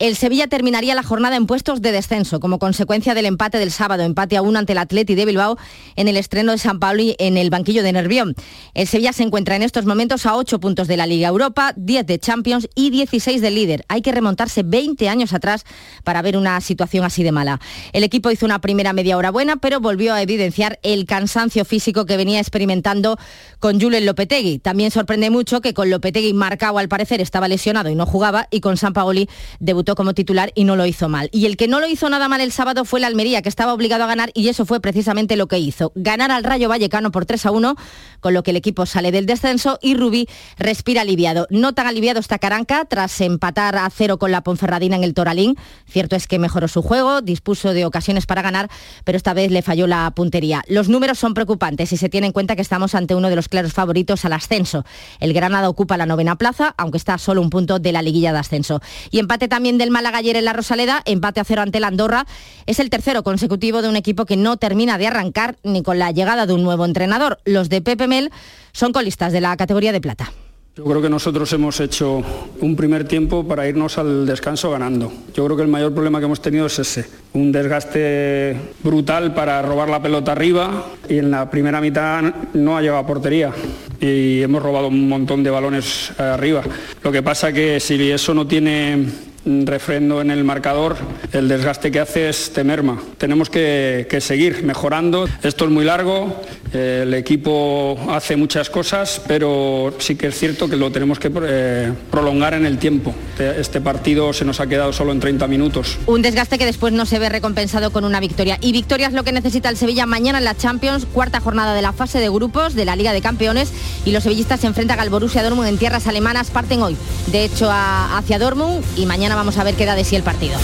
El 0.03 0.17
Sevilla 0.17 0.47
terminaría 0.47 0.95
la 0.95 1.01
jornada 1.03 1.37
en 1.37 1.47
puestos 1.47 1.81
de 1.81 1.93
descenso 1.93 2.41
como 2.41 2.59
consecuencia 2.59 3.13
del 3.13 3.25
empate 3.25 3.57
del 3.57 3.71
sábado, 3.71 4.03
empate 4.03 4.35
a 4.35 4.41
uno 4.41 4.59
ante 4.59 4.73
el 4.73 4.79
Atleti 4.79 5.15
de 5.15 5.25
Bilbao 5.25 5.57
en 5.95 6.09
el 6.09 6.17
estreno 6.17 6.51
de 6.51 6.57
San 6.57 6.81
Pablo 6.81 7.03
y 7.03 7.15
en 7.19 7.37
el 7.37 7.49
banquillo 7.49 7.83
de 7.83 7.93
Nervión. 7.93 8.35
El 8.73 8.85
Sevilla 8.85 9.13
se 9.13 9.23
encuentra 9.23 9.55
en 9.55 9.63
estos 9.63 9.85
momentos 9.85 10.25
a 10.25 10.35
8 10.35 10.59
puntos 10.59 10.89
de 10.89 10.97
la 10.97 11.07
Liga 11.07 11.29
Europa, 11.29 11.71
10 11.77 12.05
de 12.05 12.19
Champions 12.19 12.67
y 12.75 12.89
16 12.89 13.39
del 13.39 13.55
líder. 13.55 13.85
Hay 13.87 14.01
que 14.01 14.11
remontarse 14.11 14.63
20 14.63 15.07
años 15.07 15.31
atrás 15.31 15.63
para 16.03 16.21
ver 16.21 16.35
una 16.35 16.59
situación 16.59 17.05
así 17.05 17.23
de 17.23 17.31
mala. 17.31 17.61
El 17.93 18.03
equipo 18.03 18.29
hizo 18.29 18.45
una 18.45 18.59
primera 18.59 18.91
media 18.91 19.15
hora 19.15 19.31
buena, 19.31 19.55
pero 19.55 19.79
volvió 19.79 20.13
a 20.13 20.21
evidenciar 20.21 20.79
el 20.83 21.05
cansancio 21.05 21.63
físico 21.63 22.05
que 22.05 22.17
venía 22.17 22.41
experimentando 22.41 23.17
con 23.59 23.79
Julen 23.79 24.05
Lopetegui. 24.05 24.59
También 24.59 24.91
sorprende 24.91 25.29
mucho 25.29 25.61
que 25.61 25.73
con 25.73 25.89
Lopetegui 25.89 26.33
marcado 26.33 26.77
al 26.77 26.89
parecer 26.89 27.21
estaba 27.21 27.47
lesionado 27.47 27.89
y 27.89 27.95
no 27.95 28.05
jugaba 28.05 28.49
y 28.51 28.59
con 28.59 28.75
San 28.75 28.91
Paoli 28.91 29.29
debutó 29.61 29.92
como 29.95 30.13
titular 30.13 30.51
y 30.55 30.63
no 30.63 30.75
lo 30.75 30.85
hizo 30.85 31.09
mal. 31.09 31.29
Y 31.31 31.45
el 31.45 31.57
que 31.57 31.67
no 31.67 31.79
lo 31.79 31.87
hizo 31.87 32.09
nada 32.09 32.27
mal 32.27 32.41
el 32.41 32.51
sábado 32.51 32.85
fue 32.85 32.99
la 32.99 33.07
Almería, 33.07 33.41
que 33.41 33.49
estaba 33.49 33.73
obligado 33.73 34.03
a 34.03 34.07
ganar 34.07 34.31
y 34.33 34.47
eso 34.49 34.65
fue 34.65 34.79
precisamente 34.79 35.35
lo 35.35 35.47
que 35.47 35.59
hizo. 35.59 35.91
Ganar 35.95 36.31
al 36.31 36.43
Rayo 36.43 36.69
Vallecano 36.69 37.11
por 37.11 37.25
3 37.25 37.45
a 37.45 37.51
1, 37.51 37.75
con 38.19 38.33
lo 38.33 38.43
que 38.43 38.51
el 38.51 38.57
equipo 38.57 38.85
sale 38.85 39.11
del 39.11 39.25
descenso 39.25 39.79
y 39.81 39.95
Rubí 39.95 40.27
respira 40.57 41.01
aliviado. 41.01 41.47
No 41.49 41.73
tan 41.73 41.87
aliviado 41.87 42.19
está 42.19 42.39
Caranca 42.39 42.85
tras 42.85 43.19
empatar 43.21 43.75
a 43.75 43.89
cero 43.89 44.17
con 44.17 44.31
la 44.31 44.41
Ponferradina 44.41 44.95
en 44.95 45.03
el 45.03 45.13
Toralín. 45.13 45.55
Cierto 45.87 46.15
es 46.15 46.27
que 46.27 46.39
mejoró 46.39 46.67
su 46.67 46.81
juego, 46.81 47.21
dispuso 47.21 47.73
de 47.73 47.85
ocasiones 47.85 48.25
para 48.25 48.41
ganar, 48.41 48.69
pero 49.03 49.17
esta 49.17 49.33
vez 49.33 49.51
le 49.51 49.61
falló 49.61 49.87
la 49.87 50.09
puntería. 50.11 50.63
Los 50.67 50.89
números 50.89 51.19
son 51.19 51.33
preocupantes 51.33 51.91
y 51.91 51.97
se 51.97 52.09
tiene 52.09 52.27
en 52.27 52.33
cuenta 52.33 52.55
que 52.55 52.61
estamos 52.61 52.95
ante 52.95 53.15
uno 53.15 53.29
de 53.29 53.35
los 53.35 53.49
claros 53.49 53.73
favoritos 53.73 54.25
al 54.25 54.33
ascenso. 54.33 54.85
El 55.19 55.33
Granada 55.33 55.69
ocupa 55.69 55.97
la 55.97 56.05
novena 56.05 56.37
plaza, 56.37 56.73
aunque 56.77 56.97
está 56.97 57.17
solo 57.17 57.41
un 57.41 57.49
punto 57.49 57.79
de 57.79 57.91
la 57.91 58.01
liguilla 58.01 58.33
de 58.33 58.39
ascenso. 58.39 58.81
Y 59.11 59.19
empate 59.19 59.47
también 59.47 59.77
del 59.83 59.91
Málaga 59.91 60.19
ayer 60.19 60.37
en 60.37 60.45
la 60.45 60.53
Rosaleda, 60.53 61.01
empate 61.05 61.41
a 61.41 61.43
cero 61.43 61.61
ante 61.61 61.81
la 61.81 61.87
Andorra. 61.87 62.25
Es 62.65 62.79
el 62.79 62.89
tercero 62.89 63.21
consecutivo 63.21 63.81
de 63.81 63.89
un 63.89 63.97
equipo 63.97 64.25
que 64.25 64.37
no 64.37 64.55
termina 64.55 64.97
de 64.97 65.07
arrancar 65.07 65.57
ni 65.63 65.83
con 65.83 65.99
la 65.99 66.11
llegada 66.11 66.45
de 66.45 66.53
un 66.53 66.63
nuevo 66.63 66.85
entrenador. 66.85 67.39
Los 67.43 67.67
de 67.67 67.81
Pepe 67.81 68.07
Mel 68.07 68.31
son 68.71 68.93
colistas 68.93 69.33
de 69.33 69.41
la 69.41 69.57
categoría 69.57 69.91
de 69.91 69.99
plata. 69.99 70.31
Yo 70.75 70.85
creo 70.85 71.03
que 71.03 71.09
nosotros 71.09 71.53
hemos 71.53 71.79
hecho 71.81 72.23
un 72.59 72.75
primer 72.75 73.07
tiempo 73.07 73.47
para 73.47 73.67
irnos 73.67 73.99
al 73.99 74.25
descanso 74.25 74.71
ganando. 74.71 75.13
Yo 75.35 75.45
creo 75.45 75.55
que 75.55 75.61
el 75.61 75.67
mayor 75.67 75.93
problema 75.93 76.17
que 76.17 76.25
hemos 76.25 76.41
tenido 76.41 76.65
es 76.65 76.79
ese, 76.79 77.05
un 77.33 77.51
desgaste 77.51 78.57
brutal 78.81 79.35
para 79.35 79.61
robar 79.61 79.89
la 79.89 80.01
pelota 80.01 80.31
arriba 80.31 80.87
y 81.07 81.19
en 81.19 81.29
la 81.29 81.51
primera 81.51 81.79
mitad 81.79 82.23
no 82.53 82.75
ha 82.75 82.81
llevado 82.81 83.03
a 83.03 83.05
portería 83.05 83.51
y 83.99 84.41
hemos 84.41 84.63
robado 84.63 84.87
un 84.87 85.07
montón 85.07 85.43
de 85.43 85.51
balones 85.51 86.11
arriba. 86.17 86.63
Lo 87.03 87.11
que 87.11 87.21
pasa 87.21 87.53
que 87.53 87.79
si 87.79 88.09
eso 88.09 88.33
no 88.33 88.47
tiene 88.47 89.05
refrendo 89.45 90.21
en 90.21 90.31
el 90.31 90.43
marcador, 90.43 90.95
el 91.31 91.47
desgaste 91.47 91.91
que 91.91 91.99
hace 91.99 92.29
es 92.29 92.51
temerma. 92.53 93.01
Tenemos 93.17 93.49
que, 93.49 94.07
seguir 94.21 94.63
mejorando. 94.63 95.27
Esto 95.41 95.65
es 95.65 95.71
muy 95.71 95.85
largo, 95.85 96.41
el 96.71 97.13
equipo 97.13 97.97
hace 98.09 98.35
muchas 98.35 98.69
cosas, 98.69 99.21
pero 99.27 99.93
sí 99.99 100.15
que 100.15 100.27
es 100.27 100.37
cierto 100.37 100.69
que 100.69 100.75
lo 100.75 100.91
tenemos 100.91 101.19
que 101.19 101.31
eh, 101.43 101.91
prolongar 102.09 102.53
en 102.53 102.65
el 102.65 102.77
tiempo. 102.77 103.13
Este 103.37 103.81
partido 103.81 104.31
se 104.33 104.45
nos 104.45 104.59
ha 104.59 104.67
quedado 104.67 104.93
solo 104.93 105.11
en 105.11 105.19
30 105.19 105.47
minutos. 105.47 105.97
Un 106.05 106.21
desgaste 106.21 106.57
que 106.57 106.65
después 106.65 106.93
no 106.93 107.05
se 107.05 107.19
ve 107.19 107.29
recompensado 107.29 107.91
con 107.91 108.05
una 108.05 108.19
victoria. 108.19 108.57
Y 108.61 108.71
victoria 108.71 109.07
es 109.07 109.13
lo 109.13 109.23
que 109.23 109.31
necesita 109.31 109.69
el 109.69 109.77
Sevilla 109.77 110.05
mañana 110.05 110.37
en 110.37 110.45
la 110.45 110.55
Champions, 110.55 111.05
cuarta 111.05 111.39
jornada 111.39 111.73
de 111.73 111.81
la 111.81 111.93
fase 111.93 112.19
de 112.19 112.29
grupos 112.29 112.75
de 112.75 112.85
la 112.85 112.95
Liga 112.95 113.13
de 113.13 113.21
Campeones. 113.21 113.71
Y 114.05 114.11
los 114.11 114.23
sevillistas 114.23 114.61
se 114.61 114.67
enfrentan 114.67 114.99
al 114.99 115.09
Borussia 115.09 115.43
Dortmund 115.43 115.67
en 115.67 115.77
tierras 115.77 116.07
alemanas. 116.07 116.49
Parten 116.51 116.81
hoy, 116.81 116.95
de 117.31 117.43
hecho, 117.43 117.69
hacia 117.71 118.39
Dortmund 118.39 118.83
y 118.95 119.05
vamos 119.35 119.57
a 119.57 119.63
ver 119.63 119.75
qué 119.75 119.85
da 119.85 119.95
de 119.95 120.03
sí 120.03 120.15
el 120.15 120.23
partido. 120.23 120.57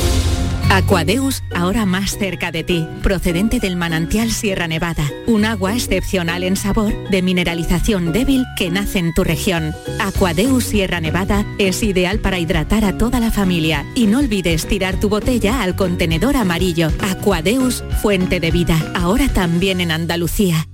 Aquadeus, 0.71 1.43
ahora 1.55 1.85
más 1.85 2.17
cerca 2.17 2.51
de 2.51 2.63
ti, 2.63 2.87
procedente 3.01 3.59
del 3.59 3.75
manantial 3.75 4.31
Sierra 4.31 4.67
Nevada, 4.67 5.03
un 5.25 5.43
agua 5.43 5.73
excepcional 5.73 6.43
en 6.43 6.55
sabor, 6.55 6.93
de 7.09 7.23
mineralización 7.23 8.13
débil 8.13 8.45
que 8.55 8.69
nace 8.69 8.99
en 8.99 9.13
tu 9.13 9.23
región. 9.23 9.73
Aquadeus 9.99 10.65
Sierra 10.65 11.01
Nevada 11.01 11.43
es 11.57 11.81
ideal 11.81 12.19
para 12.19 12.37
hidratar 12.37 12.85
a 12.85 12.97
toda 12.97 13.19
la 13.19 13.31
familia 13.31 13.83
y 13.95 14.05
no 14.05 14.19
olvides 14.19 14.67
tirar 14.67 14.99
tu 14.99 15.09
botella 15.09 15.63
al 15.63 15.75
contenedor 15.75 16.37
amarillo. 16.37 16.91
Aquadeus, 17.01 17.83
fuente 18.01 18.39
de 18.39 18.51
vida, 18.51 18.77
ahora 18.95 19.27
también 19.27 19.81
en 19.81 19.91
Andalucía. 19.91 20.67